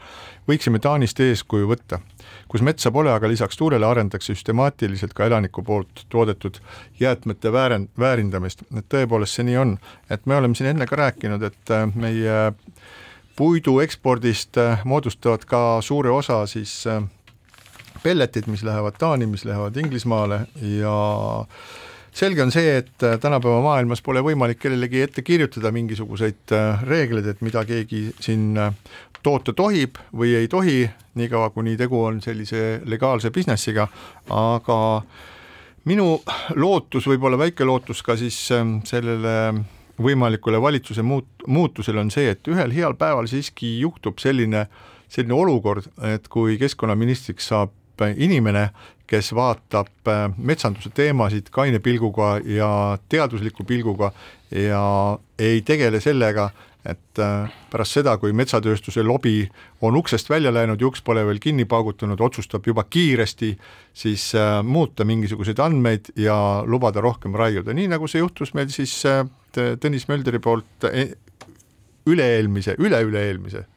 võiksime 0.49 0.79
Taanist 0.79 1.19
eeskuju 1.19 1.69
võtta, 1.71 1.99
kus 2.47 2.61
metsa 2.61 2.91
pole, 2.91 3.11
aga 3.13 3.27
lisaks 3.27 3.57
tuulele 3.57 3.85
arendatakse 3.85 4.35
süstemaatiliselt 4.35 5.13
ka 5.17 5.25
elaniku 5.25 5.63
poolt 5.63 6.05
toodetud 6.09 6.59
jäätmete 6.99 7.49
väärend-, 7.49 7.89
väärindamist, 7.99 8.61
et 8.77 8.85
tõepoolest 8.89 9.39
see 9.39 9.47
nii 9.49 9.57
on, 9.57 9.77
et 10.09 10.25
me 10.25 10.37
oleme 10.37 10.55
siin 10.55 10.69
enne 10.75 10.87
ka 10.89 10.99
rääkinud, 10.99 11.43
et 11.49 11.73
äh, 11.73 11.87
meie 11.95 12.53
puidu 13.35 13.79
ekspordist 13.81 14.57
äh, 14.61 14.85
moodustavad 14.85 15.45
ka 15.49 15.81
suure 15.81 16.13
osa 16.13 16.43
siis 16.45 16.83
äh, 16.87 17.01
pelletid, 18.03 18.45
mis 18.47 18.63
lähevad 18.63 18.99
Taani, 18.99 19.25
mis 19.25 19.45
lähevad 19.45 19.77
Inglismaale 19.81 20.45
ja 20.61 20.93
selge 22.13 22.43
on 22.43 22.51
see, 22.53 22.77
et 22.77 23.03
äh, 23.03 23.17
tänapäeva 23.19 23.61
maailmas 23.65 24.01
pole 24.05 24.21
võimalik 24.25 24.61
kellelegi 24.61 25.01
ette 25.01 25.23
kirjutada 25.25 25.71
mingisuguseid 25.73 26.53
äh, 26.53 26.83
reegleid, 26.87 27.27
et 27.27 27.41
mida 27.45 27.65
keegi 27.65 28.05
siin 28.21 28.53
äh, 28.59 28.73
toota 29.23 29.53
tohib 29.55 29.97
või 30.13 30.35
ei 30.37 30.49
tohi, 30.51 30.83
niikaua 31.17 31.49
kuni 31.55 31.77
tegu 31.79 32.01
on 32.03 32.19
sellise 32.21 32.81
legaalse 32.89 33.31
business'iga, 33.33 33.87
aga 34.29 34.79
minu 35.89 36.07
lootus, 36.55 37.07
võib-olla 37.07 37.39
väike 37.39 37.65
lootus 37.67 38.03
ka 38.03 38.17
siis 38.19 38.37
ähm, 38.55 38.77
sellele 38.87 39.53
võimalikule 40.03 40.59
valitsuse 40.61 41.05
muut-, 41.05 41.47
muutusele 41.47 42.01
on 42.01 42.11
see, 42.11 42.33
et 42.33 42.51
ühel 42.51 42.73
heal 42.75 42.97
päeval 42.99 43.29
siiski 43.31 43.77
juhtub 43.83 44.19
selline, 44.19 44.67
selline 45.11 45.37
olukord, 45.37 45.87
et 46.09 46.27
kui 46.31 46.57
keskkonnaministriks 46.61 47.51
saab 47.53 47.73
inimene, 48.01 48.69
kes 49.07 49.33
vaatab 49.35 50.09
äh, 50.09 50.27
metsanduse 50.37 50.91
teemasid 50.95 51.49
kaine 51.53 51.79
pilguga 51.83 52.37
ja 52.45 52.97
teadusliku 53.09 53.65
pilguga 53.67 54.11
ja 54.51 54.83
ei 55.39 55.61
tegele 55.65 55.99
sellega, 56.01 56.49
et 56.85 57.19
äh, 57.19 57.51
pärast 57.71 57.99
seda, 57.99 58.15
kui 58.19 58.33
metsatööstuse 58.35 59.03
lobi 59.03 59.43
on 59.83 59.97
uksest 59.99 60.29
välja 60.31 60.51
läinud 60.53 60.81
ja 60.81 60.87
uks 60.87 61.03
pole 61.03 61.23
veel 61.27 61.39
kinni 61.43 61.65
paugutanud, 61.69 62.21
otsustab 62.21 62.67
juba 62.67 62.85
kiiresti 62.89 63.53
siis 63.93 64.29
äh, 64.39 64.57
muuta 64.63 65.05
mingisuguseid 65.07 65.59
andmeid 65.63 66.13
ja 66.19 66.37
lubada 66.67 67.03
rohkem 67.03 67.35
raiuda, 67.39 67.75
nii 67.75 67.91
nagu 67.95 68.07
see 68.07 68.23
juhtus 68.23 68.55
meil 68.57 68.71
siis 68.73 69.01
Tõnis 69.53 70.07
Mölderi 70.09 70.39
poolt 70.41 70.87
e-, 70.89 71.11
üle-eelmise, 72.09 72.73
üle-üle-eelmise 72.81 73.67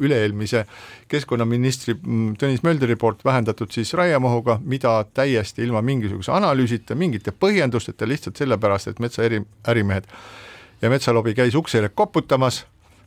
üle-eelmise 0.00 0.64
keskkonnaministri 1.10 1.94
mm, 1.94 2.34
Tõnis 2.40 2.64
Mölderi 2.66 2.96
poolt 3.00 3.24
vähendatud 3.24 3.72
siis 3.74 3.92
raiemahuga, 3.98 4.58
mida 4.64 4.98
täiesti 5.14 5.64
ilma 5.66 5.82
mingisuguse 5.86 6.32
analüüsita, 6.34 6.96
mingite 6.98 7.32
põhjendusteta, 7.32 8.08
lihtsalt 8.08 8.42
sellepärast, 8.42 8.92
et 8.92 9.02
metsa 9.02 9.24
eri, 9.26 9.42
ärimehed 9.68 10.08
ja 10.82 10.90
metsalobi 10.92 11.34
käis 11.34 11.54
uksele 11.54 11.88
koputamas, 11.94 12.64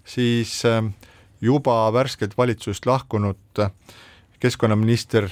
siis 0.07 0.61
äh, 0.65 0.84
juba 1.41 1.82
värskelt 1.93 2.38
valitsusest 2.38 2.86
lahkunud 2.89 3.63
äh, 3.63 3.71
keskkonnaminister 4.39 5.30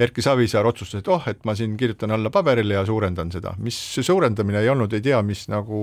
Erki 0.00 0.22
Savisaar 0.22 0.66
otsustas, 0.66 1.02
et 1.02 1.08
oh, 1.12 1.22
et 1.28 1.44
ma 1.44 1.54
siin 1.54 1.76
kirjutan 1.76 2.10
alla 2.10 2.30
paberile 2.32 2.74
ja 2.74 2.86
suurendan 2.86 3.30
seda, 3.32 3.52
mis 3.62 3.76
see 3.94 4.04
suurendamine 4.06 4.62
ei 4.62 4.70
olnud, 4.72 4.92
ei 4.96 5.04
tea, 5.04 5.20
mis 5.22 5.44
nagu 5.52 5.82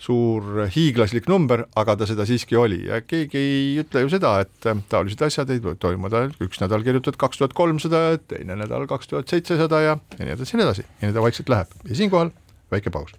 suur 0.00 0.66
hiiglaslik 0.72 1.28
number, 1.28 1.66
aga 1.78 1.96
ta 2.00 2.08
seda 2.08 2.26
siiski 2.28 2.56
oli. 2.58 2.82
Ja 2.88 3.02
keegi 3.04 3.40
ei 3.40 3.78
ütle 3.82 4.04
ju 4.04 4.12
seda, 4.12 4.34
et 4.44 4.68
äh, 4.70 4.82
taolised 4.92 5.22
asjad 5.26 5.52
ei 5.52 5.60
toimuda, 5.60 6.26
üks 6.40 6.62
nädal 6.62 6.84
kirjutad 6.86 7.18
kaks 7.20 7.40
tuhat 7.40 7.56
kolmsada, 7.56 8.18
teine 8.30 8.56
nädal 8.62 8.88
kaks 8.90 9.12
tuhat 9.12 9.32
seitsesada 9.32 9.82
ja 9.84 9.98
nii 10.18 10.36
edasi 10.36 10.56
ja 10.56 10.62
nii 10.62 10.68
edasi. 10.68 10.86
Ja 11.00 11.08
nii 11.08 11.18
ta 11.18 11.26
vaikselt 11.26 11.52
läheb. 11.52 11.74
Ja 11.88 11.98
siinkohal 12.02 12.32
väike 12.72 12.94
paus. 12.94 13.16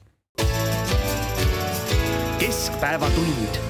Keskpäevatund. 2.42 3.62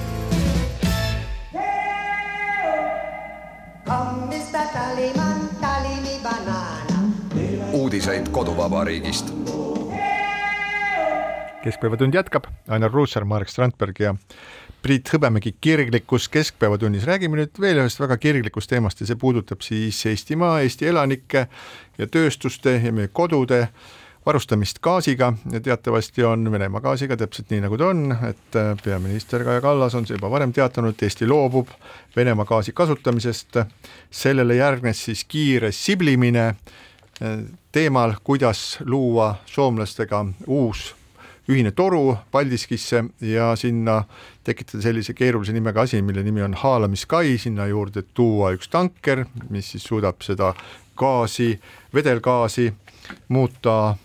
uudiseid 7.72 8.28
koduvabariigist. 8.28 9.32
Keskpäevatund 11.62 12.14
jätkab, 12.14 12.44
Ainar 12.68 12.90
Ruussaar, 12.90 13.24
Marek 13.24 13.48
Strandberg 13.48 14.00
ja 14.00 14.14
Priit 14.82 15.08
Hõbemägi 15.14 15.54
kirglikus 15.60 16.28
Keskpäevatunnis. 16.28 17.04
räägime 17.06 17.38
nüüd 17.38 17.60
veel 17.60 17.78
ühest 17.78 18.00
väga 18.00 18.16
kirglikust 18.16 18.70
teemast 18.70 19.00
ja 19.00 19.06
see 19.06 19.16
puudutab 19.16 19.62
siis 19.62 20.00
Eestimaa, 20.06 20.60
Eesti 20.60 20.88
elanikke 20.90 21.46
ja 21.98 22.06
tööstuste 22.06 22.80
ja 22.82 22.92
meie 22.92 23.08
kodude 23.08 23.68
varustamist 24.26 24.78
gaasiga 24.82 25.32
ja 25.52 25.60
teatavasti 25.60 26.24
on 26.24 26.50
Venemaa 26.52 26.80
gaasiga 26.80 27.16
täpselt 27.16 27.50
nii, 27.50 27.60
nagu 27.62 27.78
ta 27.78 27.90
on, 27.92 28.16
et 28.26 28.58
peaminister 28.84 29.44
Kaja 29.44 29.60
Kallas 29.60 29.94
on 29.94 30.06
juba 30.08 30.30
varem 30.30 30.52
teatanud, 30.52 30.96
et 30.96 31.02
Eesti 31.02 31.28
loobub 31.30 31.70
Venemaa 32.16 32.44
gaasi 32.44 32.72
kasutamisest. 32.72 33.56
sellele 34.10 34.56
järgnes 34.56 35.04
siis 35.04 35.24
kiire 35.24 35.72
siblimine 35.72 36.46
äh, 36.48 37.38
teemal, 37.72 38.14
kuidas 38.24 38.78
luua 38.84 39.36
soomlastega 39.46 40.26
uus 40.46 41.01
ühine 41.48 41.72
toru 41.74 42.16
Paldiskisse 42.30 43.04
ja 43.20 43.52
sinna 43.56 44.02
tekitada 44.44 44.82
sellise 44.82 45.14
keerulise 45.14 45.52
nimega 45.52 45.82
asi, 45.86 46.02
mille 46.02 46.22
nimi 46.22 46.42
on 46.42 46.54
haalamiskai, 46.54 47.38
sinna 47.38 47.66
juurde 47.66 48.04
tuua 48.14 48.52
üks 48.56 48.70
tanker, 48.70 49.24
mis 49.50 49.72
siis 49.74 49.84
suudab 49.84 50.22
seda 50.22 50.52
gaasi, 50.96 51.56
vedelgaasi 51.94 52.72
muuta 53.28 53.96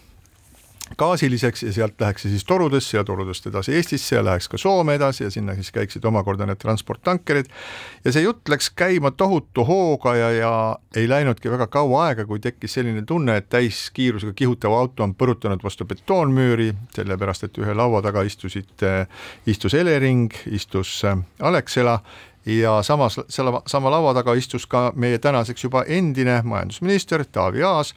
gaasiliseks 0.98 1.64
ja 1.64 1.74
sealt 1.74 2.02
läheks 2.02 2.26
see 2.26 2.34
siis 2.34 2.46
torudesse 2.48 2.98
ja 2.98 3.04
torudest 3.04 3.48
edasi 3.50 3.76
Eestisse 3.76 4.16
ja 4.16 4.24
läheks 4.26 4.48
ka 4.50 4.58
Soome 4.58 4.96
edasi 4.96 5.24
ja 5.24 5.32
sinna 5.32 5.56
siis 5.56 5.72
käiksid 5.72 6.06
omakorda 6.06 6.46
need 6.46 6.62
transporttankerid. 6.62 7.50
ja 8.06 8.12
see 8.12 8.24
jutt 8.24 8.50
läks 8.50 8.70
käima 8.76 9.12
tohutu 9.12 9.66
hooga 9.66 10.16
ja, 10.16 10.32
ja 10.32 10.54
ei 10.96 11.10
läinudki 11.10 11.52
väga 11.52 11.68
kaua 11.68 12.06
aega, 12.08 12.26
kui 12.26 12.40
tekkis 12.40 12.78
selline 12.80 13.04
tunne, 13.06 13.38
et 13.38 13.50
täiskiirusega 13.50 14.34
kihutav 14.34 14.74
auto 14.74 15.04
on 15.04 15.16
põrutanud 15.16 15.64
vastu 15.64 15.86
betoonmüüri, 15.86 16.72
sellepärast 16.96 17.48
et 17.48 17.60
ühe 17.62 17.76
laua 17.76 18.02
taga 18.02 18.24
istusid, 18.28 18.88
istus 19.46 19.74
Elering, 19.74 20.32
istus 20.52 21.02
äh, 21.06 21.18
Alexela 21.40 22.00
ja 22.48 22.84
samas, 22.84 23.20
selle 23.30 23.62
sama 23.68 23.92
laua 23.92 24.14
taga 24.14 24.34
istus 24.34 24.66
ka 24.68 24.92
meie 24.96 25.20
tänaseks 25.20 25.64
juba 25.64 25.84
endine 25.88 26.42
majandusminister 26.44 27.26
Taavi 27.32 27.64
Aas 27.64 27.94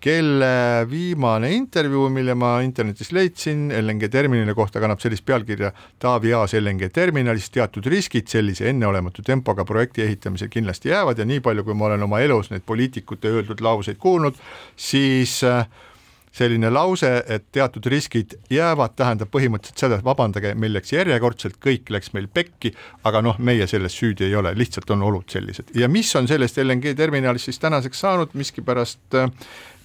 kelle 0.00 0.86
viimane 0.90 1.50
intervjuu, 1.54 2.08
mille 2.12 2.34
ma 2.38 2.54
internetist 2.64 3.12
leidsin 3.12 3.68
LNG 3.74 4.08
terminali 4.12 4.54
kohta, 4.56 4.80
kannab 4.80 5.02
sellist 5.02 5.26
pealkirja 5.28 5.72
Taavi 6.00 6.32
Aas 6.34 6.54
LNG 6.58 6.88
terminalis, 6.94 7.50
teatud 7.52 7.86
riskid 7.92 8.30
sellise 8.32 8.70
enneolematu 8.72 9.22
tempoga 9.26 9.64
projekti 9.68 10.06
ehitamisel 10.06 10.48
kindlasti 10.52 10.92
jäävad 10.94 11.20
ja 11.20 11.28
nii 11.28 11.44
palju, 11.44 11.64
kui 11.64 11.76
ma 11.76 11.90
olen 11.90 12.08
oma 12.08 12.20
elus 12.24 12.50
neid 12.50 12.64
poliitikute 12.66 13.28
öeldud 13.28 13.60
lauseid 13.64 14.00
kuulnud, 14.00 14.40
siis 14.76 15.42
äh, 15.44 15.66
selline 16.32 16.70
lause, 16.70 17.10
et 17.26 17.46
teatud 17.52 17.86
riskid 17.90 18.36
jäävad, 18.50 18.94
tähendab 18.98 19.30
põhimõtteliselt 19.34 19.82
seda, 19.82 19.98
et 19.98 20.06
vabandage, 20.06 20.52
meil 20.54 20.72
läks 20.76 20.92
järjekordselt, 20.94 21.58
kõik 21.62 21.90
läks 21.90 22.12
meil 22.14 22.28
pekki, 22.32 22.72
aga 23.08 23.22
noh, 23.24 23.38
meie 23.42 23.66
selles 23.70 23.96
süüdi 23.98 24.28
ei 24.28 24.36
ole, 24.38 24.52
lihtsalt 24.58 24.90
on 24.94 25.02
olud 25.08 25.26
sellised. 25.30 25.74
ja 25.74 25.88
mis 25.88 26.14
on 26.16 26.28
sellest 26.30 26.62
LNG 26.62 26.94
terminalist 26.96 27.50
siis 27.50 27.58
tänaseks 27.58 28.00
saanud, 28.06 28.34
miskipärast 28.38 29.18
äh, 29.18 29.30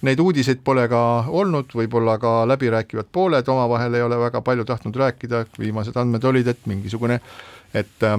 neid 0.02 0.20
uudiseid 0.20 0.60
pole 0.64 0.88
ka 0.88 1.00
olnud, 1.28 1.72
võib-olla 1.74 2.18
ka 2.20 2.32
läbirääkivad 2.48 3.08
pooled 3.12 3.48
omavahel 3.48 3.94
ei 3.94 4.02
ole 4.04 4.18
väga 4.20 4.42
palju 4.44 4.64
tahtnud 4.68 4.96
rääkida, 4.96 5.44
viimased 5.58 5.96
andmed 5.96 6.24
olid, 6.24 6.48
et 6.52 6.66
mingisugune, 6.66 7.20
et 7.74 8.04
äh, 8.04 8.18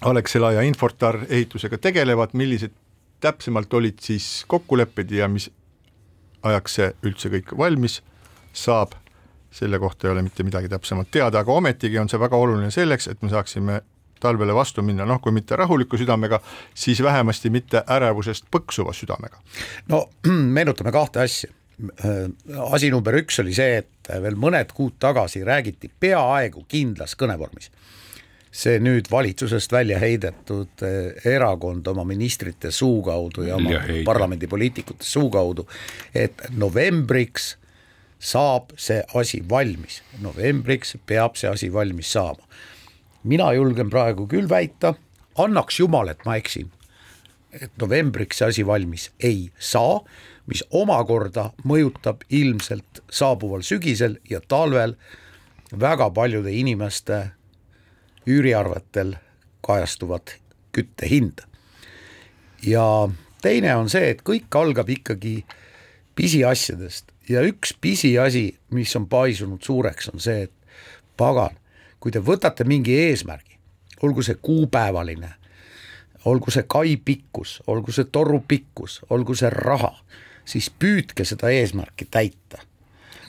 Alexela 0.00 0.52
ja 0.52 0.62
Infortar 0.62 1.18
ehitusega 1.28 1.78
tegelevad, 1.78 2.32
millised 2.32 2.72
täpsemalt 3.20 3.74
olid 3.74 4.00
siis 4.00 4.44
kokkulepped 4.48 5.10
ja 5.10 5.28
mis 5.28 5.50
ajaks 6.42 6.74
see 6.78 6.92
üldse 7.04 7.28
kõik 7.32 7.52
valmis 7.58 8.00
saab, 8.56 8.94
selle 9.52 9.78
kohta 9.78 10.06
ei 10.06 10.12
ole 10.14 10.22
mitte 10.22 10.44
midagi 10.46 10.70
täpsemalt 10.72 11.10
teada, 11.10 11.42
aga 11.42 11.52
ometigi 11.52 11.98
on 11.98 12.08
see 12.08 12.20
väga 12.20 12.36
oluline 12.36 12.70
selleks, 12.70 13.08
et 13.10 13.22
me 13.22 13.28
saaksime 13.32 13.80
talvele 14.20 14.54
vastu 14.56 14.84
minna, 14.86 15.06
noh 15.08 15.20
kui 15.22 15.32
mitte 15.34 15.56
rahuliku 15.56 15.98
südamega, 16.00 16.40
siis 16.74 17.02
vähemasti 17.02 17.50
mitte 17.50 17.84
ärevusest 17.88 18.50
põksuva 18.52 18.94
südamega. 18.96 19.40
no 19.88 20.06
meenutame 20.56 20.92
kahte 20.92 21.24
asja. 21.24 21.50
asi 22.70 22.90
number 22.92 23.16
üks 23.16 23.40
oli 23.40 23.54
see, 23.56 23.80
et 23.80 24.10
veel 24.22 24.36
mõned 24.36 24.74
kuud 24.76 24.98
tagasi 25.00 25.40
räägiti 25.44 25.88
peaaegu 26.00 26.66
kindlas 26.68 27.16
kõnevormis 27.16 27.70
see 28.50 28.80
nüüd 28.82 29.06
valitsusest 29.10 29.72
välja 29.72 29.98
heidetud 30.02 30.82
eh, 30.82 31.32
erakond 31.32 31.86
oma 31.86 32.04
ministrite 32.04 32.72
suu 32.74 32.98
kaudu 33.06 33.46
ja 33.46 33.56
oma 33.56 33.78
parlamendipoliitikute 34.04 35.06
suu 35.06 35.30
kaudu, 35.30 35.68
et 36.14 36.42
novembriks 36.58 37.54
saab 38.20 38.74
see 38.76 39.00
asi 39.16 39.40
valmis, 39.48 40.02
novembriks 40.20 40.96
peab 41.06 41.38
see 41.40 41.50
asi 41.50 41.70
valmis 41.72 42.12
saama. 42.12 42.42
Mina 43.22 43.52
julgen 43.52 43.90
praegu 43.90 44.26
küll 44.28 44.48
väita, 44.48 44.94
annaks 45.38 45.80
jumal, 45.80 46.08
et 46.08 46.24
ma 46.24 46.36
eksin, 46.40 46.70
et 47.52 47.72
novembriks 47.80 48.40
see 48.40 48.48
asi 48.48 48.66
valmis 48.66 49.10
ei 49.20 49.50
saa, 49.58 50.00
mis 50.50 50.62
omakorda 50.70 51.50
mõjutab 51.64 52.24
ilmselt 52.28 53.02
saabuval 53.10 53.62
sügisel 53.66 54.18
ja 54.30 54.40
talvel 54.40 54.96
väga 55.70 56.10
paljude 56.10 56.52
inimeste 56.52 57.22
üüriarvetel 58.26 59.14
kajastuvat 59.66 60.36
küttehinda. 60.72 61.46
ja 62.62 63.08
teine 63.42 63.76
on 63.76 63.88
see, 63.88 64.10
et 64.10 64.22
kõik 64.22 64.52
algab 64.56 64.90
ikkagi 64.90 65.44
pisiasjadest 66.14 67.12
ja 67.28 67.42
üks 67.46 67.72
pisiasi, 67.80 68.58
mis 68.74 68.96
on 68.96 69.06
paisunud 69.08 69.62
suureks, 69.62 70.10
on 70.12 70.20
see, 70.20 70.48
et 70.48 70.52
pagan, 71.16 71.56
kui 72.00 72.12
te 72.12 72.22
võtate 72.24 72.64
mingi 72.64 72.96
eesmärgi, 72.96 73.58
olgu 74.02 74.22
see 74.22 74.38
kuupäevaline, 74.42 75.34
olgu 76.24 76.50
see 76.50 76.64
kai 76.68 76.96
pikkus, 76.96 77.60
olgu 77.66 77.92
see 77.92 78.08
toru 78.12 78.40
pikkus, 78.48 79.00
olgu 79.10 79.34
see 79.36 79.50
raha, 79.52 79.92
siis 80.44 80.70
püüdke 80.70 81.24
seda 81.24 81.52
eesmärki 81.52 82.08
täita. 82.10 82.64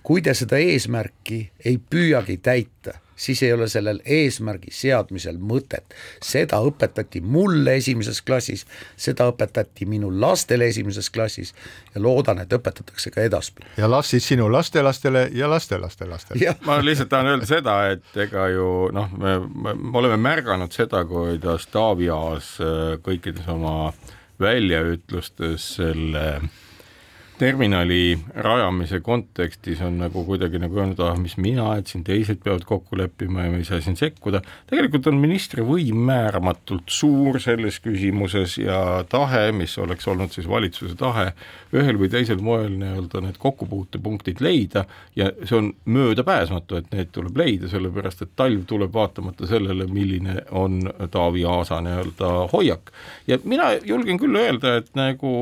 kui 0.04 0.22
te 0.22 0.34
seda 0.34 0.58
eesmärki 0.58 1.52
ei 1.66 1.78
püüagi 1.78 2.38
täita, 2.38 2.96
siis 3.22 3.44
ei 3.44 3.54
ole 3.54 3.68
sellel 3.70 4.02
eesmärgi 4.06 4.72
seadmisel 4.74 5.38
mõtet. 5.38 5.94
seda 6.24 6.62
õpetati 6.66 7.22
mulle 7.22 7.76
esimeses 7.78 8.22
klassis, 8.26 8.66
seda 8.98 9.28
õpetati 9.32 9.86
minu 9.86 10.10
lastele 10.22 10.68
esimeses 10.72 11.10
klassis 11.10 11.54
ja 11.96 12.02
loodan, 12.02 12.42
et 12.42 12.54
õpetatakse 12.54 13.14
ka 13.14 13.22
edaspidi. 13.22 13.68
ja 13.78 13.90
las 13.92 14.10
siis 14.10 14.28
sinu 14.28 14.52
lastelastele 14.52 15.30
ja 15.34 15.50
lastelastelastele. 15.50 16.56
ma 16.66 16.80
lihtsalt 16.82 17.10
tahan 17.10 17.34
öelda 17.36 17.50
seda, 17.50 17.78
et 17.92 18.18
ega 18.26 18.48
ju 18.56 18.72
noh, 18.94 19.14
me, 19.18 19.38
me 19.76 19.98
oleme 20.04 20.18
märganud 20.18 20.74
seda, 20.74 21.06
kuidas 21.06 21.68
Taavi 21.72 22.10
Aas 22.10 22.56
äh, 22.62 22.98
kõikides 23.06 23.48
oma 23.52 23.94
väljaütlustes 24.42 25.76
selle 25.78 26.26
terminali 27.42 28.20
rajamise 28.36 29.00
kontekstis 29.02 29.80
on 29.82 29.96
nagu 29.98 30.22
kuidagi 30.28 30.60
nagu 30.62 30.78
öelnud, 30.78 31.00
ah 31.02 31.16
mis 31.18 31.34
mina, 31.42 31.72
et 31.80 31.90
siin 31.90 32.04
teised 32.06 32.44
peavad 32.44 32.68
kokku 32.70 33.00
leppima 33.00 33.48
ja 33.48 33.54
me 33.54 33.62
ei 33.64 33.66
saa 33.66 33.80
siin 33.82 33.98
sekkuda, 33.98 34.44
tegelikult 34.70 35.10
on 35.10 35.18
ministri 35.18 35.66
võim 35.66 36.04
määramatult 36.06 36.94
suur 36.94 37.40
selles 37.42 37.80
küsimuses 37.82 38.60
ja 38.62 38.78
tahe, 39.10 39.48
mis 39.58 39.74
oleks 39.82 40.06
olnud 40.12 40.36
siis 40.36 40.50
valitsuse 40.50 40.94
tahe, 41.00 41.32
ühel 41.74 41.98
või 41.98 42.12
teisel 42.14 42.44
moel 42.46 42.76
nii-öelda 42.78 43.24
need 43.26 43.40
kokkupuutepunktid 43.42 44.44
leida 44.46 44.86
ja 45.18 45.32
see 45.42 45.58
on 45.58 45.72
möödapääsmatu, 45.90 46.78
et 46.78 46.94
need 46.94 47.10
tuleb 47.16 47.42
leida, 47.42 47.72
sellepärast 47.74 48.22
et 48.28 48.36
talv 48.38 48.68
tuleb 48.70 48.94
vaatamata 48.94 49.50
sellele, 49.50 49.90
milline 49.90 50.44
on 50.52 50.78
Taavi 51.10 51.48
Aasa 51.50 51.82
nii-öelda 51.82 52.32
hoiak. 52.54 52.94
ja 53.28 53.42
mina 53.44 53.74
julgen 53.82 54.22
küll 54.22 54.38
öelda, 54.46 54.78
et 54.84 54.94
nagu 54.94 55.34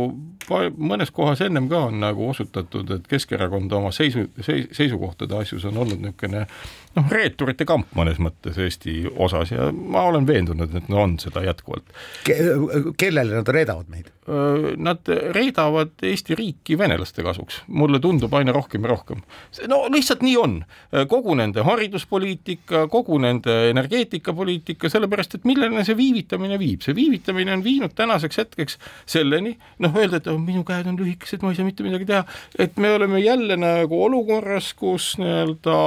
mõnes 0.79 1.11
kohas 1.11 1.43
ennem 1.43 1.67
ka 1.67 1.88
on 1.89 1.99
nagu 2.01 2.29
osutatud, 2.29 2.91
et 2.95 3.07
Keskerakond 3.09 3.73
oma 3.75 3.91
seisu, 3.95 4.27
seisukohtade 4.45 5.37
asjus 5.41 5.65
on 5.69 5.81
olnud 5.83 5.99
niisugune 6.03 6.45
noh, 6.97 7.09
reeturite 7.13 7.65
kamp 7.69 7.91
mõnes 7.97 8.19
mõttes 8.21 8.57
Eesti 8.61 9.03
osas 9.21 9.53
ja 9.53 9.69
ma 9.73 10.05
olen 10.09 10.27
veendunud, 10.27 10.73
et 10.75 10.89
on 10.93 11.17
seda 11.21 11.43
jätkuvalt 11.45 11.91
Ke. 12.27 12.37
kellele 12.99 13.39
nad 13.39 13.51
reedavad 13.53 13.89
meid? 13.91 14.09
Nad 14.77 15.09
reedavad 15.33 16.03
Eesti 16.05 16.37
riiki 16.37 16.77
venelaste 16.77 17.23
kasuks, 17.25 17.63
mulle 17.67 18.01
tundub 18.01 18.33
aina 18.37 18.53
rohkem 18.53 18.85
ja 18.85 18.91
rohkem. 18.91 19.23
no 19.71 19.81
lihtsalt 19.89 20.21
nii 20.25 20.35
on, 20.37 20.59
kogu 21.09 21.33
nende 21.37 21.65
hariduspoliitika, 21.65 22.85
kogu 22.93 23.17
nende 23.21 23.55
energeetikapoliitika, 23.71 24.89
sellepärast 24.89 25.39
et 25.39 25.47
millele 25.49 25.85
see 25.85 25.97
viivitamine 25.97 26.59
viib, 26.61 26.83
see 26.85 26.97
viivitamine 26.97 27.57
on 27.57 27.65
viinud 27.65 27.95
tänaseks 27.97 28.43
hetkeks 28.43 28.77
selleni, 29.09 29.55
noh, 29.81 29.97
öelda, 29.97 30.21
et 30.21 30.29
oh, 30.29 30.37
minu 30.41 30.63
käed 30.67 30.89
on 30.89 30.99
lühikesed, 30.99 31.41
ma 31.41 31.53
ei 31.53 31.59
saa 31.59 31.68
mitte 31.69 31.85
midagi 31.85 32.09
teha, 32.09 32.23
et 32.59 32.77
me 32.81 32.93
oleme 32.97 33.21
jälle 33.23 33.59
nagu 33.59 34.03
olukorras, 34.09 34.73
kus 34.77 35.13
nii-öelda 35.21 35.77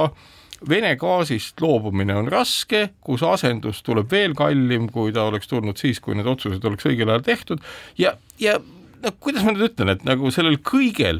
Vene 0.69 0.93
gaasist 0.95 1.59
loobumine 1.59 2.15
on 2.15 2.29
raske, 2.31 2.85
kus 3.03 3.19
asendus 3.27 3.81
tuleb 3.83 4.07
veel 4.11 4.31
kallim, 4.37 4.85
kui 4.87 5.11
ta 5.11 5.25
oleks 5.27 5.49
tulnud 5.51 5.75
siis, 5.75 5.99
kui 5.99 6.15
need 6.15 6.29
otsused 6.29 6.63
oleks 6.63 6.87
õigel 6.87 7.11
ajal 7.11 7.25
tehtud 7.25 7.65
ja, 7.99 8.13
ja 8.39 8.55
noh, 9.03 9.15
kuidas 9.19 9.43
ma 9.43 9.53
nüüd 9.53 9.67
ütlen, 9.71 9.91
et 9.93 10.05
nagu 10.07 10.31
sellel 10.31 10.55
kõigel, 10.63 11.19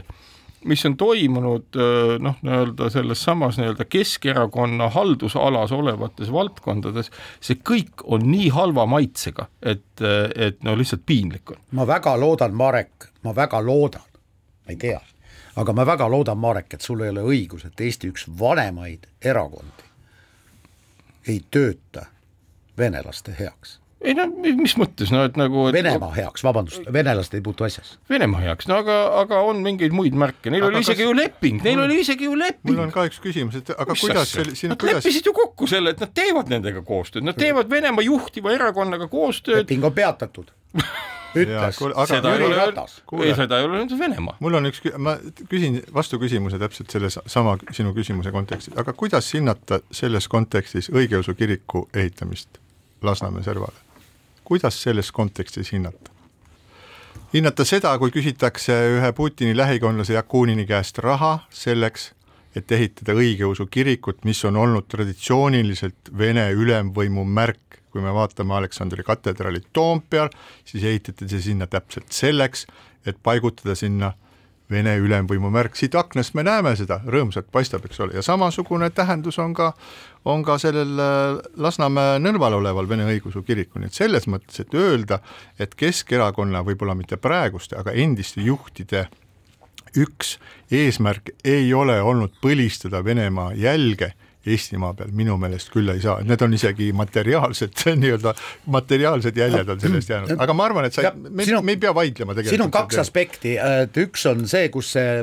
mis 0.69 0.83
on 0.87 0.95
toimunud 0.99 1.79
noh, 2.23 2.39
nii-öelda 2.45 2.87
selles 2.93 3.23
samas 3.25 3.59
nii-öelda 3.59 3.87
Keskerakonna 3.91 4.87
haldusalas 4.95 5.75
olevates 5.75 6.31
valdkondades, 6.31 7.11
see 7.43 7.59
kõik 7.59 8.05
on 8.07 8.23
nii 8.29 8.47
halva 8.55 8.87
maitsega, 8.89 9.49
et, 9.59 10.07
et 10.35 10.63
no 10.63 10.77
lihtsalt 10.79 11.03
piinlik 11.05 11.55
on. 11.55 11.61
ma 11.75 11.87
väga 11.89 12.15
loodan, 12.19 12.55
Marek, 12.55 13.11
ma 13.27 13.35
väga 13.35 13.59
loodan, 13.65 14.07
ma 14.65 14.71
ei 14.71 14.79
tea. 14.79 15.01
Aga 15.55 15.73
ma 15.73 15.85
väga 15.85 16.09
loodan, 16.09 16.37
Marek, 16.37 16.73
et 16.73 16.81
sul 16.81 17.01
ei 17.01 17.09
ole 17.13 17.21
õigus, 17.21 17.65
et 17.65 17.81
Eesti 17.81 18.09
üks 18.09 18.25
vanemaid 18.39 19.07
erakondi 19.21 19.91
ei 21.27 21.39
tööta 21.51 22.05
venelaste 22.77 23.35
heaks 23.39 23.77
ei 24.03 24.15
no 24.17 24.27
mis 24.59 24.75
mõttes, 24.79 25.11
no 25.13 25.23
et 25.27 25.37
nagu 25.39 25.67
et... 25.69 25.77
Venemaa 25.77 26.11
heaks, 26.15 26.43
vabandust, 26.45 26.83
venelased 26.93 27.37
ei 27.37 27.43
puutu 27.45 27.67
asjasse. 27.67 27.97
Venemaa 28.11 28.43
heaks, 28.43 28.67
no 28.71 28.81
aga, 28.83 28.97
aga 29.23 29.41
on 29.47 29.63
mingeid 29.65 29.95
muid 29.95 30.17
märke, 30.19 30.51
neil 30.53 30.65
aga 30.65 30.73
oli 30.73 30.83
isegi 30.83 31.01
kas... 31.01 31.07
ju 31.07 31.15
leping, 31.17 31.63
neil 31.63 31.79
mul... 31.79 31.85
oli 31.87 31.99
isegi 32.03 32.29
ju 32.29 32.35
leping. 32.39 32.73
mul 32.73 32.83
on 32.87 32.93
ka 32.93 33.07
üks 33.09 33.21
küsimus, 33.23 33.57
et 33.61 33.73
aga 33.73 33.95
mis 33.95 34.05
kuidas 34.05 34.35
see 34.35 34.51
siin 34.51 34.73
Nad 34.73 34.81
kuidas... 34.81 35.01
leppisid 35.01 35.31
ju 35.31 35.35
kokku 35.37 35.69
selle, 35.71 35.95
et 35.95 36.03
nad 36.03 36.13
teevad 36.15 36.51
nendega 36.51 36.83
koostööd, 36.85 37.25
nad 37.27 37.39
teevad 37.39 37.71
Venemaa 37.71 38.05
juhtiva 38.05 38.53
erakonnaga 38.55 39.09
koostööd. 39.11 39.63
leping 39.63 39.87
on 39.87 39.95
peatatud 39.95 40.53
ütles 41.33 41.79
seda 42.09 42.33
Jüri 42.35 42.57
Ratas. 42.57 42.99
ei, 43.23 43.33
seda 43.37 43.59
ei 43.59 43.67
ole 43.67 43.79
öelnud 43.79 43.99
Venemaa. 43.99 44.35
mul 44.43 44.59
on 44.59 44.69
üks, 44.69 44.83
ma 44.97 45.15
küsin 45.49 45.79
vastuküsimuse 45.93 46.59
täpselt 46.61 46.93
selle 46.93 47.09
sama 47.09 47.55
sinu 47.71 47.93
küsimuse 47.95 48.33
kontekstis, 48.35 48.75
aga 48.77 48.93
kuidas 48.97 49.31
hinnata 49.33 49.81
selles 49.91 50.27
kontekstis 50.31 50.91
õigeusu 50.93 51.35
kiriku 51.39 51.87
ehitamist 51.93 52.61
Lasnamäe 53.03 53.43
servale? 53.43 53.82
Kuidas 54.53 54.81
selles 54.85 55.11
kontekstis 55.11 55.73
hinnata? 55.73 56.11
hinnata 57.33 57.65
seda, 57.65 57.95
kui 57.97 58.11
küsitakse 58.13 58.75
ühe 58.99 59.13
Putini 59.17 59.57
lähikondlase 59.57 60.13
Jakunini 60.13 60.67
käest 60.69 61.01
raha 61.01 61.39
selleks, 61.49 62.11
et 62.55 62.71
ehitada 62.71 63.15
õigeusu 63.17 63.65
kirikut, 63.65 64.21
mis 64.29 64.43
on 64.45 64.59
olnud 64.61 64.85
traditsiooniliselt 64.91 66.13
Vene 66.17 66.51
ülemvõimu 66.53 67.25
märk 67.25 67.79
kui 67.93 68.01
me 68.01 68.13
vaatame 68.13 68.55
Aleksandri 68.57 69.03
katedraali 69.05 69.61
Toompeal, 69.73 70.29
siis 70.65 70.83
ehitati 70.83 71.27
see 71.29 71.41
sinna 71.51 71.67
täpselt 71.69 72.09
selleks, 72.13 72.65
et 73.05 73.19
paigutada 73.23 73.75
sinna 73.77 74.13
Vene 74.71 74.95
ülemvõimu 74.97 75.49
märk, 75.51 75.75
siit 75.75 75.95
aknast 75.99 76.33
me 76.37 76.45
näeme 76.47 76.71
seda, 76.79 77.01
rõõmsalt 77.03 77.49
paistab, 77.51 77.83
eks 77.85 77.99
ole, 77.99 78.15
ja 78.15 78.23
samasugune 78.25 78.89
tähendus 78.95 79.37
on 79.43 79.51
ka, 79.53 79.73
on 80.25 80.43
ka 80.45 80.55
sellel 80.61 80.93
äh, 81.03 81.41
Lasnamäe 81.59 82.21
nõlval 82.23 82.55
oleval 82.61 82.87
Vene 82.89 83.05
õigeusu 83.11 83.43
kirikul, 83.43 83.83
nii 83.83 83.91
et 83.91 83.99
selles 83.99 84.29
mõttes, 84.31 84.63
et 84.63 84.73
öelda, 84.73 85.19
et 85.59 85.75
Keskerakonna 85.75 86.63
võib-olla 86.63 86.95
mitte 86.95 87.19
praeguste, 87.21 87.75
aga 87.77 87.91
endiste 87.91 88.41
juhtide 88.41 89.09
üks 89.99 90.37
eesmärk 90.73 91.35
ei 91.45 91.73
ole 91.73 91.99
olnud 92.01 92.39
põlistada 92.41 93.03
Venemaa 93.05 93.51
jälge 93.53 94.13
Eestimaa 94.43 94.91
peal 94.97 95.11
minu 95.15 95.37
meelest 95.39 95.69
küll 95.71 95.87
ei 95.93 96.01
saa, 96.03 96.17
need 96.27 96.41
on 96.43 96.51
isegi 96.55 96.89
materiaalsed, 96.95 97.77
nii-öelda 98.01 98.33
materiaalsed 98.75 99.37
jäljed 99.39 99.69
on 99.71 99.79
sellest 99.79 100.09
jäänud, 100.11 100.33
aga 100.43 100.55
ma 100.57 100.65
arvan, 100.67 100.87
et 100.89 100.97
sa, 100.97 101.13
me, 101.15 101.45
me 101.47 101.75
ei 101.75 101.79
pea 101.79 101.93
vaidlema 101.95 102.35
tegelikult. 102.35 102.51
siin 102.51 102.65
on 102.65 102.73
kaks 102.73 102.99
aspekti, 102.99 103.53
et 103.55 103.99
üks 104.03 104.25
on 104.27 104.43
see, 104.51 104.67
kus 104.73 104.89
see 104.97 105.21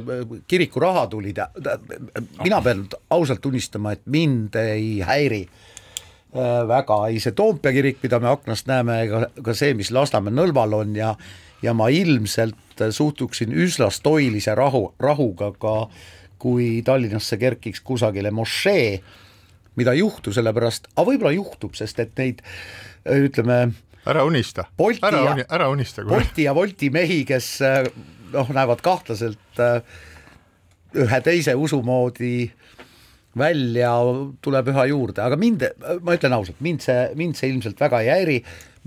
kiriku 0.49 0.81
raha 0.81 1.05
tuli, 1.12 1.35
mina 2.41 2.62
pean 2.64 2.87
ausalt 3.12 3.43
tunnistama, 3.45 3.93
et 3.99 4.07
mind 4.09 4.57
ei 4.62 5.03
häiri 5.05 5.43
äh, 5.45 6.62
väga. 6.71 7.03
Ei 7.12 7.21
see 7.21 7.37
Toompea 7.37 7.75
kirik, 7.77 8.01
mida 8.03 8.23
me 8.25 8.31
aknast 8.33 8.71
näeme, 8.71 9.03
ega 9.05 9.27
ka 9.45 9.57
see, 9.57 9.77
mis 9.77 9.93
Lasnamäe 9.93 10.33
nõlval 10.33 10.79
on 10.81 10.97
ja 10.97 11.12
ja 11.61 11.75
ma 11.77 11.91
ilmselt 11.93 12.81
suhtuksin 12.97 13.53
üsna 13.53 13.91
stoilise 13.93 14.55
rahu, 14.57 14.95
rahuga 14.97 15.51
ka 15.61 15.75
äh, 15.83 16.09
kui 16.41 16.80
Tallinnasse 16.84 17.38
kerkiks 17.41 17.82
kusagile 17.84 18.32
mošee, 18.34 19.01
mida 19.78 19.95
ei 19.95 20.03
juhtu, 20.03 20.32
sellepärast, 20.34 20.91
aga 20.97 21.07
võib-olla 21.07 21.34
juhtub, 21.36 21.76
sest 21.78 22.01
et 22.03 22.12
neid 22.20 22.43
ütleme 23.09 23.61
ära 24.09 24.24
unista, 24.26 24.66
ära, 25.05 25.24
uni, 25.34 25.45
ära 25.45 25.68
unista. 25.72 26.05
Bolti 26.09 26.47
ja 26.47 26.55
Wolti 26.57 26.91
mehi, 26.93 27.22
kes 27.28 27.59
noh, 28.32 28.55
näevad 28.57 28.82
kahtlaselt 28.84 29.61
ühe 31.01 31.20
teise 31.24 31.55
usu 31.55 31.82
moodi 31.86 32.49
välja, 33.38 33.93
tuleb 34.43 34.72
üha 34.72 34.88
juurde, 34.91 35.22
aga 35.22 35.36
mind, 35.38 35.68
ma 36.03 36.16
ütlen 36.16 36.34
ausalt, 36.34 36.59
mind 36.64 36.82
see, 36.82 37.05
mind 37.20 37.38
see 37.38 37.53
ilmselt 37.53 37.78
väga 37.78 38.01
ei 38.03 38.11
häiri, 38.11 38.41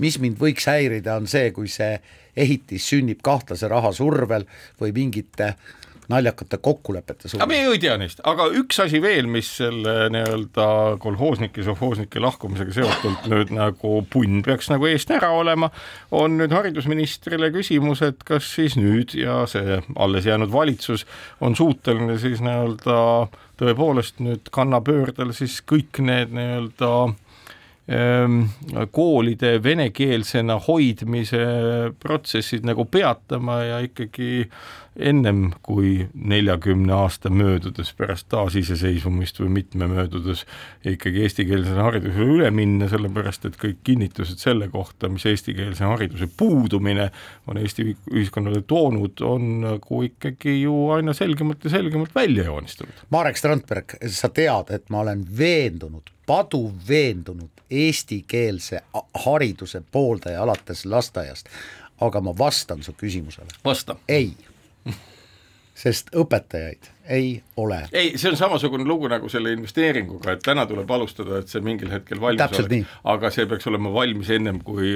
mis 0.03 0.17
mind 0.19 0.41
võiks 0.41 0.67
häirida, 0.67 1.15
on 1.21 1.29
see, 1.31 1.53
kui 1.55 1.69
see 1.71 1.95
ehitis 2.35 2.89
sünnib 2.89 3.21
kahtlase 3.23 3.69
raha 3.71 3.93
survel 3.95 4.43
või 4.81 4.91
mingite 4.97 5.53
äh, 5.53 5.82
naljakate 6.11 6.57
kokkulepete 6.57 7.29
suunas. 7.29 7.47
me 7.47 7.61
ju 7.61 7.71
ei 7.75 7.79
tea 7.79 7.95
neist, 7.99 8.21
aga 8.27 8.47
üks 8.59 8.79
asi 8.83 9.01
veel, 9.03 9.27
mis 9.31 9.49
selle 9.59 10.09
nii-öelda 10.13 10.67
kolhoosnike, 11.03 11.63
sovhoosnike 11.63 12.21
lahkumisega 12.23 12.75
seotult 12.75 13.27
nüüd 13.31 13.53
nagu 13.55 13.95
punn 14.13 14.43
peaks 14.45 14.69
nagu 14.73 14.89
eest 14.89 15.13
ära 15.15 15.31
olema, 15.35 15.71
on 16.11 16.37
nüüd 16.41 16.53
haridusministrile 16.55 17.51
küsimus, 17.55 18.03
et 18.05 18.23
kas 18.27 18.49
siis 18.57 18.77
nüüd 18.79 19.15
ja 19.17 19.43
see 19.49 19.79
alles 19.95 20.27
jäänud 20.27 20.51
valitsus 20.53 21.07
on 21.41 21.55
suuteline 21.55 22.19
siis 22.21 22.43
nii-öelda 22.43 22.99
tõepoolest 23.61 24.19
nüüd 24.23 24.49
kannapöördel 24.53 25.31
siis 25.35 25.61
kõik 25.69 26.01
need 26.03 26.33
nii-öelda 26.35 26.93
koolide 28.91 29.57
venekeelsena 29.63 30.55
hoidmise 30.67 31.43
protsessid 31.99 32.63
nagu 32.63 32.85
peatama 32.87 33.57
ja 33.67 33.79
ikkagi 33.83 34.45
ennem 34.95 35.49
kui 35.65 36.05
neljakümne 36.13 36.93
aasta 36.93 37.31
möödudes 37.33 37.89
pärast 37.97 38.29
taasiseseisvumist 38.31 39.41
või 39.41 39.49
mitme 39.57 39.89
möödudes 39.91 40.45
ikkagi 40.85 41.25
eestikeelsele 41.25 41.81
haridusele 41.81 42.37
üle 42.37 42.51
minna, 42.55 42.87
sellepärast 42.91 43.49
et 43.49 43.57
kõik 43.59 43.81
kinnitused 43.83 44.39
selle 44.39 44.69
kohta, 44.71 45.09
mis 45.11 45.25
eestikeelse 45.27 45.83
hariduse 45.89 46.29
puudumine 46.37 47.09
on 47.49 47.59
Eesti 47.59 47.89
ühiskonnale 48.13 48.61
toonud, 48.69 49.25
on 49.27 49.49
nagu 49.65 50.03
ikkagi 50.07 50.59
ju 50.61 50.77
aina 50.95 51.17
selgemalt 51.17 51.65
ja 51.65 51.73
selgemalt 51.73 52.15
välja 52.15 52.47
joonistunud. 52.47 53.05
Marek 53.11 53.41
Strandberg, 53.41 53.97
sa 54.07 54.29
tead, 54.29 54.71
et 54.71 54.87
ma 54.93 55.01
olen 55.03 55.25
veendunud, 55.37 56.12
paduv 56.25 56.71
veendunud 56.87 57.63
eestikeelse 57.71 58.81
hariduse 59.25 59.81
pooldaja 59.91 60.43
alates 60.43 60.85
lasteaiast, 60.85 61.49
aga 62.01 62.21
ma 62.21 62.37
vastan 62.37 62.83
su 62.83 62.93
küsimusele. 62.97 63.47
vasta. 63.65 63.95
ei 64.07 64.33
sest 65.83 66.11
õpetajaid 66.15 66.89
ei 67.09 67.31
ole. 67.57 67.79
ei, 67.91 68.13
see 68.17 68.31
on 68.31 68.37
samasugune 68.39 68.85
lugu 68.87 69.09
nagu 69.11 69.29
selle 69.31 69.51
investeeringuga, 69.55 70.37
et 70.37 70.43
täna 70.45 70.65
tuleb 70.69 70.91
alustada, 70.95 71.41
et 71.41 71.51
see 71.51 71.63
mingil 71.65 71.91
hetkel 71.91 72.21
valmis 72.21 72.43
Täpselt 72.43 72.71
oleks, 72.71 72.93
aga 73.15 73.31
see 73.33 73.47
peaks 73.49 73.67
olema 73.71 73.91
valmis 73.93 74.29
ennem, 74.33 74.61
kui 74.63 74.93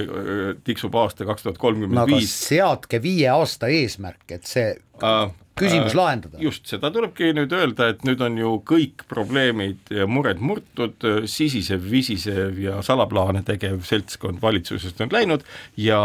tiksub 0.67 0.95
aasta 1.01 1.27
kaks 1.27 1.47
tuhat 1.47 1.59
kolmkümmend 1.61 2.13
viis. 2.13 2.35
seadke 2.47 3.01
viie 3.03 3.27
aasta 3.33 3.71
eesmärk, 3.73 4.23
et 4.37 4.47
see 4.47 4.69
uh, 5.01 5.27
küsimus 5.57 5.93
äh, 5.93 5.97
lahendada. 5.97 6.39
just, 6.41 6.65
seda 6.69 6.91
tulebki 6.93 7.31
nüüd 7.35 7.53
öelda, 7.55 7.89
et 7.93 8.03
nüüd 8.07 8.21
on 8.23 8.37
ju 8.39 8.53
kõik 8.67 9.05
probleemid 9.09 9.91
ja 9.93 10.07
mured 10.09 10.41
murtud, 10.43 11.07
sisisev, 11.29 11.83
visisev 11.91 12.59
ja 12.61 12.81
salaplaane 12.85 13.43
tegev 13.47 13.81
seltskond 13.87 14.41
valitsusest 14.41 15.01
on 15.05 15.13
läinud 15.13 15.45
ja 15.81 15.99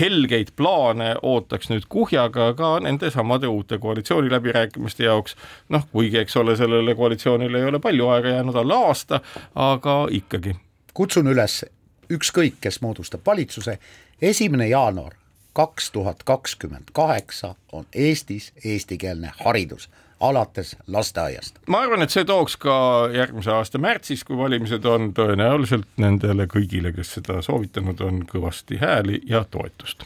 helgeid 0.00 0.54
plaane 0.58 1.12
ootaks 1.22 1.70
nüüd 1.72 1.86
kuhjaga 1.92 2.50
ka 2.58 2.72
nende 2.84 3.10
samade 3.14 3.50
uute 3.50 3.78
koalitsiooniläbirääkimiste 3.82 5.06
jaoks, 5.06 5.36
noh, 5.68 5.86
kuigi 5.92 6.22
eks 6.22 6.36
ole, 6.40 6.56
sellele 6.58 6.94
koalitsioonile 6.98 7.62
ei 7.62 7.70
ole 7.70 7.82
palju 7.82 8.10
aega 8.14 8.36
jäänud, 8.36 8.58
alla 8.62 8.82
aasta, 8.90 9.20
aga 9.54 10.02
ikkagi. 10.10 10.56
kutsun 10.94 11.30
üles, 11.30 11.62
ükskõik, 12.10 12.58
kes 12.60 12.80
moodustab 12.82 13.24
valitsuse, 13.26 13.78
esimene 14.22 14.68
jaanuar 14.68 15.19
kaks 15.60 15.90
tuhat 15.90 16.22
kakskümmend 16.22 16.88
kaheksa 16.92 17.54
on 17.72 17.86
Eestis 17.94 18.52
eestikeelne 18.64 19.32
haridus 19.44 19.90
alates 20.20 20.76
lasteaiast. 20.86 21.58
ma 21.66 21.80
arvan, 21.84 22.02
et 22.04 22.12
see 22.12 22.24
tooks 22.28 22.56
ka 22.60 22.74
järgmise 23.14 23.52
aasta 23.54 23.80
märtsis, 23.80 24.24
kui 24.28 24.36
valimised 24.38 24.84
on, 24.88 25.10
tõenäoliselt 25.16 25.88
nendele 26.00 26.46
kõigile, 26.50 26.92
kes 26.96 27.14
seda 27.16 27.40
soovitanud 27.44 28.00
on, 28.04 28.22
kõvasti 28.28 28.80
hääli 28.80 29.22
ja 29.28 29.42
toetust. 29.50 30.04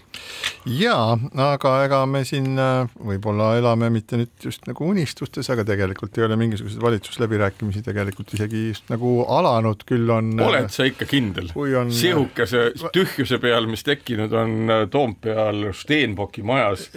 jaa, 0.71 1.19
aga 1.49 1.75
ega 1.85 2.05
me 2.07 2.23
siin 2.29 2.55
äh, 2.61 2.87
võib-olla 2.95 3.55
elame 3.59 3.91
mitte 3.95 4.21
nüüd 4.21 4.47
just 4.47 4.69
nagu 4.71 4.87
unistustes, 4.89 5.51
aga 5.51 5.67
tegelikult 5.67 6.19
ei 6.19 6.27
ole 6.29 6.39
mingisuguseid 6.41 6.83
valitsusläbirääkimisi 6.85 7.83
tegelikult 7.85 8.35
isegi 8.39 8.69
just 8.69 8.89
nagu 8.93 9.17
alanud, 9.29 9.83
küll 9.89 10.11
on 10.15 10.33
äh, 10.39 10.47
oled 10.47 10.71
sa 10.75 10.87
ikka 10.89 11.09
kindel? 11.11 11.51
On... 11.55 11.91
sihukese 11.93 12.71
tühjuse 12.95 13.41
peal, 13.43 13.67
mis 13.71 13.83
tekkinud 13.87 14.33
on 14.33 14.57
äh, 14.71 14.87
Toompeal 14.91 15.73
Stenbocki 15.75 16.47
majas, 16.47 16.89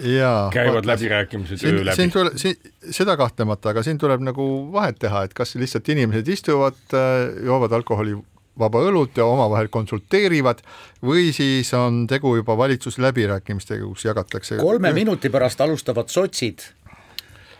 käivad 0.54 0.86
läbirääkimised 0.86 1.66
öö 1.66 1.84
läbi. 1.90 2.54
seda 2.94 3.07
seda 3.08 3.18
kahtlemata, 3.20 3.72
aga 3.72 3.84
siin 3.86 3.98
tuleb 4.00 4.24
nagu 4.24 4.46
vahet 4.72 4.98
teha, 5.00 5.24
et 5.24 5.36
kas 5.36 5.56
lihtsalt 5.58 5.88
inimesed 5.94 6.28
istuvad, 6.28 6.78
äh, 6.92 7.44
joovad 7.48 7.72
alkoholi 7.80 8.18
vaba 8.58 8.82
õlut 8.82 9.16
ja 9.16 9.26
omavahel 9.28 9.68
konsulteerivad 9.72 10.64
või 11.04 11.30
siis 11.32 11.70
on 11.78 12.06
tegu 12.10 12.34
juba 12.40 12.56
valitsusläbirääkimistega, 12.58 13.86
kus 13.86 14.08
jagatakse 14.08 14.58
kolme 14.58 14.92
minuti 14.96 15.30
pärast 15.30 15.62
alustavad 15.62 16.10
sotsid 16.10 16.66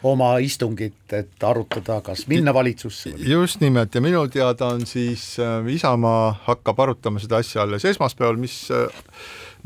oma 0.07 0.37
istungit, 0.43 0.99
et 1.15 1.43
arutada, 1.43 2.01
kas 2.07 2.27
minna 2.31 2.55
valitsusse. 2.55 3.15
just 3.19 3.61
nimelt 3.61 3.95
ja 3.95 4.01
minu 4.01 4.27
teada 4.29 4.73
on 4.75 4.87
siis 4.87 5.39
äh, 5.43 5.67
Isamaa 5.75 6.37
hakkab 6.47 6.81
arutama 6.81 7.23
seda 7.23 7.41
asja 7.43 7.63
alles 7.63 7.85
esmaspäeval, 7.85 8.37
mis 8.37 8.69
äh, 8.71 8.87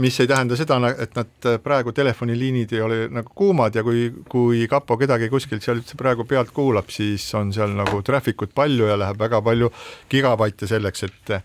mis 0.01 0.21
ei 0.21 0.29
tähenda 0.31 0.57
seda, 0.57 0.79
et 1.05 1.17
nad 1.19 1.49
praegu 1.63 1.93
telefoniliinid 1.93 2.73
ei 2.73 2.81
ole 2.85 3.01
nagu 3.13 3.35
kuumad 3.37 3.75
ja 3.77 3.85
kui, 3.85 4.07
kui 4.31 4.65
kapo 4.71 4.97
kedagi 5.01 5.29
kuskilt 5.33 5.65
seal 5.65 5.83
üldse 5.83 5.99
praegu 6.01 6.25
pealt 6.29 6.55
kuulab, 6.55 6.89
siis 6.93 7.27
on 7.39 7.53
seal 7.53 7.75
nagu 7.77 8.01
traffic 8.07 8.47
ut 8.47 8.55
palju 8.55 8.89
ja 8.89 8.97
läheb 9.01 9.21
väga 9.21 9.43
palju 9.45 9.69
gigabaite 10.13 10.71
selleks, 10.71 11.09
et 11.09 11.37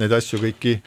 neid 0.00 0.16
asju 0.16 0.40
kõiki 0.46 0.80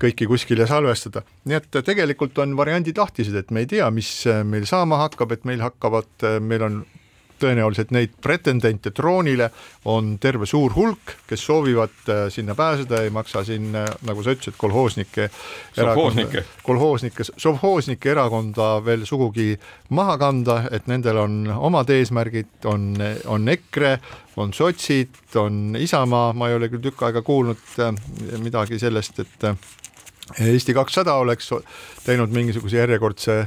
kõiki 0.00 0.24
kuskile 0.24 0.64
salvestada, 0.64 1.20
nii 1.44 1.56
et 1.58 1.80
tegelikult 1.84 2.38
on 2.40 2.54
variandid 2.56 2.96
lahtised, 2.96 3.34
et 3.36 3.50
me 3.52 3.64
ei 3.64 3.68
tea, 3.68 3.90
mis 3.92 4.08
meil 4.48 4.64
saama 4.64 5.02
hakkab, 5.02 5.34
et 5.36 5.44
meil 5.44 5.60
hakkavad, 5.60 6.24
meil 6.40 6.64
on 6.64 6.78
tõenäoliselt 7.44 7.92
neid 7.94 8.16
pretendente 8.24 8.90
troonile 8.96 9.50
on 9.90 10.14
terve 10.20 10.48
suur 10.48 10.74
hulk, 10.74 11.14
kes 11.28 11.44
soovivad 11.46 12.08
äh, 12.08 12.24
sinna 12.32 12.56
pääseda, 12.58 13.04
ei 13.04 13.12
maksa 13.14 13.44
siin, 13.44 13.70
nagu 13.74 14.24
sa 14.24 14.34
ütlesid, 14.34 14.56
kolhoosnike 14.58 15.28
sovhoosnike, 15.76 16.44
kolhoosnike, 16.62 17.26
sovhoosnike 17.36 18.10
erakonda 18.10 18.78
veel 18.84 19.04
sugugi 19.08 19.52
maha 19.94 20.16
kanda, 20.18 20.58
et 20.74 20.88
nendel 20.90 21.20
on 21.24 21.38
omad 21.54 21.90
eesmärgid, 21.94 22.64
on, 22.70 22.92
on 23.30 23.48
EKRE, 23.48 23.96
on 24.40 24.52
sotsid, 24.56 25.14
on 25.40 25.76
Isamaa, 25.78 26.32
ma 26.32 26.50
ei 26.50 26.58
ole 26.58 26.70
küll 26.72 26.84
tükk 26.88 27.06
aega 27.08 27.22
kuulnud 27.26 27.80
äh, 27.82 27.94
midagi 28.42 28.78
sellest, 28.82 29.20
et 29.24 29.48
äh, 29.50 29.72
Eesti 30.40 30.72
kakssada 30.72 31.14
oleks 31.20 31.50
teinud 32.06 32.32
mingisuguse 32.32 32.78
järjekordse 32.78 33.42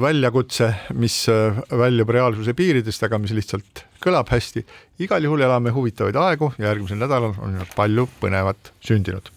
väljakutse, 0.00 0.70
mis 0.94 1.28
äh, 1.32 1.56
väljub 1.70 2.10
reaalsuse 2.12 2.54
piiridest, 2.56 3.02
aga 3.06 3.18
mis 3.22 3.32
lihtsalt 3.36 3.84
kõlab 4.02 4.30
hästi. 4.30 4.64
igal 4.98 5.24
juhul 5.24 5.40
elame 5.40 5.72
huvitavaid 5.72 6.16
aegu 6.16 6.52
ja 6.58 6.70
järgmisel 6.70 7.00
nädalal 7.00 7.34
on 7.42 7.58
palju 7.76 8.08
põnevat 8.20 8.72
sündinud. 8.80 9.32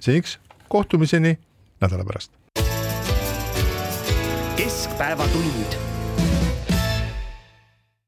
seniks 0.00 0.38
kohtumiseni 0.68 1.38
nädala 1.80 2.04
pärast. 2.04 2.30
keskpäevatund 4.56 5.83